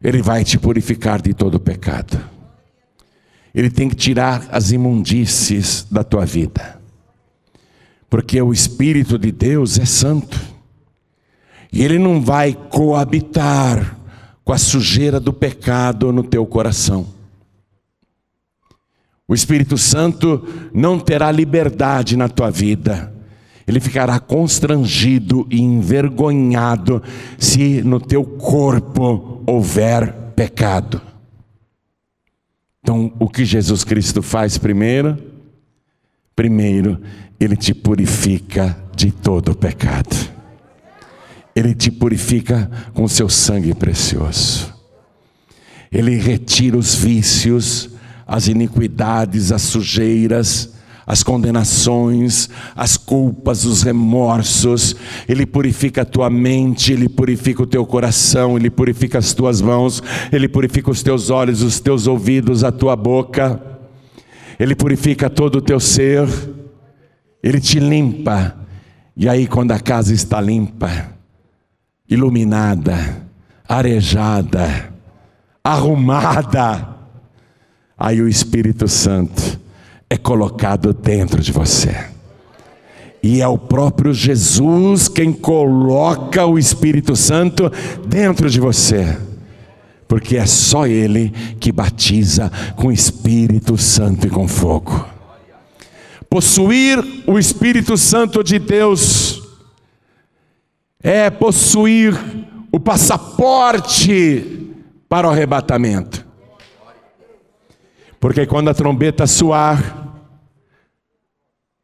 ele 0.03 0.23
vai 0.23 0.43
te 0.43 0.59
purificar 0.59 1.23
de 1.23 1.33
todo 1.33 1.61
pecado. 1.61 2.35
Ele 3.57 3.71
tem 3.71 3.89
que 3.89 3.97
tirar 3.97 4.47
as 4.53 4.71
imundícies 4.71 5.87
da 5.91 6.05
tua 6.05 6.27
vida. 6.27 6.79
Porque 8.11 8.41
o 8.43 8.53
Espírito 8.53 9.19
de 9.19 9.33
Deus 9.33 9.79
é 9.79 9.87
santo. 9.87 10.39
E 11.73 11.83
ele 11.83 11.99
não 11.99 12.21
vai 12.21 12.53
coabitar 12.53 13.97
com 14.45 14.53
a 14.53 14.59
sujeira 14.59 15.19
do 15.19 15.33
pecado 15.33 16.13
no 16.13 16.23
teu 16.23 16.45
coração. 16.45 17.07
O 19.27 19.35
Espírito 19.35 19.79
Santo 19.79 20.47
não 20.73 21.01
terá 21.01 21.33
liberdade 21.33 22.15
na 22.15 22.29
tua 22.29 22.51
vida. 22.51 23.11
Ele 23.67 23.81
ficará 23.81 24.21
constrangido 24.21 25.47
e 25.51 25.63
envergonhado 25.63 27.03
se 27.39 27.81
no 27.83 27.99
teu 28.01 28.23
corpo 28.23 29.43
houver 29.47 30.13
pecado. 30.37 31.16
Então, 32.87 33.13
o 33.19 33.29
que 33.29 33.45
Jesus 33.45 33.83
Cristo 33.83 34.23
faz 34.23 34.59
primeiro? 34.59 35.19
Primeiro, 36.37 37.03
ele 37.41 37.57
te 37.57 37.75
purifica 37.75 38.79
de 38.95 39.11
todo 39.11 39.57
pecado. 39.57 40.15
Ele 41.53 41.75
te 41.75 41.91
purifica 41.91 42.71
com 42.95 43.09
seu 43.09 43.29
sangue 43.29 43.75
precioso. 43.75 44.73
Ele 45.91 46.15
retira 46.15 46.79
os 46.79 46.95
vícios, 46.95 47.91
as 48.25 48.47
iniquidades, 48.47 49.51
as 49.51 49.63
sujeiras, 49.63 50.76
as 51.07 51.23
condenações, 51.23 52.51
as 52.75 52.97
culpas, 52.97 53.65
os 53.65 53.83
remorsos, 53.83 54.97
Ele 55.29 55.47
purifica 55.47 56.03
a 56.03 56.05
tua 56.05 56.29
mente, 56.29 56.93
Ele 56.93 57.09
purifica 57.09 57.63
o 57.63 57.67
teu 57.67 57.87
coração, 57.87 58.57
Ele 58.57 58.69
purifica 58.69 59.19
as 59.19 59.33
tuas 59.33 59.61
mãos, 59.61 60.03
Ele 60.33 60.49
purifica 60.49 60.91
os 60.91 61.05
teus 61.05 61.31
olhos, 61.31 61.63
os 61.63 61.79
teus 61.79 62.09
ouvidos, 62.09 62.65
a 62.65 62.73
tua 62.73 62.97
boca, 62.97 63.61
Ele 64.59 64.75
purifica 64.75 65.31
todo 65.31 65.59
o 65.59 65.63
teu 65.63 65.79
ser, 65.79 66.27
Ele 67.41 67.61
te 67.61 67.79
limpa, 67.79 68.57
e 69.17 69.29
aí, 69.29 69.47
quando 69.47 69.73
a 69.73 69.79
casa 69.79 70.13
está 70.13 70.41
limpa, 70.41 71.11
iluminada, 72.11 73.27
arejada, 73.67 74.93
arrumada, 75.65 76.97
aí 77.97 78.21
o 78.21 78.29
Espírito 78.29 78.87
Santo 78.87 79.56
é 80.09 80.17
colocado 80.17 80.93
dentro 80.93 81.43
de 81.43 81.53
você. 81.53 82.07
E 83.23 83.41
é 83.41 83.49
o 83.49 83.59
próprio 83.59 84.13
Jesus 84.13 85.09
quem 85.09 85.33
coloca 85.33 86.47
o 86.47 86.59
Espírito 86.59 87.17
Santo 87.17 87.71
dentro 88.07 88.49
de 88.49 88.61
você. 88.61 89.19
Porque 90.07 90.37
é 90.37 90.47
só 90.47 90.87
Ele 90.87 91.31
que 91.59 91.73
batiza 91.73 92.51
com 92.77 92.93
Espírito 92.93 93.77
Santo 93.77 94.29
e 94.29 94.31
com 94.31 94.47
fogo. 94.47 95.05
Possuir 96.31 97.03
o 97.27 97.39
Espírito 97.39 97.97
Santo 97.97 98.45
de 98.45 98.59
Deus 98.59 99.43
é 101.03 101.31
possuir 101.31 102.17
o 102.71 102.79
passaporte 102.79 104.73
para 105.09 105.29
o 105.29 105.31
arrebatamento. 105.31 106.16
Porque 108.21 108.47
quando 108.47 108.69
a 108.69 108.75
trombeta 108.75 109.27
soar, 109.27 110.07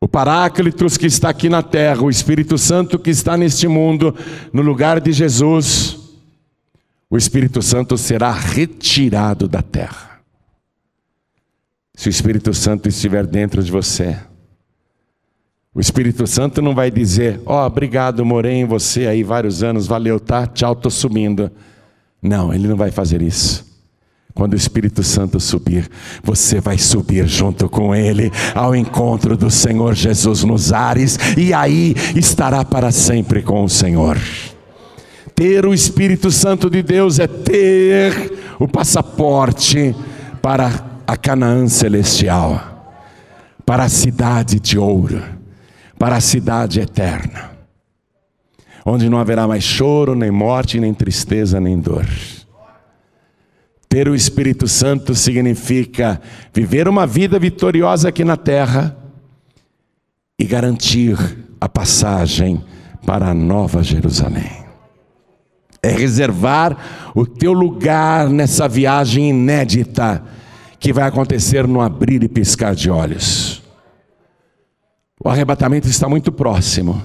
o 0.00 0.08
Paráclitos 0.08 0.96
que 0.96 1.06
está 1.06 1.28
aqui 1.28 1.48
na 1.48 1.62
terra, 1.62 2.02
o 2.02 2.10
Espírito 2.10 2.58
Santo 2.58 2.98
que 2.98 3.10
está 3.10 3.36
neste 3.36 3.68
mundo, 3.68 4.14
no 4.52 4.60
lugar 4.60 5.00
de 5.00 5.12
Jesus, 5.12 5.96
o 7.08 7.16
Espírito 7.16 7.62
Santo 7.62 7.96
será 7.96 8.32
retirado 8.32 9.46
da 9.46 9.62
terra. 9.62 10.20
Se 11.94 12.08
o 12.08 12.10
Espírito 12.10 12.52
Santo 12.52 12.88
estiver 12.88 13.26
dentro 13.26 13.62
de 13.62 13.70
você, 13.70 14.18
o 15.74 15.80
Espírito 15.80 16.26
Santo 16.26 16.60
não 16.60 16.74
vai 16.74 16.90
dizer: 16.90 17.40
Ó, 17.46 17.62
oh, 17.62 17.66
obrigado, 17.66 18.24
morei 18.24 18.54
em 18.54 18.64
você 18.64 19.06
aí 19.06 19.22
vários 19.22 19.62
anos, 19.62 19.86
valeu, 19.86 20.18
tá? 20.18 20.46
Tchau, 20.46 20.72
estou 20.72 20.90
subindo. 20.90 21.50
Não, 22.20 22.52
ele 22.52 22.66
não 22.66 22.76
vai 22.76 22.90
fazer 22.90 23.22
isso. 23.22 23.71
Quando 24.34 24.54
o 24.54 24.56
Espírito 24.56 25.02
Santo 25.02 25.38
subir, 25.38 25.88
você 26.22 26.58
vai 26.60 26.78
subir 26.78 27.26
junto 27.26 27.68
com 27.68 27.94
ele 27.94 28.32
ao 28.54 28.74
encontro 28.74 29.36
do 29.36 29.50
Senhor 29.50 29.94
Jesus 29.94 30.42
nos 30.42 30.72
ares, 30.72 31.18
e 31.36 31.52
aí 31.52 31.94
estará 32.16 32.64
para 32.64 32.90
sempre 32.90 33.42
com 33.42 33.62
o 33.62 33.68
Senhor. 33.68 34.18
Ter 35.34 35.66
o 35.66 35.74
Espírito 35.74 36.30
Santo 36.30 36.70
de 36.70 36.82
Deus 36.82 37.18
é 37.18 37.26
ter 37.26 38.54
o 38.58 38.66
passaporte 38.66 39.94
para 40.40 40.92
a 41.06 41.16
Canaã 41.16 41.68
celestial, 41.68 42.96
para 43.66 43.84
a 43.84 43.88
cidade 43.88 44.58
de 44.58 44.78
ouro, 44.78 45.22
para 45.98 46.16
a 46.16 46.20
cidade 46.20 46.80
eterna, 46.80 47.50
onde 48.84 49.10
não 49.10 49.18
haverá 49.18 49.46
mais 49.46 49.62
choro, 49.62 50.14
nem 50.14 50.30
morte, 50.30 50.80
nem 50.80 50.94
tristeza, 50.94 51.60
nem 51.60 51.78
dor. 51.78 52.06
Ter 53.92 54.08
o 54.08 54.14
Espírito 54.14 54.66
Santo 54.66 55.14
significa 55.14 56.18
viver 56.50 56.88
uma 56.88 57.06
vida 57.06 57.38
vitoriosa 57.38 58.08
aqui 58.08 58.24
na 58.24 58.38
terra 58.38 58.96
e 60.38 60.46
garantir 60.46 61.18
a 61.60 61.68
passagem 61.68 62.64
para 63.04 63.28
a 63.28 63.34
Nova 63.34 63.82
Jerusalém. 63.82 64.64
É 65.82 65.90
reservar 65.90 67.12
o 67.14 67.26
teu 67.26 67.52
lugar 67.52 68.30
nessa 68.30 68.66
viagem 68.66 69.28
inédita 69.28 70.24
que 70.80 70.90
vai 70.90 71.06
acontecer 71.06 71.68
no 71.68 71.82
abrir 71.82 72.22
e 72.22 72.28
piscar 72.28 72.74
de 72.74 72.88
olhos. 72.88 73.62
O 75.22 75.28
arrebatamento 75.28 75.86
está 75.86 76.08
muito 76.08 76.32
próximo. 76.32 77.02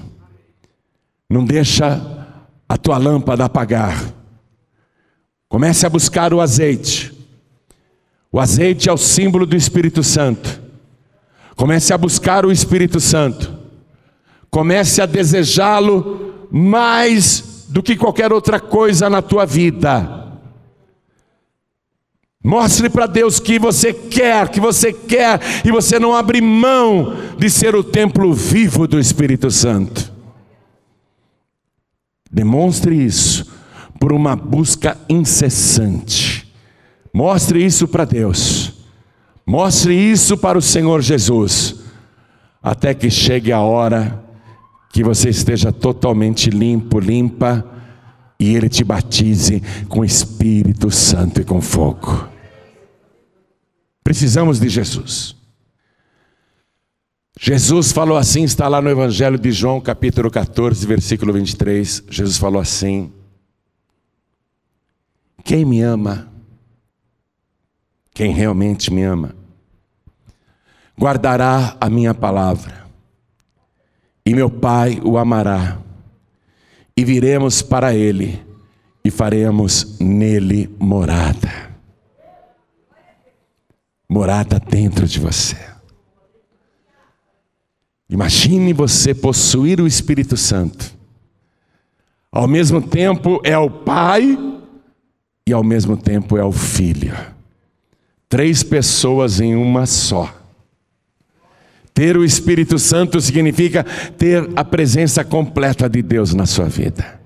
Não 1.28 1.44
deixa 1.44 2.00
a 2.66 2.78
tua 2.78 2.96
lâmpada 2.96 3.44
apagar. 3.44 4.17
Comece 5.48 5.86
a 5.86 5.88
buscar 5.88 6.34
o 6.34 6.40
azeite. 6.40 7.12
O 8.30 8.38
azeite 8.38 8.88
é 8.88 8.92
o 8.92 8.98
símbolo 8.98 9.46
do 9.46 9.56
Espírito 9.56 10.02
Santo. 10.02 10.60
Comece 11.56 11.92
a 11.92 11.98
buscar 11.98 12.44
o 12.44 12.52
Espírito 12.52 13.00
Santo. 13.00 13.56
Comece 14.50 15.00
a 15.00 15.06
desejá-lo 15.06 16.46
mais 16.50 17.66
do 17.68 17.82
que 17.82 17.96
qualquer 17.96 18.32
outra 18.32 18.60
coisa 18.60 19.08
na 19.08 19.22
tua 19.22 19.46
vida. 19.46 20.16
Mostre 22.44 22.88
para 22.88 23.06
Deus 23.06 23.40
que 23.40 23.58
você 23.58 23.92
quer, 23.92 24.48
que 24.48 24.60
você 24.60 24.92
quer, 24.92 25.40
e 25.64 25.70
você 25.70 25.98
não 25.98 26.14
abre 26.14 26.40
mão 26.40 27.16
de 27.38 27.50
ser 27.50 27.74
o 27.74 27.82
templo 27.82 28.32
vivo 28.32 28.86
do 28.86 28.98
Espírito 28.98 29.50
Santo. 29.50 30.12
Demonstre 32.30 32.94
isso 32.94 33.57
por 33.98 34.12
uma 34.12 34.36
busca 34.36 34.96
incessante. 35.08 36.52
Mostre 37.12 37.64
isso 37.64 37.88
para 37.88 38.04
Deus. 38.04 38.72
Mostre 39.44 39.94
isso 39.94 40.36
para 40.36 40.58
o 40.58 40.62
Senhor 40.62 41.00
Jesus. 41.00 41.76
Até 42.62 42.94
que 42.94 43.10
chegue 43.10 43.52
a 43.52 43.60
hora 43.60 44.22
que 44.90 45.02
você 45.02 45.30
esteja 45.30 45.72
totalmente 45.72 46.50
limpo, 46.50 46.98
limpa, 46.98 47.64
e 48.38 48.54
Ele 48.54 48.68
te 48.68 48.84
batize 48.84 49.62
com 49.88 50.04
Espírito 50.04 50.90
Santo 50.90 51.40
e 51.40 51.44
com 51.44 51.60
fogo. 51.60 52.28
Precisamos 54.04 54.60
de 54.60 54.68
Jesus. 54.68 55.34
Jesus 57.40 57.92
falou 57.92 58.16
assim, 58.16 58.42
está 58.42 58.66
lá 58.68 58.80
no 58.82 58.90
Evangelho 58.90 59.38
de 59.38 59.52
João, 59.52 59.80
capítulo 59.80 60.30
14, 60.30 60.86
versículo 60.86 61.32
23. 61.32 62.04
Jesus 62.10 62.36
falou 62.36 62.60
assim: 62.60 63.12
quem 65.48 65.64
me 65.64 65.80
ama, 65.80 66.28
quem 68.12 68.34
realmente 68.34 68.92
me 68.92 69.02
ama, 69.02 69.34
guardará 70.94 71.74
a 71.80 71.88
minha 71.88 72.12
palavra, 72.12 72.84
e 74.26 74.34
meu 74.34 74.50
Pai 74.50 75.00
o 75.02 75.16
amará, 75.16 75.78
e 76.94 77.02
viremos 77.02 77.62
para 77.62 77.94
Ele 77.94 78.44
e 79.02 79.10
faremos 79.10 79.98
nele 79.98 80.68
morada. 80.78 81.70
Morada 84.06 84.60
dentro 84.60 85.06
de 85.06 85.18
você. 85.18 85.56
Imagine 88.06 88.74
você 88.74 89.14
possuir 89.14 89.80
o 89.80 89.86
Espírito 89.86 90.36
Santo. 90.36 90.94
Ao 92.30 92.46
mesmo 92.46 92.82
tempo 92.82 93.40
é 93.42 93.56
o 93.56 93.70
Pai 93.70 94.57
e 95.48 95.52
ao 95.52 95.64
mesmo 95.64 95.96
tempo 95.96 96.36
é 96.36 96.44
o 96.44 96.52
Filho. 96.52 97.16
Três 98.28 98.62
pessoas 98.62 99.40
em 99.40 99.56
uma 99.56 99.86
só. 99.86 100.34
Ter 101.94 102.18
o 102.18 102.24
Espírito 102.24 102.78
Santo 102.78 103.18
significa 103.18 103.82
ter 104.18 104.46
a 104.54 104.62
presença 104.62 105.24
completa 105.24 105.88
de 105.88 106.02
Deus 106.02 106.34
na 106.34 106.44
sua 106.44 106.66
vida. 106.66 107.18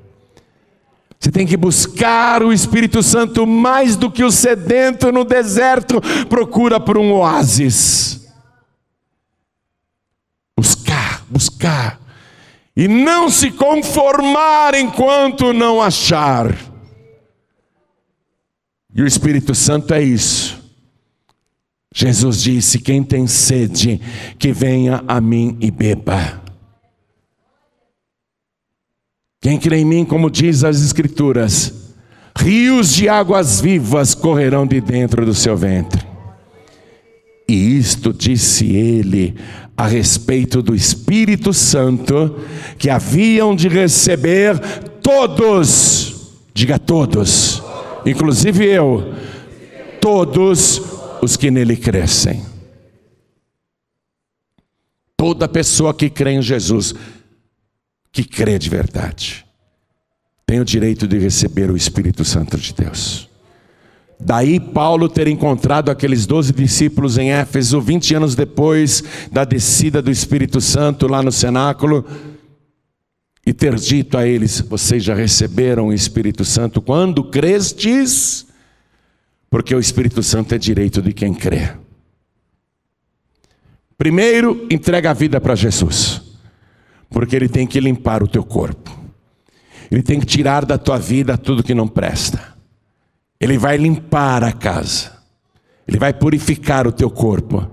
Você 1.18 1.32
tem 1.32 1.44
que 1.44 1.56
buscar 1.56 2.44
o 2.44 2.52
Espírito 2.52 3.02
Santo 3.02 3.44
mais 3.44 3.96
do 3.96 4.08
que 4.08 4.22
o 4.22 4.30
sedento 4.30 5.10
no 5.10 5.24
deserto 5.24 6.00
procura 6.28 6.78
por 6.78 6.96
um 6.96 7.12
oásis. 7.12 8.24
Buscar, 10.56 11.24
buscar. 11.28 12.00
E 12.76 12.86
não 12.86 13.28
se 13.28 13.50
conformar 13.50 14.74
enquanto 14.74 15.52
não 15.52 15.82
achar. 15.82 16.71
E 18.94 19.02
o 19.02 19.06
Espírito 19.06 19.54
Santo 19.54 19.94
é 19.94 20.02
isso. 20.02 20.60
Jesus 21.94 22.42
disse: 22.42 22.78
Quem 22.78 23.02
tem 23.02 23.26
sede, 23.26 24.00
que 24.38 24.52
venha 24.52 25.02
a 25.06 25.20
mim 25.20 25.56
e 25.60 25.70
beba. 25.70 26.42
Quem 29.40 29.58
crê 29.58 29.78
em 29.78 29.84
mim, 29.84 30.04
como 30.04 30.30
diz 30.30 30.62
as 30.62 30.80
Escrituras, 30.80 31.92
rios 32.36 32.94
de 32.94 33.08
águas 33.08 33.60
vivas 33.60 34.14
correrão 34.14 34.66
de 34.66 34.80
dentro 34.80 35.26
do 35.26 35.34
seu 35.34 35.56
ventre. 35.56 36.06
E 37.48 37.76
isto 37.76 38.12
disse 38.12 38.74
ele 38.74 39.34
a 39.76 39.86
respeito 39.86 40.62
do 40.62 40.74
Espírito 40.74 41.52
Santo, 41.52 42.38
que 42.78 42.88
haviam 42.88 43.54
de 43.54 43.68
receber 43.68 44.58
todos, 45.02 46.34
diga 46.54 46.78
todos, 46.78 47.62
inclusive 48.04 48.64
eu, 48.64 49.14
todos 50.00 50.80
os 51.22 51.36
que 51.36 51.50
nele 51.50 51.76
crescem. 51.76 52.44
Toda 55.16 55.46
pessoa 55.46 55.94
que 55.94 56.10
crê 56.10 56.32
em 56.32 56.42
Jesus, 56.42 56.94
que 58.10 58.24
crê 58.24 58.58
de 58.58 58.68
verdade, 58.68 59.46
tem 60.44 60.60
o 60.60 60.64
direito 60.64 61.06
de 61.06 61.18
receber 61.18 61.70
o 61.70 61.76
Espírito 61.76 62.24
Santo 62.24 62.58
de 62.58 62.74
Deus. 62.74 63.28
Daí 64.18 64.60
Paulo 64.60 65.08
ter 65.08 65.26
encontrado 65.26 65.90
aqueles 65.90 66.26
doze 66.26 66.52
discípulos 66.52 67.18
em 67.18 67.32
Éfeso, 67.32 67.80
20 67.80 68.14
anos 68.14 68.34
depois 68.34 69.02
da 69.30 69.44
descida 69.44 70.00
do 70.00 70.10
Espírito 70.10 70.60
Santo 70.60 71.08
lá 71.08 71.22
no 71.22 71.32
cenáculo, 71.32 72.04
e 73.44 73.52
ter 73.52 73.74
dito 73.76 74.16
a 74.16 74.26
eles: 74.26 74.60
Vocês 74.60 75.02
já 75.02 75.14
receberam 75.14 75.88
o 75.88 75.92
Espírito 75.92 76.44
Santo 76.44 76.80
quando 76.80 77.24
crestes? 77.24 78.46
Porque 79.50 79.74
o 79.74 79.80
Espírito 79.80 80.22
Santo 80.22 80.54
é 80.54 80.58
direito 80.58 81.02
de 81.02 81.12
quem 81.12 81.34
crê. 81.34 81.72
Primeiro, 83.98 84.66
entrega 84.70 85.10
a 85.10 85.14
vida 85.14 85.40
para 85.40 85.54
Jesus, 85.54 86.22
porque 87.10 87.36
Ele 87.36 87.48
tem 87.48 87.66
que 87.66 87.78
limpar 87.78 88.22
o 88.22 88.26
teu 88.26 88.42
corpo, 88.42 88.90
Ele 89.90 90.02
tem 90.02 90.18
que 90.18 90.26
tirar 90.26 90.64
da 90.64 90.78
tua 90.78 90.98
vida 90.98 91.38
tudo 91.38 91.62
que 91.62 91.74
não 91.74 91.86
presta, 91.86 92.56
Ele 93.38 93.56
vai 93.58 93.76
limpar 93.76 94.42
a 94.42 94.52
casa, 94.52 95.12
Ele 95.86 95.98
vai 95.98 96.12
purificar 96.12 96.84
o 96.84 96.90
teu 96.90 97.10
corpo, 97.10 97.70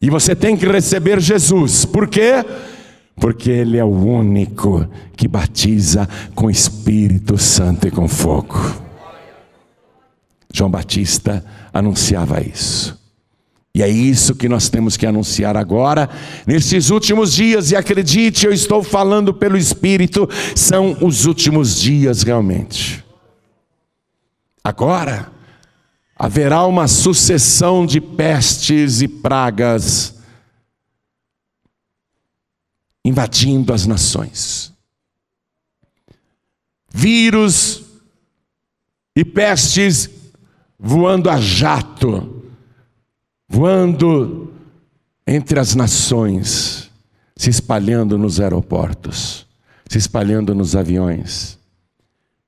e 0.00 0.10
você 0.10 0.34
tem 0.34 0.56
que 0.56 0.66
receber 0.66 1.20
Jesus, 1.20 1.84
por 1.84 2.08
quê? 2.08 2.32
Porque 2.42 2.83
Ele 3.46 3.78
é 3.78 3.84
o 3.84 3.88
único 3.88 4.86
que 5.16 5.28
batiza 5.28 6.08
com 6.34 6.50
Espírito 6.50 7.38
Santo 7.38 7.86
e 7.86 7.90
com 7.90 8.08
fogo. 8.08 8.58
João 10.52 10.70
Batista 10.70 11.44
anunciava 11.72 12.40
isso. 12.40 12.98
E 13.74 13.82
é 13.82 13.88
isso 13.88 14.36
que 14.36 14.48
nós 14.48 14.68
temos 14.68 14.96
que 14.96 15.04
anunciar 15.04 15.56
agora, 15.56 16.08
nesses 16.46 16.90
últimos 16.90 17.32
dias, 17.32 17.72
e 17.72 17.76
acredite, 17.76 18.46
eu 18.46 18.52
estou 18.52 18.84
falando 18.84 19.34
pelo 19.34 19.56
Espírito, 19.56 20.28
são 20.54 20.96
os 21.00 21.24
últimos 21.24 21.80
dias 21.80 22.22
realmente. 22.22 23.04
Agora, 24.62 25.32
haverá 26.16 26.64
uma 26.66 26.86
sucessão 26.86 27.84
de 27.84 28.00
pestes 28.00 29.02
e 29.02 29.08
pragas 29.08 30.13
invadindo 33.04 33.72
as 33.72 33.86
nações. 33.86 34.72
Vírus 36.92 37.82
e 39.16 39.24
pestes 39.24 40.08
voando 40.78 41.28
a 41.28 41.40
jato, 41.40 42.42
voando 43.48 44.52
entre 45.26 45.58
as 45.58 45.74
nações, 45.74 46.90
se 47.36 47.50
espalhando 47.50 48.16
nos 48.16 48.40
aeroportos, 48.40 49.46
se 49.88 49.98
espalhando 49.98 50.54
nos 50.54 50.74
aviões, 50.74 51.58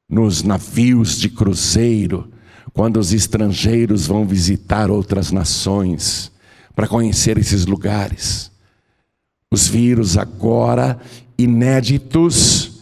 nos 0.09 0.43
navios 0.43 1.19
de 1.19 1.29
cruzeiro, 1.29 2.31
quando 2.73 2.99
os 2.99 3.13
estrangeiros 3.13 4.07
vão 4.07 4.27
visitar 4.27 4.91
outras 4.91 5.31
nações 5.33 6.31
para 6.75 6.87
conhecer 6.87 7.39
esses 7.39 7.65
lugares. 7.65 8.51
Os 9.51 9.67
vírus 9.69 10.17
agora 10.17 11.01
inéditos 11.39 12.81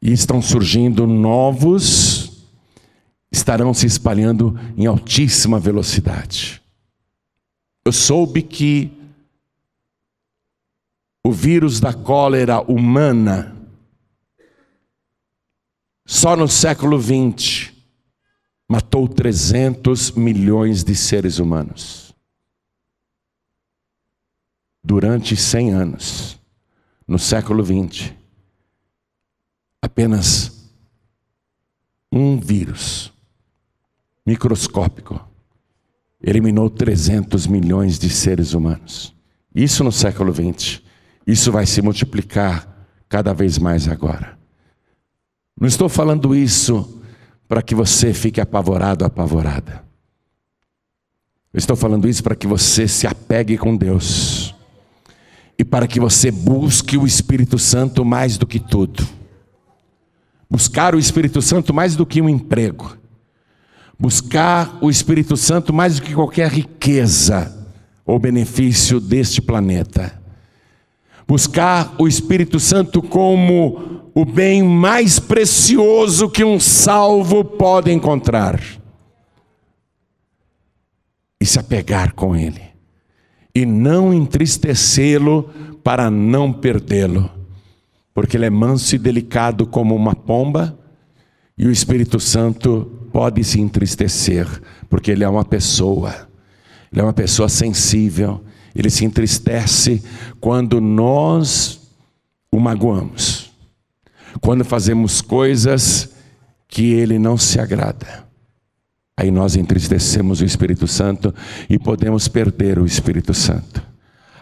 e 0.00 0.12
estão 0.12 0.40
surgindo 0.40 1.06
novos 1.06 2.18
estarão 3.30 3.74
se 3.74 3.86
espalhando 3.86 4.58
em 4.76 4.86
altíssima 4.86 5.58
velocidade. 5.58 6.62
Eu 7.84 7.92
soube 7.92 8.42
que 8.42 8.90
o 11.24 11.32
vírus 11.32 11.80
da 11.80 11.92
cólera 11.92 12.60
humana, 12.60 13.54
só 16.06 16.36
no 16.36 16.48
século 16.48 17.00
XX, 17.00 17.72
matou 18.68 19.06
300 19.08 20.12
milhões 20.12 20.84
de 20.84 20.94
seres 20.94 21.38
humanos. 21.38 22.07
Durante 24.88 25.36
100 25.36 25.74
anos, 25.74 26.40
no 27.06 27.18
século 27.18 27.62
XX, 27.62 28.10
apenas 29.82 30.72
um 32.10 32.40
vírus 32.40 33.12
microscópico 34.24 35.22
eliminou 36.22 36.70
300 36.70 37.46
milhões 37.46 37.98
de 37.98 38.08
seres 38.08 38.54
humanos. 38.54 39.14
Isso 39.54 39.84
no 39.84 39.92
século 39.92 40.32
XX. 40.32 40.80
Isso 41.26 41.52
vai 41.52 41.66
se 41.66 41.82
multiplicar 41.82 42.88
cada 43.10 43.34
vez 43.34 43.58
mais 43.58 43.86
agora. 43.88 44.38
Não 45.60 45.68
estou 45.68 45.90
falando 45.90 46.34
isso 46.34 46.98
para 47.46 47.60
que 47.60 47.74
você 47.74 48.14
fique 48.14 48.40
apavorado, 48.40 49.04
apavorada. 49.04 49.84
Eu 51.52 51.58
estou 51.58 51.76
falando 51.76 52.08
isso 52.08 52.22
para 52.22 52.34
que 52.34 52.46
você 52.46 52.88
se 52.88 53.06
apegue 53.06 53.58
com 53.58 53.76
Deus 53.76 54.47
e 55.58 55.64
para 55.64 55.88
que 55.88 55.98
você 55.98 56.30
busque 56.30 56.96
o 56.96 57.06
Espírito 57.06 57.58
Santo 57.58 58.04
mais 58.04 58.38
do 58.38 58.46
que 58.46 58.60
tudo. 58.60 59.06
Buscar 60.48 60.94
o 60.94 60.98
Espírito 60.98 61.42
Santo 61.42 61.74
mais 61.74 61.96
do 61.96 62.06
que 62.06 62.22
um 62.22 62.28
emprego 62.28 62.98
buscar 63.98 64.78
o 64.80 64.88
Espírito 64.88 65.36
Santo 65.36 65.72
mais 65.72 65.96
do 65.96 66.02
que 66.02 66.14
qualquer 66.14 66.50
riqueza 66.50 67.66
ou 68.06 68.18
benefício 68.18 69.00
deste 69.00 69.42
planeta. 69.42 70.18
Buscar 71.26 71.94
o 71.98 72.06
Espírito 72.06 72.60
Santo 72.60 73.02
como 73.02 74.10
o 74.14 74.24
bem 74.24 74.62
mais 74.62 75.18
precioso 75.18 76.30
que 76.30 76.44
um 76.44 76.58
salvo 76.58 77.44
pode 77.44 77.90
encontrar. 77.90 78.60
E 81.40 81.44
se 81.44 81.58
apegar 81.58 82.14
com 82.14 82.34
Ele. 82.34 82.67
E 83.58 83.66
não 83.66 84.14
entristecê-lo 84.14 85.50
para 85.82 86.10
não 86.10 86.52
perdê-lo. 86.52 87.30
Porque 88.14 88.36
Ele 88.36 88.46
é 88.46 88.50
manso 88.50 88.94
e 88.94 88.98
delicado 88.98 89.66
como 89.66 89.94
uma 89.94 90.14
pomba, 90.14 90.78
e 91.56 91.66
o 91.66 91.70
Espírito 91.70 92.20
Santo 92.20 93.08
pode 93.12 93.42
se 93.42 93.60
entristecer, 93.60 94.46
porque 94.88 95.10
ele 95.10 95.24
é 95.24 95.28
uma 95.28 95.44
pessoa, 95.44 96.28
ele 96.92 97.00
é 97.00 97.04
uma 97.04 97.12
pessoa 97.12 97.48
sensível, 97.48 98.44
ele 98.76 98.90
se 98.90 99.04
entristece 99.04 100.04
quando 100.40 100.80
nós 100.80 101.80
o 102.50 102.60
magoamos, 102.60 103.50
quando 104.40 104.64
fazemos 104.64 105.20
coisas 105.20 106.14
que 106.68 106.92
Ele 106.92 107.18
não 107.18 107.36
se 107.36 107.58
agrada. 107.58 108.27
Aí 109.18 109.32
nós 109.32 109.56
entristecemos 109.56 110.40
o 110.40 110.44
Espírito 110.44 110.86
Santo 110.86 111.34
e 111.68 111.76
podemos 111.76 112.28
perder 112.28 112.78
o 112.78 112.86
Espírito 112.86 113.34
Santo. 113.34 113.82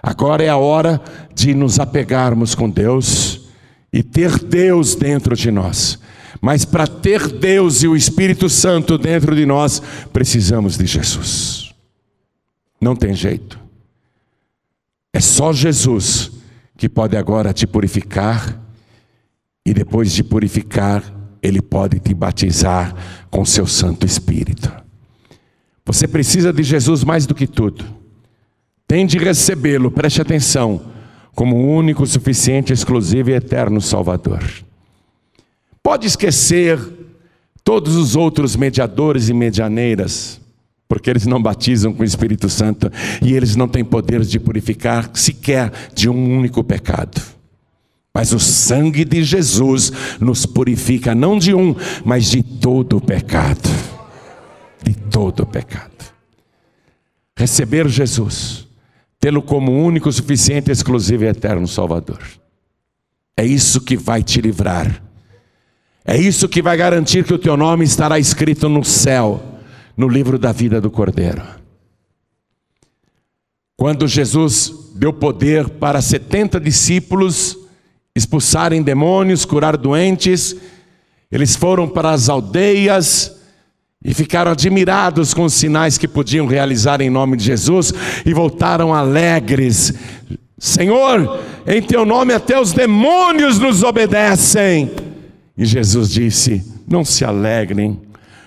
Agora 0.02 0.44
é 0.44 0.50
a 0.50 0.58
hora 0.58 1.00
de 1.34 1.54
nos 1.54 1.80
apegarmos 1.80 2.54
com 2.54 2.68
Deus 2.68 3.48
e 3.90 4.02
ter 4.02 4.38
Deus 4.38 4.94
dentro 4.94 5.34
de 5.34 5.50
nós. 5.50 5.98
Mas 6.42 6.66
para 6.66 6.86
ter 6.86 7.26
Deus 7.26 7.82
e 7.82 7.88
o 7.88 7.96
Espírito 7.96 8.50
Santo 8.50 8.98
dentro 8.98 9.34
de 9.34 9.46
nós, 9.46 9.80
precisamos 10.12 10.76
de 10.76 10.84
Jesus. 10.84 11.72
Não 12.78 12.94
tem 12.94 13.14
jeito. 13.14 13.58
É 15.10 15.20
só 15.20 15.54
Jesus 15.54 16.30
que 16.76 16.86
pode 16.86 17.16
agora 17.16 17.54
te 17.54 17.66
purificar 17.66 18.60
e 19.64 19.72
depois 19.72 20.12
de 20.12 20.22
purificar, 20.22 21.02
ele 21.42 21.62
pode 21.62 21.98
te 21.98 22.12
batizar 22.12 22.94
com 23.36 23.44
seu 23.44 23.66
Santo 23.66 24.06
Espírito. 24.06 24.72
Você 25.84 26.08
precisa 26.08 26.54
de 26.54 26.62
Jesus 26.62 27.04
mais 27.04 27.26
do 27.26 27.34
que 27.34 27.46
tudo. 27.46 27.84
Tem 28.88 29.04
de 29.04 29.18
recebê-lo, 29.18 29.90
preste 29.90 30.22
atenção, 30.22 30.80
como 31.34 31.54
único, 31.54 32.06
suficiente, 32.06 32.72
exclusivo 32.72 33.28
e 33.28 33.34
eterno 33.34 33.78
Salvador. 33.78 34.42
Pode 35.82 36.06
esquecer 36.06 36.80
todos 37.62 37.94
os 37.94 38.16
outros 38.16 38.56
mediadores 38.56 39.28
e 39.28 39.34
medianeiras, 39.34 40.40
porque 40.88 41.10
eles 41.10 41.26
não 41.26 41.42
batizam 41.42 41.92
com 41.92 42.00
o 42.00 42.06
Espírito 42.06 42.48
Santo 42.48 42.90
e 43.20 43.34
eles 43.34 43.54
não 43.54 43.68
têm 43.68 43.84
poder 43.84 44.22
de 44.22 44.40
purificar 44.40 45.10
sequer 45.12 45.70
de 45.94 46.08
um 46.08 46.38
único 46.38 46.64
pecado. 46.64 47.35
Mas 48.16 48.32
o 48.32 48.40
sangue 48.40 49.04
de 49.04 49.22
Jesus 49.22 49.92
nos 50.18 50.46
purifica 50.46 51.14
não 51.14 51.38
de 51.38 51.52
um, 51.52 51.76
mas 52.02 52.30
de 52.30 52.42
todo 52.42 52.96
o 52.96 53.00
pecado. 53.00 53.68
De 54.82 54.94
todo 54.94 55.40
o 55.40 55.46
pecado. 55.46 55.92
Receber 57.36 57.86
Jesus, 57.90 58.66
tê-lo 59.20 59.42
como 59.42 59.70
único, 59.70 60.10
suficiente, 60.10 60.70
exclusivo 60.70 61.24
e 61.24 61.26
eterno 61.26 61.68
Salvador. 61.68 62.20
É 63.36 63.44
isso 63.44 63.82
que 63.82 63.98
vai 63.98 64.22
te 64.22 64.40
livrar. 64.40 65.02
É 66.02 66.16
isso 66.16 66.48
que 66.48 66.62
vai 66.62 66.74
garantir 66.74 67.22
que 67.22 67.34
o 67.34 67.38
teu 67.38 67.54
nome 67.54 67.84
estará 67.84 68.18
escrito 68.18 68.66
no 68.66 68.82
céu, 68.82 69.60
no 69.94 70.08
livro 70.08 70.38
da 70.38 70.52
vida 70.52 70.80
do 70.80 70.90
Cordeiro. 70.90 71.42
Quando 73.76 74.08
Jesus 74.08 74.72
deu 74.94 75.12
poder 75.12 75.68
para 75.68 76.00
70 76.00 76.58
discípulos, 76.58 77.65
expulsarem 78.16 78.82
demônios, 78.82 79.44
curar 79.44 79.76
doentes. 79.76 80.56
Eles 81.30 81.54
foram 81.54 81.86
para 81.86 82.10
as 82.10 82.30
aldeias 82.30 83.36
e 84.02 84.14
ficaram 84.14 84.52
admirados 84.52 85.34
com 85.34 85.44
os 85.44 85.52
sinais 85.52 85.98
que 85.98 86.08
podiam 86.08 86.46
realizar 86.46 87.02
em 87.02 87.10
nome 87.10 87.36
de 87.36 87.44
Jesus 87.44 87.92
e 88.24 88.32
voltaram 88.32 88.94
alegres. 88.94 89.92
Senhor, 90.58 91.40
em 91.66 91.82
teu 91.82 92.06
nome 92.06 92.32
até 92.32 92.58
os 92.58 92.72
demônios 92.72 93.58
nos 93.58 93.82
obedecem. 93.82 94.90
E 95.58 95.66
Jesus 95.66 96.08
disse: 96.08 96.64
Não 96.88 97.04
se 97.04 97.22
alegrem, 97.22 98.00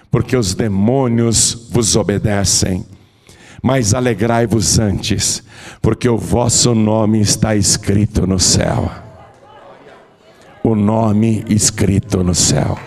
porque 0.10 0.36
os 0.36 0.56
demônios 0.56 1.68
vos 1.72 1.96
obedecem. 1.96 2.84
Mas 3.62 3.94
alegrai-vos 3.94 4.80
antes, 4.80 5.44
porque 5.80 6.10
o 6.10 6.18
vosso 6.18 6.74
nome 6.74 7.20
está 7.20 7.56
escrito 7.56 8.26
no 8.26 8.40
céu 8.40 9.09
o 10.70 10.76
nome 10.76 11.44
escrito 11.50 12.24
no 12.24 12.36
céu. 12.36 12.78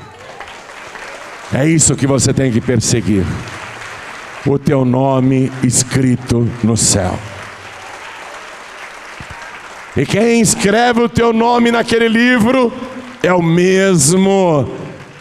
É 1.53 1.67
isso 1.69 1.97
que 1.97 2.07
você 2.07 2.33
tem 2.33 2.51
que 2.51 2.61
perseguir. 2.61 3.25
O 4.47 4.59
teu 4.59 4.85
nome 4.85 5.53
escrito 5.63 6.49
no 6.65 6.77
céu. 6.77 7.19
E 9.97 10.07
quem 10.07 10.41
escreve 10.41 11.01
o 11.03 11.09
teu 11.09 11.33
nome 11.33 11.71
naquele 11.71 12.09
livro 12.09 12.73
é 13.23 13.33
o 13.33 13.43
mesmo 13.43 14.67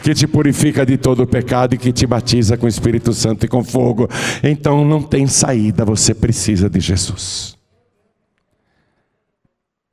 que 0.01 0.13
te 0.13 0.25
purifica 0.25 0.85
de 0.85 0.97
todo 0.97 1.23
o 1.23 1.27
pecado 1.27 1.75
e 1.75 1.77
que 1.77 1.91
te 1.91 2.07
batiza 2.07 2.57
com 2.57 2.65
o 2.65 2.69
Espírito 2.69 3.13
Santo 3.13 3.45
e 3.45 3.49
com 3.49 3.63
fogo. 3.63 4.09
Então 4.41 4.85
não 4.85 5.01
tem 5.01 5.27
saída, 5.27 5.83
você 5.83 6.13
precisa 6.13 6.69
de 6.69 6.79
Jesus. 6.79 7.60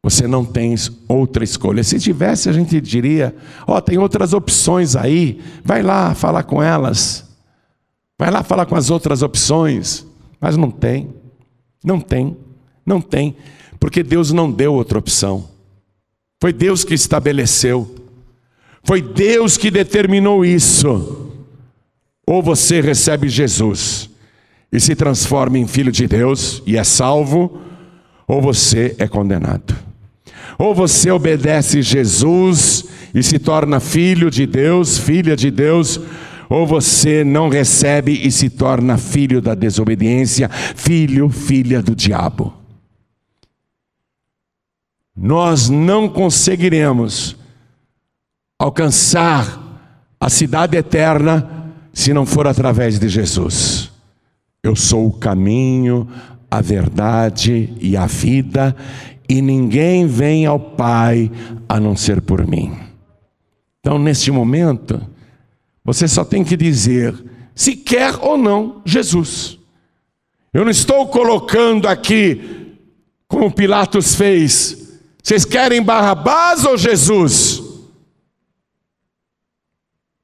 Você 0.03 0.26
não 0.28 0.44
tem 0.44 0.74
outra 1.09 1.42
escolha. 1.42 1.82
Se 1.82 1.99
tivesse, 1.99 2.49
a 2.49 2.53
gente 2.53 2.80
diria: 2.80 3.34
Ó, 3.66 3.76
oh, 3.76 3.80
tem 3.80 3.99
outras 3.99 4.32
opções 4.32 4.94
aí, 4.94 5.40
vai 5.64 5.82
lá 5.82 6.14
falar 6.14 6.44
com 6.44 6.62
elas. 6.62 7.28
Vai 8.18 8.30
lá 8.30 8.42
falar 8.42 8.66
com 8.66 8.76
as 8.76 8.90
outras 8.90 9.22
opções. 9.22 10.07
Mas 10.40 10.57
não 10.57 10.70
tem, 10.70 11.12
não 11.84 12.01
tem, 12.01 12.36
não 12.86 13.01
tem, 13.01 13.36
porque 13.80 14.03
Deus 14.03 14.32
não 14.32 14.51
deu 14.51 14.72
outra 14.72 14.99
opção. 14.99 15.49
Foi 16.40 16.53
Deus 16.53 16.84
que 16.84 16.94
estabeleceu, 16.94 17.92
foi 18.84 19.03
Deus 19.03 19.57
que 19.57 19.70
determinou 19.70 20.44
isso. 20.44 21.26
Ou 22.24 22.42
você 22.42 22.80
recebe 22.80 23.28
Jesus 23.28 24.09
e 24.70 24.78
se 24.78 24.94
transforma 24.94 25.59
em 25.59 25.66
filho 25.66 25.90
de 25.90 26.07
Deus 26.07 26.62
e 26.66 26.76
é 26.76 26.84
salvo, 26.84 27.61
ou 28.28 28.40
você 28.40 28.94
é 28.99 29.09
condenado. 29.09 29.88
Ou 30.59 30.74
você 30.74 31.11
obedece 31.11 31.80
Jesus 31.80 32.84
e 33.14 33.22
se 33.22 33.38
torna 33.38 33.78
filho 33.78 34.30
de 34.30 34.44
Deus, 34.44 34.98
filha 34.98 35.36
de 35.36 35.50
Deus, 35.50 36.00
ou 36.50 36.66
você 36.66 37.22
não 37.22 37.48
recebe 37.48 38.12
e 38.26 38.32
se 38.32 38.50
torna 38.50 38.98
filho 38.98 39.40
da 39.40 39.54
desobediência, 39.54 40.48
filho, 40.48 41.28
filha 41.28 41.80
do 41.80 41.94
diabo. 41.94 42.52
Nós 45.14 45.68
não 45.68 46.09
conseguiremos 46.09 47.36
alcançar 48.59 49.64
a 50.20 50.28
cidade 50.28 50.76
eterna 50.76 51.72
se 51.92 52.12
não 52.12 52.24
for 52.24 52.46
através 52.46 52.98
de 52.98 53.09
Jesus. 53.09 53.90
Eu 54.62 54.74
sou 54.74 55.06
o 55.06 55.12
caminho, 55.12 56.09
a 56.50 56.61
verdade 56.61 57.72
e 57.80 57.96
a 57.96 58.06
vida, 58.06 58.74
e 59.29 59.43
ninguém 59.43 60.07
vem 60.07 60.47
ao 60.47 60.59
Pai 60.59 61.31
a 61.68 61.79
não 61.79 61.95
ser 61.95 62.22
por 62.22 62.47
mim. 62.47 62.72
Então, 63.81 63.99
neste 63.99 64.31
momento, 64.31 65.01
você 65.85 66.09
só 66.09 66.24
tem 66.24 66.43
que 66.43 66.57
dizer 66.57 67.14
se 67.55 67.76
quer 67.76 68.16
ou 68.20 68.39
não 68.39 68.83
Jesus. 68.85 69.59
Eu 70.53 70.64
não 70.64 70.70
estou 70.70 71.09
colocando 71.09 71.87
aqui, 71.87 72.76
como 73.26 73.53
Pilatos 73.53 74.14
fez, 74.14 74.99
vocês 75.22 75.45
querem 75.45 75.83
Barrabás 75.83 76.64
ou 76.64 76.76
Jesus? 76.76 77.62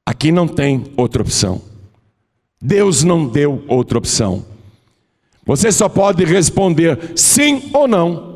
Aqui 0.07 0.33
não 0.33 0.49
tem 0.49 0.85
outra 0.97 1.21
opção. 1.21 1.61
Deus 2.61 3.05
não 3.05 3.29
deu 3.29 3.63
outra 3.69 3.99
opção. 3.99 4.45
Você 5.45 5.71
só 5.71 5.89
pode 5.89 6.25
responder 6.25 7.13
sim 7.15 7.71
ou 7.75 7.87
não. 7.87 8.34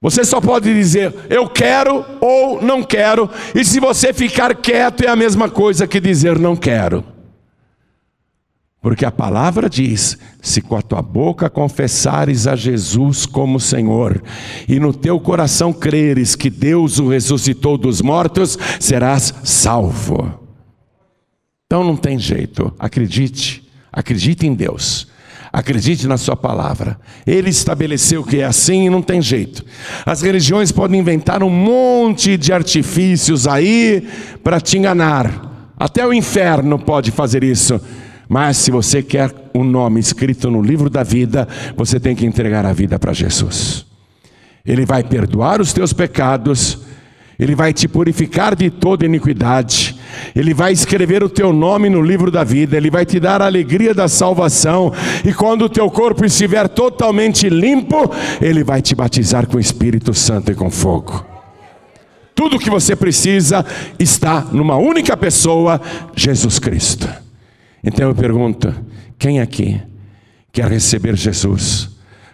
Você 0.00 0.24
só 0.24 0.40
pode 0.40 0.72
dizer 0.72 1.12
eu 1.28 1.48
quero 1.48 2.04
ou 2.20 2.62
não 2.62 2.82
quero, 2.82 3.28
e 3.54 3.64
se 3.64 3.80
você 3.80 4.12
ficar 4.12 4.54
quieto 4.54 5.02
é 5.02 5.08
a 5.08 5.16
mesma 5.16 5.50
coisa 5.50 5.88
que 5.88 6.00
dizer 6.00 6.38
não 6.38 6.54
quero. 6.54 7.04
Porque 8.80 9.04
a 9.04 9.10
palavra 9.10 9.68
diz: 9.68 10.16
se 10.40 10.60
com 10.60 10.76
a 10.76 10.82
tua 10.82 11.02
boca 11.02 11.50
confessares 11.50 12.46
a 12.46 12.54
Jesus 12.54 13.26
como 13.26 13.58
Senhor, 13.58 14.22
e 14.68 14.78
no 14.78 14.94
teu 14.94 15.18
coração 15.18 15.72
creres 15.72 16.36
que 16.36 16.48
Deus 16.48 17.00
o 17.00 17.08
ressuscitou 17.08 17.76
dos 17.76 18.00
mortos, 18.00 18.56
serás 18.78 19.34
salvo. 19.42 20.40
Então 21.66 21.82
não 21.82 21.96
tem 21.96 22.18
jeito, 22.18 22.72
acredite, 22.78 23.68
acredite 23.92 24.46
em 24.46 24.54
Deus. 24.54 25.08
Acredite 25.52 26.06
na 26.06 26.16
sua 26.16 26.36
palavra. 26.36 26.98
Ele 27.26 27.50
estabeleceu 27.50 28.22
que 28.22 28.40
é 28.40 28.44
assim 28.44 28.86
e 28.86 28.90
não 28.90 29.02
tem 29.02 29.22
jeito. 29.22 29.64
As 30.04 30.22
religiões 30.22 30.70
podem 30.70 31.00
inventar 31.00 31.42
um 31.42 31.50
monte 31.50 32.36
de 32.36 32.52
artifícios 32.52 33.46
aí 33.46 34.06
para 34.44 34.60
te 34.60 34.76
enganar. 34.76 35.72
Até 35.78 36.06
o 36.06 36.12
inferno 36.12 36.78
pode 36.78 37.10
fazer 37.10 37.42
isso. 37.42 37.80
Mas 38.28 38.58
se 38.58 38.70
você 38.70 39.02
quer 39.02 39.32
um 39.54 39.64
nome 39.64 40.00
escrito 40.00 40.50
no 40.50 40.60
livro 40.60 40.90
da 40.90 41.02
vida, 41.02 41.48
você 41.76 41.98
tem 41.98 42.14
que 42.14 42.26
entregar 42.26 42.66
a 42.66 42.72
vida 42.72 42.98
para 42.98 43.12
Jesus. 43.12 43.86
Ele 44.66 44.84
vai 44.84 45.02
perdoar 45.02 45.62
os 45.62 45.72
teus 45.72 45.94
pecados, 45.94 46.78
ele 47.38 47.54
vai 47.54 47.72
te 47.72 47.88
purificar 47.88 48.54
de 48.54 48.68
toda 48.68 49.06
iniquidade, 49.06 49.97
Ele 50.34 50.54
vai 50.54 50.72
escrever 50.72 51.22
o 51.22 51.28
teu 51.28 51.52
nome 51.52 51.88
no 51.88 52.02
livro 52.02 52.30
da 52.30 52.44
vida, 52.44 52.76
Ele 52.76 52.90
vai 52.90 53.04
te 53.04 53.18
dar 53.18 53.42
a 53.42 53.46
alegria 53.46 53.94
da 53.94 54.08
salvação, 54.08 54.92
e 55.24 55.32
quando 55.32 55.62
o 55.62 55.68
teu 55.68 55.90
corpo 55.90 56.24
estiver 56.24 56.68
totalmente 56.68 57.48
limpo, 57.48 58.10
Ele 58.40 58.62
vai 58.62 58.82
te 58.82 58.94
batizar 58.94 59.46
com 59.46 59.56
o 59.56 59.60
Espírito 59.60 60.14
Santo 60.14 60.52
e 60.52 60.54
com 60.54 60.70
fogo. 60.70 61.24
Tudo 62.34 62.56
o 62.56 62.58
que 62.58 62.70
você 62.70 62.94
precisa 62.94 63.66
está 63.98 64.42
numa 64.52 64.76
única 64.76 65.16
pessoa, 65.16 65.80
Jesus 66.14 66.60
Cristo. 66.60 67.08
Então 67.82 68.08
eu 68.08 68.14
pergunto: 68.14 68.72
quem 69.18 69.40
aqui 69.40 69.80
quer 70.52 70.68
receber 70.68 71.16
Jesus 71.16 71.90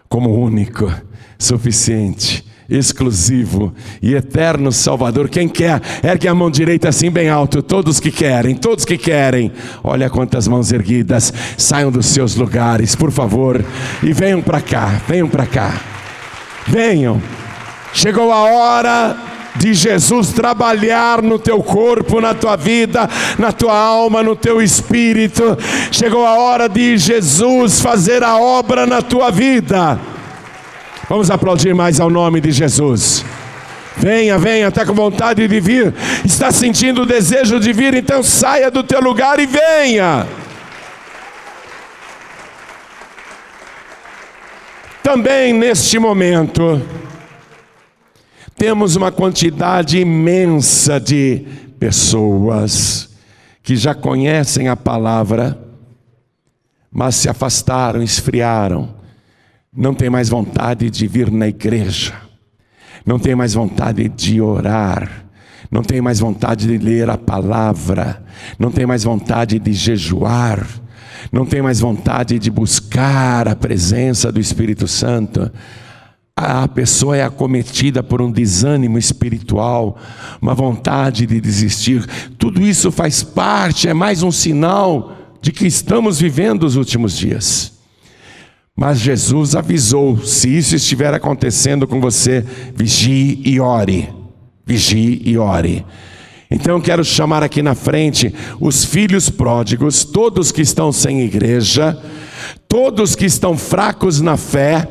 como 0.09 0.39
único, 0.39 0.93
suficiente, 1.39 2.45
exclusivo 2.69 3.73
e 4.03 4.15
eterno 4.15 4.73
Salvador. 4.73 5.29
Quem 5.29 5.49
quer, 5.49 5.81
ergue 6.03 6.29
a 6.29 6.35
mão 6.35 6.51
direita 6.51 6.89
assim 6.89 7.11
bem 7.11 7.29
alto. 7.29 7.62
Todos 7.62 8.01
que 8.01 8.11
querem, 8.11 8.55
todos 8.55 8.85
que 8.85 8.97
querem. 8.97 9.53
Olha 9.83 10.11
quantas 10.11 10.49
mãos 10.49 10.73
erguidas. 10.73 11.33
Saiam 11.57 11.91
dos 11.91 12.07
seus 12.07 12.35
lugares, 12.37 12.95
por 12.95 13.11
favor, 13.11 13.65
e 14.03 14.12
venham 14.12 14.43
para 14.43 14.61
cá. 14.61 15.01
Venham 15.09 15.29
para 15.29 15.47
cá. 15.47 15.81
Venham. 16.67 17.21
Chegou 17.93 18.33
a 18.33 18.43
hora 18.43 19.17
de 19.57 19.73
Jesus 19.73 20.33
trabalhar 20.33 21.23
no 21.23 21.39
teu 21.39 21.62
corpo, 21.62 22.21
na 22.21 22.35
tua 22.35 22.57
vida, 22.57 23.09
na 23.39 23.53
tua 23.53 23.77
alma, 23.77 24.23
no 24.23 24.35
teu 24.35 24.61
espírito. 24.61 25.57
Chegou 25.93 26.27
a 26.27 26.35
hora 26.35 26.69
de 26.69 26.99
Jesus 26.99 27.81
fazer 27.81 28.23
a 28.23 28.37
obra 28.37 28.87
na 28.87 29.01
tua 29.01 29.31
vida. 29.31 29.99
Vamos 31.09 31.31
aplaudir 31.31 31.75
mais 31.75 32.01
ao 32.01 32.09
nome 32.09 32.41
de 32.41 32.51
Jesus. 32.51 33.25
Venha, 33.97 34.39
venha, 34.39 34.69
está 34.69 34.85
com 34.85 34.95
vontade 34.95 35.47
de 35.47 35.61
vir, 35.61 35.95
está 36.25 36.51
sentindo 36.51 37.03
o 37.03 37.07
desejo 37.07 37.61
de 37.61 37.73
vir, 37.73 37.95
então 37.95 38.23
saia 38.23 38.71
do 38.71 38.83
teu 38.83 39.01
lugar 39.01 39.39
e 39.39 39.47
venha. 39.47 40.27
Também 45.03 45.53
neste 45.53 45.99
momento, 45.99 46.83
temos 48.57 48.97
uma 48.97 49.13
quantidade 49.13 49.99
imensa 49.99 50.99
de 50.99 51.45
pessoas 51.79 53.11
que 53.63 53.77
já 53.77 53.95
conhecem 53.95 54.69
a 54.69 54.77
palavra, 54.77 55.59
mas 56.91 57.15
se 57.17 57.29
afastaram, 57.29 58.03
esfriaram, 58.03 59.04
não 59.77 59.93
tem 59.93 60.09
mais 60.09 60.29
vontade 60.29 60.89
de 60.89 61.07
vir 61.07 61.31
na 61.31 61.49
igreja, 61.49 62.14
não 63.05 63.18
tem 63.18 63.35
mais 63.35 63.55
vontade 63.55 64.09
de 64.09 64.41
orar, 64.41 65.27
não 65.70 65.83
tem 65.83 66.01
mais 66.01 66.20
vontade 66.20 66.68
de 66.68 66.79
ler 66.79 67.11
a 67.11 67.18
palavra, 67.18 68.22
não 68.59 68.70
tem 68.70 68.87
mais 68.87 69.03
vontade 69.03 69.59
de 69.59 69.72
jejuar, 69.72 70.64
não 71.33 71.45
tem 71.45 71.61
mais 71.61 71.81
vontade 71.81 72.39
de 72.39 72.51
buscar 72.51 73.49
a 73.49 73.57
presença 73.57 74.31
do 74.31 74.39
Espírito 74.39 74.87
Santo. 74.87 75.51
A 76.37 76.68
pessoa 76.68 77.16
é 77.16 77.25
acometida 77.25 78.03
por 78.03 78.22
um 78.22 78.31
desânimo 78.31 78.99
espiritual, 78.99 79.97
uma 80.41 80.55
vontade 80.55 81.27
de 81.27 81.41
desistir. 81.41 82.05
Tudo 82.39 82.62
isso 82.62 82.93
faz 82.93 83.22
parte, 83.22 83.89
é 83.89 83.95
mais 83.95 84.22
um 84.22 84.31
sinal 84.31 85.16
de 85.41 85.51
que 85.51 85.66
estamos 85.66 86.20
vivendo 86.20 86.64
os 86.64 86.77
últimos 86.77 87.16
dias. 87.16 87.74
Mas 88.77 88.99
Jesus 88.99 89.55
avisou: 89.55 90.18
se 90.18 90.49
isso 90.49 90.75
estiver 90.75 91.14
acontecendo 91.14 91.87
com 91.87 92.01
você, 92.01 92.45
vigie 92.75 93.41
e 93.45 93.61
ore. 93.61 94.09
Vigie 94.66 95.22
e 95.25 95.39
ore. 95.39 95.85
Então 96.51 96.81
quero 96.81 97.05
chamar 97.05 97.43
aqui 97.43 97.62
na 97.62 97.75
frente 97.75 98.35
os 98.61 98.85
filhos 98.85 99.31
pródigos, 99.31 100.05
todos 100.05 100.53
que 100.53 100.62
estão 100.62 100.93
sem 100.93 101.22
igreja, 101.22 101.99
todos 102.68 103.14
que 103.14 103.25
estão 103.25 103.57
fracos 103.57 104.20
na 104.20 104.37
fé, 104.37 104.89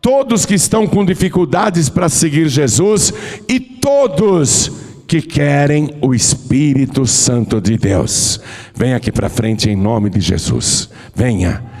todos 0.00 0.46
que 0.46 0.54
estão 0.54 0.86
com 0.86 1.04
dificuldades 1.04 1.88
para 1.88 2.08
seguir 2.08 2.48
Jesus 2.48 3.12
e 3.48 3.58
todos 3.58 4.70
que 5.06 5.20
querem 5.20 5.90
o 6.00 6.14
Espírito 6.14 7.06
Santo 7.06 7.60
de 7.60 7.76
Deus. 7.76 8.40
Venha 8.74 8.96
aqui 8.96 9.10
para 9.10 9.28
frente 9.28 9.68
em 9.68 9.76
nome 9.76 10.08
de 10.08 10.20
Jesus. 10.20 10.88
Venha. 11.14 11.71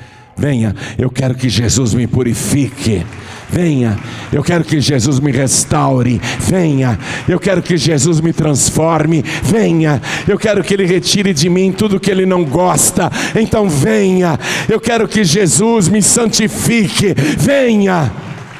Venha, 0.42 0.74
eu 0.98 1.08
quero 1.08 1.36
que 1.36 1.48
Jesus 1.48 1.94
me 1.94 2.04
purifique. 2.04 3.06
Venha, 3.48 3.96
eu 4.32 4.42
quero 4.42 4.64
que 4.64 4.80
Jesus 4.80 5.20
me 5.20 5.30
restaure. 5.30 6.20
Venha, 6.40 6.98
eu 7.28 7.38
quero 7.38 7.62
que 7.62 7.76
Jesus 7.76 8.20
me 8.20 8.32
transforme. 8.32 9.22
Venha, 9.40 10.02
eu 10.26 10.36
quero 10.36 10.64
que 10.64 10.74
Ele 10.74 10.84
retire 10.84 11.32
de 11.32 11.48
mim 11.48 11.70
tudo 11.70 12.00
que 12.00 12.10
Ele 12.10 12.26
não 12.26 12.44
gosta. 12.44 13.08
Então 13.36 13.70
venha, 13.70 14.36
eu 14.68 14.80
quero 14.80 15.06
que 15.06 15.22
Jesus 15.22 15.86
me 15.86 16.02
santifique. 16.02 17.14
Venha. 17.38 18.10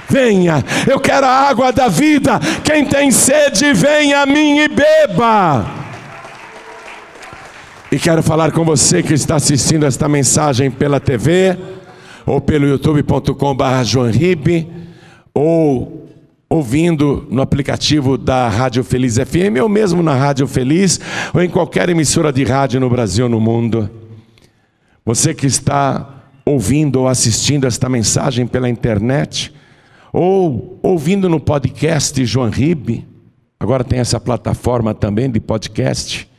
Venha, 0.08 0.64
eu 0.88 1.00
quero 1.00 1.26
a 1.26 1.48
água 1.48 1.72
da 1.72 1.88
vida. 1.88 2.38
Quem 2.62 2.84
tem 2.84 3.10
sede, 3.10 3.72
venha 3.72 4.20
a 4.20 4.26
mim 4.26 4.60
e 4.60 4.68
beba. 4.68 5.81
E 7.92 7.98
quero 7.98 8.22
falar 8.22 8.52
com 8.52 8.64
você 8.64 9.02
que 9.02 9.12
está 9.12 9.36
assistindo 9.36 9.84
esta 9.84 10.08
mensagem 10.08 10.70
pela 10.70 10.98
TV, 10.98 11.58
ou 12.24 12.40
pelo 12.40 12.66
youtube.com.br 12.66 13.34
ou 15.34 16.08
ouvindo 16.48 17.26
no 17.30 17.42
aplicativo 17.42 18.16
da 18.16 18.48
Rádio 18.48 18.82
Feliz 18.82 19.16
FM, 19.16 19.60
ou 19.60 19.68
mesmo 19.68 20.02
na 20.02 20.14
Rádio 20.14 20.46
Feliz, 20.46 20.98
ou 21.34 21.42
em 21.42 21.50
qualquer 21.50 21.90
emissora 21.90 22.32
de 22.32 22.42
rádio 22.44 22.80
no 22.80 22.88
Brasil 22.88 23.28
no 23.28 23.38
mundo. 23.38 23.90
Você 25.04 25.34
que 25.34 25.46
está 25.46 26.24
ouvindo 26.46 27.00
ou 27.00 27.08
assistindo 27.08 27.66
esta 27.66 27.90
mensagem 27.90 28.46
pela 28.46 28.70
internet, 28.70 29.52
ou 30.10 30.78
ouvindo 30.82 31.28
no 31.28 31.38
podcast 31.38 32.24
João 32.24 32.48
Ribe, 32.48 33.06
agora 33.60 33.84
tem 33.84 33.98
essa 33.98 34.18
plataforma 34.18 34.94
também 34.94 35.30
de 35.30 35.40
podcast 35.40 36.31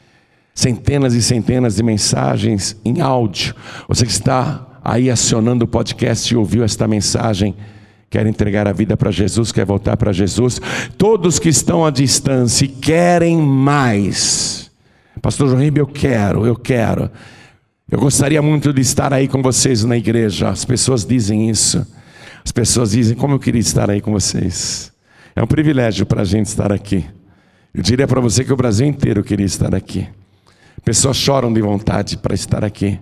centenas 0.53 1.13
e 1.13 1.21
centenas 1.21 1.75
de 1.75 1.83
mensagens 1.83 2.75
em 2.85 3.01
áudio. 3.01 3.55
Você 3.87 4.05
que 4.05 4.11
está 4.11 4.67
aí 4.83 5.09
acionando 5.09 5.65
o 5.65 5.67
podcast 5.67 6.31
e 6.31 6.37
ouviu 6.37 6.63
esta 6.63 6.87
mensagem, 6.87 7.55
quer 8.09 8.27
entregar 8.27 8.67
a 8.67 8.73
vida 8.73 8.95
para 8.95 9.09
Jesus, 9.09 9.51
quer 9.51 9.65
voltar 9.65 9.97
para 9.97 10.11
Jesus. 10.11 10.59
Todos 10.97 11.39
que 11.39 11.49
estão 11.49 11.85
à 11.85 11.89
distância 11.89 12.65
e 12.65 12.67
querem 12.67 13.37
mais. 13.37 14.71
Pastor 15.21 15.47
João 15.47 15.61
Ribeiro, 15.61 15.89
eu 15.89 15.93
quero, 15.93 16.45
eu 16.45 16.55
quero. 16.55 17.09
Eu 17.89 17.99
gostaria 17.99 18.41
muito 18.41 18.73
de 18.73 18.81
estar 18.81 19.13
aí 19.13 19.27
com 19.27 19.41
vocês 19.41 19.83
na 19.83 19.97
igreja. 19.97 20.49
As 20.49 20.65
pessoas 20.65 21.05
dizem 21.05 21.49
isso. 21.49 21.85
As 22.43 22.51
pessoas 22.51 22.91
dizem, 22.91 23.15
como 23.15 23.35
eu 23.35 23.39
queria 23.39 23.61
estar 23.61 23.89
aí 23.89 24.01
com 24.01 24.11
vocês. 24.11 24.91
É 25.35 25.41
um 25.41 25.47
privilégio 25.47 26.05
para 26.05 26.21
a 26.21 26.25
gente 26.25 26.47
estar 26.47 26.71
aqui. 26.71 27.05
Eu 27.73 27.81
diria 27.81 28.07
para 28.07 28.19
você 28.19 28.43
que 28.43 28.53
o 28.53 28.57
Brasil 28.57 28.85
inteiro 28.85 29.23
queria 29.23 29.45
estar 29.45 29.73
aqui. 29.73 30.07
Pessoas 30.83 31.17
choram 31.17 31.51
de 31.51 31.61
vontade 31.61 32.17
para 32.17 32.33
estar 32.33 32.63
aqui. 32.63 32.99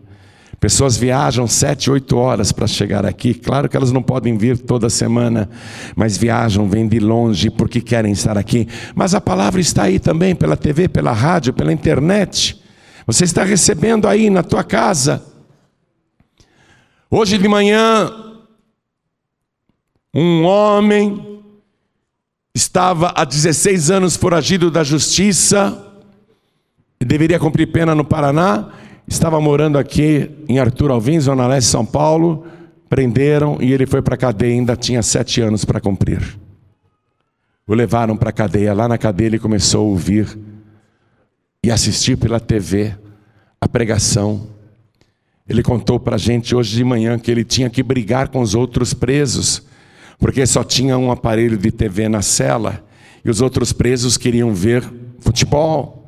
Pessoas 0.61 0.95
viajam 0.95 1.47
sete, 1.47 1.89
oito 1.89 2.15
horas 2.17 2.51
para 2.51 2.67
chegar 2.67 3.03
aqui. 3.03 3.33
Claro 3.33 3.67
que 3.67 3.75
elas 3.75 3.91
não 3.91 4.03
podem 4.03 4.37
vir 4.37 4.59
toda 4.59 4.91
semana, 4.91 5.49
mas 5.95 6.15
viajam, 6.15 6.69
vêm 6.69 6.87
de 6.87 6.99
longe 6.99 7.49
porque 7.49 7.81
querem 7.81 8.11
estar 8.11 8.37
aqui. 8.37 8.67
Mas 8.93 9.15
a 9.15 9.19
palavra 9.19 9.59
está 9.59 9.83
aí 9.83 9.99
também 9.99 10.35
pela 10.35 10.55
TV, 10.55 10.87
pela 10.87 11.13
rádio, 11.13 11.51
pela 11.51 11.73
internet. 11.73 12.61
Você 13.07 13.23
está 13.23 13.43
recebendo 13.43 14.07
aí 14.07 14.29
na 14.29 14.43
tua 14.43 14.63
casa. 14.63 15.25
Hoje 17.09 17.39
de 17.39 17.47
manhã, 17.47 18.13
um 20.13 20.43
homem 20.43 21.41
estava 22.53 23.11
há 23.15 23.25
16 23.25 23.89
anos 23.89 24.15
foragido 24.15 24.69
da 24.69 24.83
justiça 24.83 25.90
deveria 27.05 27.39
cumprir 27.39 27.71
pena 27.71 27.95
no 27.95 28.05
Paraná, 28.05 28.69
estava 29.07 29.41
morando 29.41 29.77
aqui 29.77 30.29
em 30.47 30.59
Arthur 30.59 30.91
Alvim, 30.91 31.19
Zona 31.19 31.47
Leste, 31.47 31.69
São 31.69 31.85
Paulo, 31.85 32.45
prenderam 32.87 33.57
e 33.59 33.71
ele 33.71 33.85
foi 33.85 34.01
para 34.01 34.15
a 34.15 34.17
cadeia, 34.17 34.53
ainda 34.53 34.75
tinha 34.75 35.01
sete 35.01 35.41
anos 35.41 35.65
para 35.65 35.79
cumprir. 35.79 36.37
O 37.65 37.73
levaram 37.73 38.17
para 38.17 38.29
a 38.29 38.33
cadeia, 38.33 38.73
lá 38.73 38.87
na 38.87 38.97
cadeia 38.97 39.27
ele 39.27 39.39
começou 39.39 39.81
a 39.81 39.89
ouvir 39.89 40.37
e 41.63 41.71
assistir 41.71 42.17
pela 42.17 42.39
TV 42.39 42.95
a 43.59 43.67
pregação. 43.67 44.47
Ele 45.47 45.63
contou 45.63 45.99
para 45.99 46.15
a 46.15 46.19
gente 46.19 46.55
hoje 46.55 46.75
de 46.75 46.83
manhã 46.83 47.17
que 47.17 47.31
ele 47.31 47.43
tinha 47.43 47.69
que 47.69 47.81
brigar 47.81 48.27
com 48.29 48.41
os 48.41 48.55
outros 48.55 48.93
presos, 48.93 49.63
porque 50.19 50.45
só 50.45 50.63
tinha 50.63 50.97
um 50.97 51.11
aparelho 51.11 51.57
de 51.57 51.71
TV 51.71 52.09
na 52.09 52.21
cela 52.21 52.83
e 53.23 53.29
os 53.29 53.41
outros 53.41 53.71
presos 53.71 54.17
queriam 54.17 54.53
ver 54.53 54.83
futebol 55.19 56.00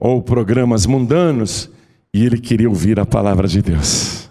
ou 0.00 0.22
programas 0.22 0.86
mundanos, 0.86 1.70
e 2.12 2.24
ele 2.24 2.40
queria 2.40 2.68
ouvir 2.68 2.98
a 2.98 3.04
palavra 3.04 3.46
de 3.46 3.60
Deus. 3.60 4.30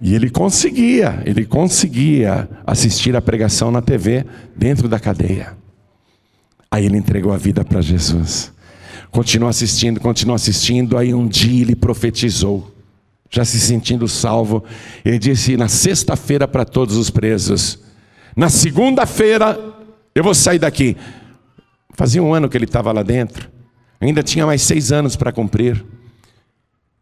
E 0.00 0.14
ele 0.14 0.28
conseguia, 0.28 1.22
ele 1.24 1.46
conseguia 1.46 2.48
assistir 2.66 3.16
a 3.16 3.22
pregação 3.22 3.70
na 3.70 3.80
TV 3.80 4.26
dentro 4.54 4.88
da 4.88 4.98
cadeia. 4.98 5.56
Aí 6.70 6.84
ele 6.86 6.98
entregou 6.98 7.32
a 7.32 7.36
vida 7.36 7.64
para 7.64 7.80
Jesus. 7.80 8.52
Continuou 9.10 9.48
assistindo, 9.48 10.00
continuou 10.00 10.34
assistindo. 10.34 10.98
Aí 10.98 11.14
um 11.14 11.28
dia 11.28 11.62
ele 11.62 11.76
profetizou, 11.76 12.74
já 13.30 13.44
se 13.44 13.60
sentindo 13.60 14.08
salvo. 14.08 14.64
Ele 15.04 15.18
disse: 15.18 15.56
na 15.56 15.68
sexta-feira 15.68 16.48
para 16.48 16.64
todos 16.64 16.96
os 16.96 17.10
presos, 17.10 17.78
na 18.36 18.48
segunda-feira 18.48 19.56
eu 20.14 20.24
vou 20.24 20.34
sair 20.34 20.58
daqui. 20.58 20.96
Fazia 21.94 22.20
um 22.20 22.34
ano 22.34 22.48
que 22.48 22.56
ele 22.56 22.64
estava 22.64 22.90
lá 22.90 23.04
dentro, 23.04 23.48
ainda 24.04 24.22
tinha 24.22 24.46
mais 24.46 24.62
seis 24.62 24.92
anos 24.92 25.16
para 25.16 25.32
cumprir. 25.32 25.84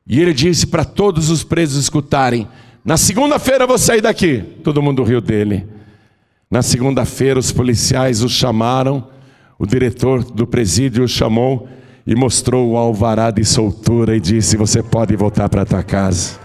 E 0.06 0.20
ele 0.20 0.32
disse 0.32 0.66
para 0.66 0.84
todos 0.84 1.30
os 1.30 1.44
presos 1.44 1.82
escutarem: 1.82 2.48
Na 2.84 2.96
segunda-feira 2.96 3.66
vou 3.66 3.78
sair 3.78 4.00
daqui. 4.00 4.42
Todo 4.62 4.82
mundo 4.82 5.02
riu 5.02 5.20
dele. 5.20 5.66
Na 6.50 6.60
segunda-feira, 6.60 7.40
os 7.40 7.50
policiais 7.50 8.22
o 8.22 8.28
chamaram, 8.28 9.08
o 9.58 9.64
diretor 9.64 10.22
do 10.22 10.46
presídio 10.46 11.04
o 11.04 11.08
chamou 11.08 11.66
e 12.06 12.14
mostrou 12.14 12.72
o 12.72 12.76
alvará 12.76 13.30
de 13.30 13.44
soltura 13.44 14.14
e 14.16 14.20
disse: 14.20 14.56
Você 14.56 14.82
pode 14.82 15.16
voltar 15.16 15.48
para 15.48 15.64
tua 15.64 15.82
casa. 15.82 16.38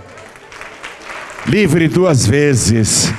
Livre 1.46 1.88
duas 1.88 2.26
vezes, 2.26 3.12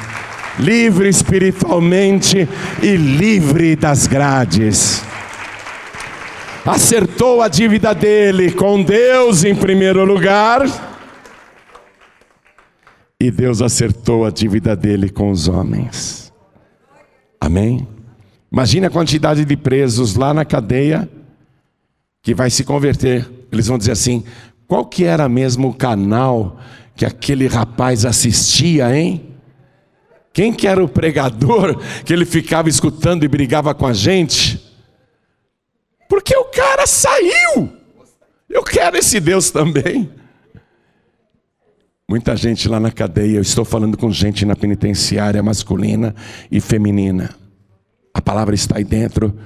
livre 0.58 1.08
espiritualmente 1.08 2.48
e 2.82 2.96
livre 2.96 3.76
das 3.76 4.06
grades. 4.06 5.07
Acertou 6.64 7.40
a 7.40 7.48
dívida 7.48 7.94
dele 7.94 8.52
com 8.52 8.82
Deus 8.82 9.44
em 9.44 9.54
primeiro 9.54 10.04
lugar, 10.04 10.62
e 13.20 13.32
Deus 13.32 13.60
acertou 13.60 14.24
a 14.24 14.30
dívida 14.30 14.76
dele 14.76 15.08
com 15.08 15.32
os 15.32 15.48
homens. 15.48 16.32
Amém? 17.40 17.84
Imagine 18.52 18.86
a 18.86 18.90
quantidade 18.90 19.44
de 19.44 19.56
presos 19.56 20.14
lá 20.14 20.32
na 20.32 20.44
cadeia 20.44 21.10
que 22.22 22.32
vai 22.32 22.48
se 22.48 22.62
converter. 22.62 23.28
Eles 23.50 23.66
vão 23.66 23.76
dizer 23.76 23.90
assim: 23.90 24.22
qual 24.68 24.86
que 24.86 25.02
era 25.02 25.28
mesmo 25.28 25.70
o 25.70 25.74
canal 25.74 26.60
que 26.94 27.04
aquele 27.04 27.48
rapaz 27.48 28.04
assistia, 28.04 28.96
hein? 28.96 29.24
Quem 30.32 30.52
que 30.52 30.68
era 30.68 30.82
o 30.82 30.88
pregador 30.88 31.76
que 32.04 32.12
ele 32.12 32.24
ficava 32.24 32.68
escutando 32.68 33.24
e 33.24 33.28
brigava 33.28 33.74
com 33.74 33.84
a 33.84 33.92
gente? 33.92 34.47
Porque 36.08 36.36
o 36.36 36.44
cara 36.44 36.86
saiu. 36.86 37.72
Eu 38.48 38.62
quero 38.62 38.96
esse 38.96 39.20
Deus 39.20 39.50
também. 39.50 40.10
Muita 42.08 42.34
gente 42.34 42.68
lá 42.68 42.80
na 42.80 42.90
cadeia, 42.90 43.36
eu 43.36 43.42
estou 43.42 43.64
falando 43.64 43.96
com 43.96 44.10
gente 44.10 44.46
na 44.46 44.56
penitenciária 44.56 45.42
masculina 45.42 46.14
e 46.50 46.60
feminina. 46.60 47.34
A 48.14 48.22
palavra 48.22 48.54
está 48.54 48.78
aí 48.78 48.84
dentro 48.84 49.36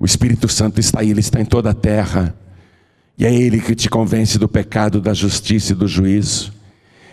o 0.00 0.06
Espírito 0.06 0.48
Santo 0.48 0.80
está 0.80 1.00
aí, 1.00 1.10
ele 1.10 1.20
está 1.20 1.42
em 1.42 1.44
toda 1.44 1.68
a 1.68 1.74
terra. 1.74 2.34
E 3.18 3.26
é 3.26 3.34
ele 3.34 3.60
que 3.60 3.74
te 3.74 3.90
convence 3.90 4.38
do 4.38 4.48
pecado, 4.48 4.98
da 4.98 5.12
justiça 5.12 5.72
e 5.72 5.76
do 5.76 5.86
juízo. 5.86 6.54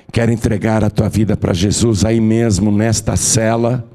Quer 0.10 0.30
entregar 0.30 0.86
a 0.86 0.90
tua 0.90 1.10
vida 1.10 1.36
para 1.36 1.54
Jesus 1.54 2.06
aí 2.06 2.22
mesmo, 2.22 2.72
nesta 2.72 3.18
cela. 3.18 3.86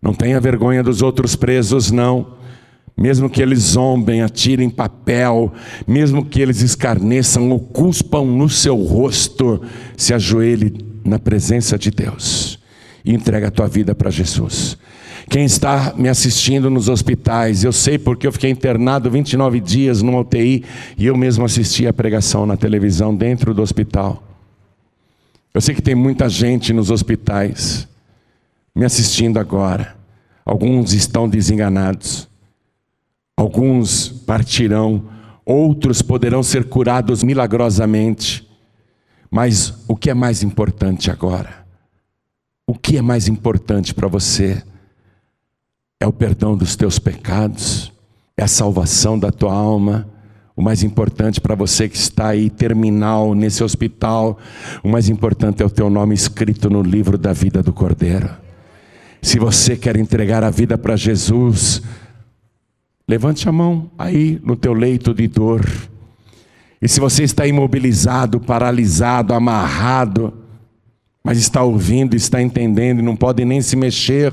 Não 0.00 0.14
tenha 0.14 0.40
vergonha 0.40 0.84
dos 0.84 1.02
outros 1.02 1.34
presos, 1.34 1.90
não. 1.90 2.36
Mesmo 2.96 3.28
que 3.28 3.42
eles 3.42 3.58
zombem, 3.60 4.22
atirem 4.22 4.70
papel, 4.70 5.52
mesmo 5.86 6.24
que 6.24 6.40
eles 6.40 6.60
escarneçam 6.60 7.50
ou 7.50 7.58
cuspam 7.58 8.24
no 8.24 8.48
seu 8.48 8.76
rosto, 8.76 9.60
se 9.96 10.14
ajoelhe 10.14 10.72
na 11.04 11.18
presença 11.18 11.76
de 11.76 11.90
Deus 11.90 12.58
e 13.04 13.12
entrega 13.12 13.48
a 13.48 13.50
tua 13.50 13.66
vida 13.66 13.94
para 13.94 14.10
Jesus. 14.10 14.78
Quem 15.28 15.44
está 15.44 15.94
me 15.96 16.08
assistindo 16.08 16.70
nos 16.70 16.88
hospitais, 16.88 17.64
eu 17.64 17.72
sei 17.72 17.98
porque 17.98 18.26
eu 18.26 18.32
fiquei 18.32 18.50
internado 18.50 19.10
29 19.10 19.58
dias 19.58 20.02
numa 20.02 20.20
UTI 20.20 20.64
e 20.96 21.06
eu 21.06 21.16
mesmo 21.16 21.44
assisti 21.44 21.86
a 21.86 21.92
pregação 21.92 22.46
na 22.46 22.56
televisão 22.56 23.14
dentro 23.14 23.54
do 23.54 23.62
hospital. 23.62 24.22
Eu 25.52 25.60
sei 25.60 25.74
que 25.74 25.82
tem 25.82 25.94
muita 25.94 26.28
gente 26.28 26.72
nos 26.72 26.90
hospitais 26.90 27.88
me 28.74 28.84
assistindo 28.84 29.38
agora. 29.38 29.96
Alguns 30.44 30.92
estão 30.92 31.28
desenganados, 31.28 32.28
alguns 33.36 34.08
partirão, 34.08 35.08
outros 35.44 36.02
poderão 36.02 36.42
ser 36.42 36.64
curados 36.68 37.22
milagrosamente. 37.22 38.48
Mas 39.30 39.84
o 39.88 39.96
que 39.96 40.10
é 40.10 40.14
mais 40.14 40.42
importante 40.42 41.10
agora? 41.10 41.64
O 42.66 42.74
que 42.74 42.96
é 42.96 43.02
mais 43.02 43.28
importante 43.28 43.92
para 43.92 44.08
você? 44.08 44.62
é 46.04 46.06
o 46.06 46.12
perdão 46.12 46.56
dos 46.56 46.76
teus 46.76 46.98
pecados, 46.98 47.92
é 48.36 48.44
a 48.44 48.48
salvação 48.48 49.18
da 49.18 49.32
tua 49.32 49.52
alma. 49.52 50.06
O 50.56 50.62
mais 50.62 50.84
importante 50.84 51.40
para 51.40 51.56
você 51.56 51.88
que 51.88 51.96
está 51.96 52.28
aí 52.28 52.48
terminal 52.48 53.34
nesse 53.34 53.64
hospital, 53.64 54.38
o 54.84 54.88
mais 54.88 55.08
importante 55.08 55.62
é 55.62 55.66
o 55.66 55.70
teu 55.70 55.90
nome 55.90 56.14
escrito 56.14 56.70
no 56.70 56.80
livro 56.80 57.18
da 57.18 57.32
vida 57.32 57.62
do 57.62 57.72
Cordeiro. 57.72 58.30
Se 59.20 59.38
você 59.38 59.76
quer 59.76 59.96
entregar 59.96 60.44
a 60.44 60.50
vida 60.50 60.78
para 60.78 60.94
Jesus, 60.94 61.82
levante 63.08 63.48
a 63.48 63.52
mão 63.52 63.90
aí 63.98 64.40
no 64.42 64.56
teu 64.56 64.72
leito 64.72 65.14
de 65.14 65.28
dor. 65.28 65.64
E 66.80 66.88
se 66.88 67.00
você 67.00 67.22
está 67.22 67.46
imobilizado, 67.46 68.40
paralisado, 68.40 69.32
amarrado, 69.32 70.34
mas 71.22 71.38
está 71.38 71.62
ouvindo, 71.62 72.14
está 72.14 72.42
entendendo 72.42 72.98
e 72.98 73.02
não 73.02 73.16
pode 73.16 73.44
nem 73.44 73.60
se 73.62 73.76
mexer, 73.76 74.32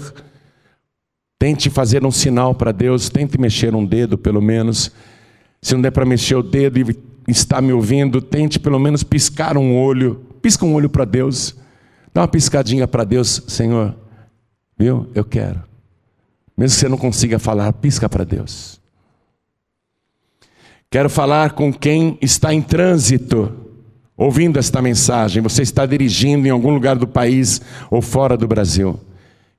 Tente 1.42 1.72
fazer 1.72 2.06
um 2.06 2.12
sinal 2.12 2.54
para 2.54 2.72
Deus, 2.72 3.10
tente 3.10 3.36
mexer 3.42 3.74
um 3.74 3.84
dedo 3.84 4.16
pelo 4.16 4.40
menos. 4.40 4.92
Se 5.60 5.74
não 5.74 5.82
der 5.82 5.90
para 5.90 6.06
mexer 6.06 6.36
o 6.36 6.44
dedo 6.44 6.78
e 6.78 6.96
está 7.28 7.60
me 7.60 7.74
ouvindo, 7.74 8.22
tente 8.22 8.60
pelo 8.60 8.78
menos 8.78 9.02
piscar 9.02 9.58
um 9.58 9.76
olho. 9.76 10.24
Pisca 10.40 10.64
um 10.64 10.76
olho 10.76 10.88
para 10.88 11.04
Deus. 11.04 11.56
Dá 12.14 12.22
uma 12.22 12.28
piscadinha 12.28 12.88
para 12.88 13.04
Deus, 13.04 13.42
Senhor. 13.48 13.96
Viu? 14.78 15.10
Eu 15.16 15.26
quero. 15.26 15.71
Mesmo 16.62 16.76
que 16.76 16.80
você 16.82 16.90
não 16.90 16.98
consiga 16.98 17.40
falar, 17.40 17.74
pisca 17.74 18.08
para 18.08 18.24
Deus. 18.24 18.80
Quero 20.90 21.10
falar 21.10 21.52
com 21.54 21.74
quem 21.74 22.18
está 22.22 22.54
em 22.54 22.62
trânsito, 22.62 23.52
ouvindo 24.16 24.60
esta 24.60 24.82
mensagem. 24.82 25.42
Você 25.42 25.62
está 25.64 25.86
dirigindo 25.86 26.48
em 26.48 26.52
algum 26.52 26.72
lugar 26.72 26.96
do 26.96 27.08
país 27.08 27.62
ou 27.90 28.02
fora 28.02 28.38
do 28.38 28.48
Brasil 28.48 29.00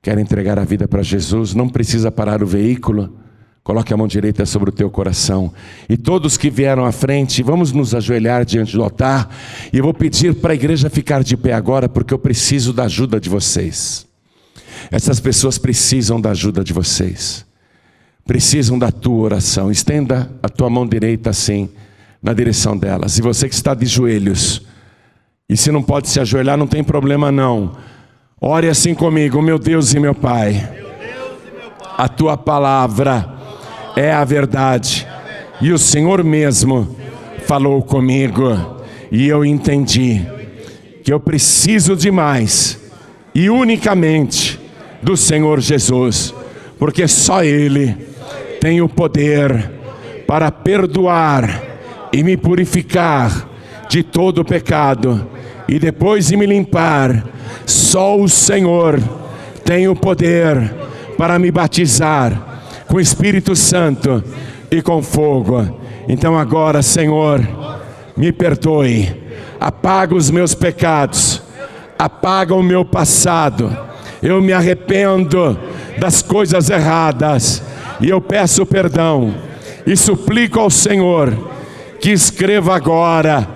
quer 0.03 0.19
entregar 0.19 0.59
a 0.59 0.65
vida 0.65 0.85
para 0.85 1.01
Jesus, 1.01 1.55
não 1.55 1.69
precisa 1.69 2.11
parar 2.11 2.43
o 2.43 2.45
veículo. 2.45 3.17
Coloque 3.63 3.93
a 3.93 3.97
mão 3.97 4.05
direita 4.05 4.45
sobre 4.45 4.69
o 4.69 4.73
teu 4.73 4.89
coração. 4.89 5.53
E 5.87 5.95
todos 5.95 6.35
que 6.35 6.49
vieram 6.49 6.83
à 6.83 6.91
frente, 6.91 7.41
vamos 7.41 7.71
nos 7.71 7.95
ajoelhar 7.95 8.43
diante 8.43 8.73
do 8.73 8.83
altar. 8.83 9.33
E 9.71 9.77
eu 9.77 9.83
vou 9.85 9.93
pedir 9.93 10.35
para 10.35 10.51
a 10.51 10.55
igreja 10.55 10.89
ficar 10.89 11.23
de 11.23 11.37
pé 11.37 11.53
agora, 11.53 11.87
porque 11.87 12.13
eu 12.13 12.19
preciso 12.19 12.73
da 12.73 12.83
ajuda 12.83 13.21
de 13.21 13.29
vocês. 13.29 14.05
Essas 14.91 15.19
pessoas 15.19 15.57
precisam 15.57 16.19
da 16.19 16.31
ajuda 16.31 16.63
de 16.63 16.73
vocês. 16.73 17.45
Precisam 18.25 18.77
da 18.79 18.91
tua 18.91 19.23
oração. 19.23 19.71
Estenda 19.71 20.31
a 20.41 20.49
tua 20.49 20.69
mão 20.69 20.87
direita 20.87 21.29
assim, 21.29 21.69
na 22.21 22.33
direção 22.33 22.77
delas. 22.77 23.17
E 23.17 23.21
você 23.21 23.47
que 23.49 23.55
está 23.55 23.73
de 23.73 23.85
joelhos, 23.85 24.61
e 25.49 25.57
se 25.57 25.71
não 25.71 25.83
pode 25.83 26.09
se 26.09 26.19
ajoelhar, 26.19 26.57
não 26.57 26.67
tem 26.67 26.83
problema 26.83 27.31
não. 27.31 27.75
Ore 28.39 28.67
assim 28.67 28.93
comigo, 28.93 29.41
meu 29.41 29.59
Deus 29.59 29.93
e 29.93 29.99
meu 29.99 30.15
Pai. 30.15 30.81
A 31.97 32.07
tua 32.07 32.35
palavra 32.35 33.33
é 33.95 34.11
a 34.11 34.23
verdade. 34.23 35.07
E 35.61 35.71
o 35.71 35.77
Senhor 35.77 36.23
mesmo 36.23 36.95
falou 37.45 37.81
comigo. 37.81 38.81
E 39.11 39.27
eu 39.27 39.45
entendi 39.45 40.25
que 41.03 41.13
eu 41.13 41.19
preciso 41.19 41.95
de 41.95 42.09
mais 42.09 42.79
e 43.35 43.49
unicamente 43.49 44.52
do 45.03 45.17
Senhor 45.17 45.59
Jesus, 45.59 46.33
porque 46.79 47.07
só 47.07 47.43
Ele 47.43 47.95
tem 48.59 48.81
o 48.81 48.89
poder 48.89 49.71
para 50.25 50.51
perdoar 50.51 51.61
e 52.11 52.23
me 52.23 52.37
purificar 52.37 53.49
de 53.89 54.01
todo 54.01 54.39
o 54.39 54.45
pecado 54.45 55.27
e 55.67 55.77
depois 55.77 56.27
de 56.27 56.37
me 56.37 56.45
limpar 56.45 57.25
só 57.65 58.17
o 58.17 58.27
Senhor 58.27 58.99
tem 59.63 59.87
o 59.87 59.95
poder 59.95 60.73
para 61.17 61.37
me 61.39 61.51
batizar 61.51 62.63
com 62.87 62.97
o 62.97 63.01
Espírito 63.01 63.55
Santo 63.55 64.23
e 64.69 64.81
com 64.81 65.01
fogo. 65.01 65.79
Então 66.07 66.37
agora, 66.37 66.81
Senhor, 66.81 67.41
me 68.15 68.31
perdoe, 68.31 69.15
apaga 69.59 70.15
os 70.15 70.29
meus 70.29 70.53
pecados, 70.53 71.41
apaga 71.97 72.53
o 72.53 72.63
meu 72.63 72.83
passado. 72.83 73.75
Eu 74.23 74.41
me 74.41 74.53
arrependo 74.53 75.59
das 75.99 76.23
coisas 76.23 76.69
erradas 76.69 77.61
e 78.01 78.09
eu 78.09 78.19
peço 78.19 78.65
perdão 78.65 79.35
e 79.85 79.95
suplico 79.95 80.59
ao 80.59 80.69
Senhor 80.71 81.51
que 81.99 82.09
escreva 82.09 82.75
agora 82.75 83.47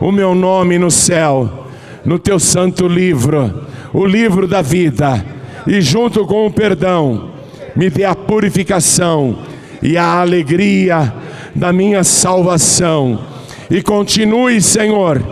o 0.00 0.10
meu 0.10 0.34
nome 0.34 0.78
no 0.78 0.90
céu 0.90 1.64
no 2.04 2.18
teu 2.18 2.38
santo 2.38 2.86
livro, 2.86 3.66
o 3.92 4.04
livro 4.04 4.46
da 4.46 4.60
vida, 4.60 5.24
e 5.66 5.80
junto 5.80 6.26
com 6.26 6.46
o 6.46 6.52
perdão, 6.52 7.30
me 7.74 7.88
dê 7.88 8.04
a 8.04 8.14
purificação 8.14 9.38
e 9.82 9.96
a 9.96 10.20
alegria 10.20 11.12
da 11.54 11.72
minha 11.72 12.04
salvação. 12.04 13.18
E 13.70 13.82
continue, 13.82 14.60
Senhor, 14.60 15.22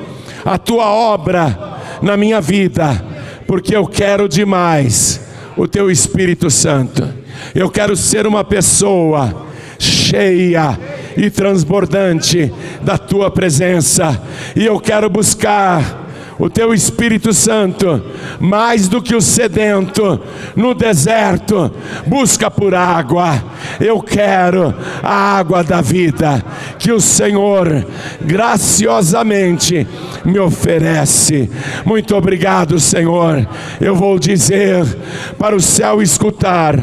a 0.45 0.57
tua 0.57 0.91
obra 0.91 1.79
na 2.01 2.17
minha 2.17 2.41
vida, 2.41 3.05
porque 3.53 3.77
eu 3.77 3.87
quero 3.87 4.31
demais 4.31 5.21
o 5.59 5.69
teu 5.69 5.91
Espírito 5.91 6.51
Santo. 6.51 7.07
Eu 7.55 7.69
quero 7.69 7.95
ser 7.95 8.27
uma 8.27 8.43
pessoa 8.43 9.47
cheia 9.79 10.81
e 11.19 11.29
transbordante 11.29 12.51
da 12.81 12.97
tua 12.97 13.31
presença, 13.31 14.23
e 14.57 14.65
eu 14.65 14.81
quero 14.81 15.11
buscar 15.11 16.02
o 16.43 16.51
teu 16.51 16.75
Espírito 16.75 17.33
Santo, 17.33 18.03
mais 18.41 18.89
do 18.89 19.01
que 19.01 19.15
o 19.15 19.21
sedento 19.21 20.21
no 20.57 20.75
deserto, 20.75 21.71
busca 22.05 22.51
por 22.51 22.75
água. 22.75 23.41
Eu 23.81 24.03
quero 24.03 24.75
a 25.05 25.39
água 25.39 25.63
da 25.63 25.81
vida 25.81 26.45
que 26.81 26.91
o 26.91 27.01
Senhor 27.01 27.87
graciosamente 28.21 29.87
me 30.25 30.41
oferece. 30.41 31.49
Muito 31.85 32.17
obrigado, 32.17 32.81
Senhor. 32.81 33.47
Eu 33.81 33.95
vou 33.95 34.19
dizer 34.19 34.85
para 35.39 35.55
o 35.55 35.61
céu 35.61 36.03
escutar, 36.03 36.77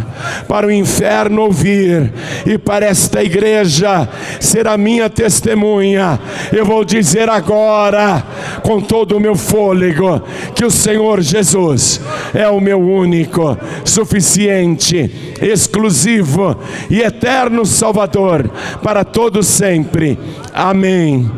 para 0.48 0.68
o 0.68 0.72
inferno 0.72 1.42
ouvir 1.42 2.14
e 2.46 2.58
para 2.58 2.86
esta 2.86 3.22
igreja 3.22 4.08
ser 4.40 4.70
a 4.70 4.78
minha 4.78 5.10
testemunha. 5.10 6.18
Eu 6.50 6.66
vou 6.66 6.86
dizer 6.86 7.28
agora 7.28 8.24
com 8.64 8.80
todo 8.80 9.18
o 9.18 9.20
meu 9.20 9.36
fôlego 9.50 10.22
que 10.56 10.64
o 10.64 10.70
Senhor 10.70 11.22
Jesus 11.22 12.00
é 12.34 12.48
o 12.48 12.62
meu 12.62 12.80
único, 12.80 13.58
suficiente, 13.84 15.36
exclusivo 15.42 16.56
e 16.90 17.02
eterno 17.02 17.66
Salvador 17.66 18.50
para 18.84 19.04
todos 19.04 19.48
sempre. 19.48 20.18
Amém. 20.54 21.30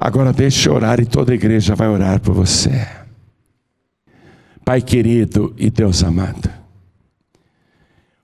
Agora 0.00 0.32
deixe 0.32 0.68
orar 0.70 0.98
e 0.98 1.04
toda 1.04 1.32
a 1.32 1.34
igreja 1.34 1.74
vai 1.74 1.88
orar 1.88 2.20
por 2.20 2.34
você. 2.34 2.88
Pai 4.64 4.80
querido 4.80 5.54
e 5.58 5.68
Deus 5.68 6.02
amado, 6.02 6.48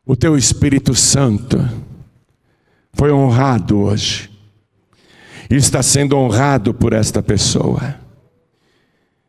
o 0.07 0.14
teu 0.16 0.37
Espírito 0.37 0.95
Santo 0.95 1.59
foi 2.93 3.12
honrado 3.12 3.78
hoje 3.78 4.30
e 5.51 5.57
está 5.57 5.82
sendo 5.82 6.16
honrado 6.16 6.72
por 6.72 6.93
esta 6.93 7.22
pessoa. 7.22 8.06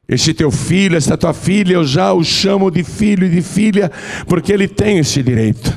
Este 0.08 0.34
teu 0.34 0.50
filho, 0.50 0.96
esta 0.96 1.18
tua 1.18 1.34
filha, 1.34 1.74
eu 1.74 1.84
já 1.84 2.14
o 2.14 2.24
chamo 2.24 2.72
de 2.72 2.82
filho 2.82 3.28
e 3.28 3.30
de 3.30 3.42
filha, 3.42 3.92
porque 4.26 4.54
ele 4.54 4.68
tem 4.68 5.00
este 5.00 5.22
direito. 5.22 5.76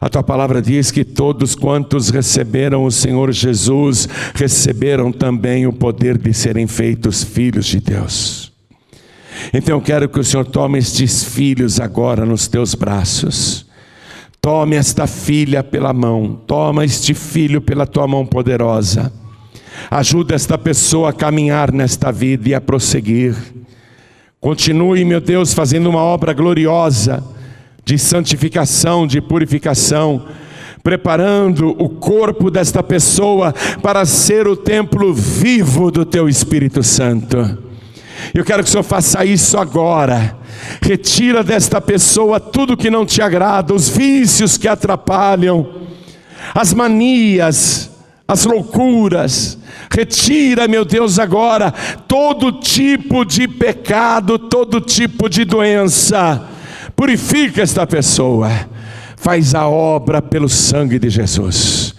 A 0.00 0.08
tua 0.08 0.22
palavra 0.22 0.62
diz 0.62 0.92
que 0.92 1.02
todos 1.02 1.56
quantos 1.56 2.10
receberam 2.10 2.84
o 2.84 2.92
Senhor 2.92 3.32
Jesus, 3.32 4.08
receberam 4.34 5.10
também 5.10 5.66
o 5.66 5.72
poder 5.72 6.16
de 6.16 6.32
serem 6.32 6.68
feitos 6.68 7.24
filhos 7.24 7.66
de 7.66 7.80
Deus. 7.80 8.52
Então 9.52 9.76
eu 9.76 9.80
quero 9.80 10.08
que 10.08 10.20
o 10.20 10.24
Senhor 10.24 10.44
tome 10.46 10.78
estes 10.78 11.24
filhos 11.24 11.80
agora 11.80 12.24
nos 12.24 12.46
teus 12.46 12.74
braços. 12.74 13.66
Tome 14.40 14.76
esta 14.76 15.06
filha 15.08 15.64
pela 15.64 15.92
mão, 15.92 16.40
toma 16.46 16.84
este 16.84 17.14
filho 17.14 17.60
pela 17.60 17.86
tua 17.86 18.06
mão 18.06 18.24
poderosa 18.24 19.10
Ajuda 19.90 20.34
esta 20.34 20.56
pessoa 20.56 21.10
a 21.10 21.12
caminhar 21.12 21.72
nesta 21.72 22.10
vida 22.10 22.48
e 22.48 22.54
a 22.54 22.60
prosseguir. 22.60 23.34
Continue, 24.40 25.04
meu 25.04 25.20
Deus, 25.20 25.54
fazendo 25.54 25.88
uma 25.88 26.00
obra 26.00 26.32
gloriosa 26.32 27.24
de 27.84 27.98
santificação, 27.98 29.06
de 29.06 29.20
purificação, 29.20 30.26
preparando 30.82 31.70
o 31.82 31.88
corpo 31.88 32.50
desta 32.50 32.82
pessoa 32.82 33.54
para 33.82 34.04
ser 34.04 34.46
o 34.46 34.56
templo 34.56 35.14
vivo 35.14 35.90
do 35.90 36.04
teu 36.04 36.28
Espírito 36.28 36.82
Santo. 36.82 37.58
Eu 38.34 38.44
quero 38.44 38.62
que 38.62 38.68
o 38.68 38.72
Senhor 38.72 38.82
faça 38.82 39.24
isso 39.24 39.58
agora. 39.58 40.36
Retira 40.82 41.42
desta 41.42 41.80
pessoa 41.80 42.38
tudo 42.38 42.76
que 42.76 42.90
não 42.90 43.04
te 43.04 43.20
agrada, 43.20 43.74
os 43.74 43.88
vícios 43.88 44.56
que 44.56 44.68
atrapalham, 44.68 45.86
as 46.54 46.72
manias, 46.72 47.90
as 48.26 48.44
loucuras. 48.44 49.58
Retira, 49.90 50.66
meu 50.66 50.84
Deus, 50.84 51.18
agora 51.18 51.72
todo 52.08 52.60
tipo 52.60 53.24
de 53.24 53.46
pecado, 53.46 54.38
todo 54.38 54.80
tipo 54.80 55.28
de 55.28 55.44
doença. 55.44 56.48
Purifica 56.96 57.62
esta 57.62 57.86
pessoa. 57.86 58.50
Faz 59.16 59.54
a 59.54 59.66
obra 59.66 60.20
pelo 60.20 60.48
sangue 60.48 60.98
de 60.98 61.08
Jesus 61.08 61.93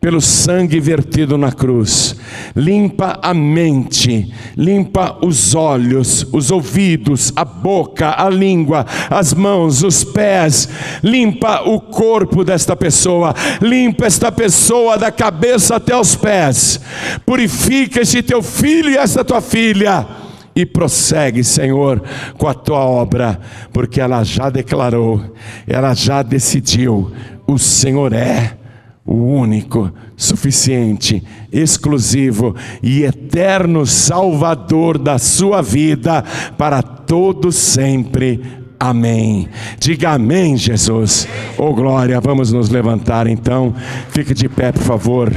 pelo 0.00 0.20
sangue 0.20 0.80
vertido 0.80 1.36
na 1.38 1.52
cruz. 1.52 2.16
Limpa 2.54 3.18
a 3.22 3.32
mente, 3.32 4.32
limpa 4.56 5.18
os 5.24 5.54
olhos, 5.54 6.26
os 6.32 6.50
ouvidos, 6.50 7.32
a 7.36 7.44
boca, 7.44 8.14
a 8.16 8.28
língua, 8.28 8.86
as 9.10 9.34
mãos, 9.34 9.82
os 9.82 10.04
pés. 10.04 10.68
Limpa 11.02 11.62
o 11.62 11.80
corpo 11.80 12.44
desta 12.44 12.74
pessoa. 12.74 13.34
Limpa 13.60 14.06
esta 14.06 14.32
pessoa 14.32 14.96
da 14.96 15.10
cabeça 15.10 15.76
até 15.76 15.96
os 15.96 16.14
pés. 16.16 16.80
Purifica 17.24 18.00
este 18.00 18.22
teu 18.22 18.42
filho 18.42 18.90
e 18.90 18.96
esta 18.96 19.24
tua 19.24 19.40
filha 19.40 20.06
e 20.54 20.66
prossegue, 20.66 21.42
Senhor, 21.42 22.02
com 22.36 22.46
a 22.46 22.54
tua 22.54 22.80
obra, 22.84 23.40
porque 23.72 24.00
ela 24.00 24.22
já 24.22 24.50
declarou, 24.50 25.34
ela 25.66 25.94
já 25.94 26.22
decidiu: 26.22 27.10
o 27.46 27.58
Senhor 27.58 28.12
é 28.12 28.61
o 29.04 29.14
único, 29.14 29.92
suficiente, 30.16 31.22
exclusivo 31.52 32.54
e 32.82 33.02
eterno 33.02 33.84
Salvador 33.84 34.96
da 34.96 35.18
sua 35.18 35.60
vida 35.60 36.24
para 36.56 36.82
todo 36.82 37.50
sempre. 37.50 38.40
Amém. 38.78 39.48
Diga 39.78 40.10
amém, 40.10 40.56
Jesus. 40.56 41.28
Oh 41.58 41.74
glória, 41.74 42.20
vamos 42.20 42.52
nos 42.52 42.68
levantar 42.68 43.26
então. 43.26 43.74
Fique 44.10 44.34
de 44.34 44.48
pé, 44.48 44.72
por 44.72 44.82
favor. 44.82 45.32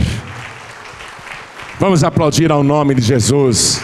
Vamos 1.79 2.03
aplaudir 2.03 2.51
ao 2.51 2.63
nome 2.63 2.95
de 2.95 3.01
Jesus. 3.01 3.83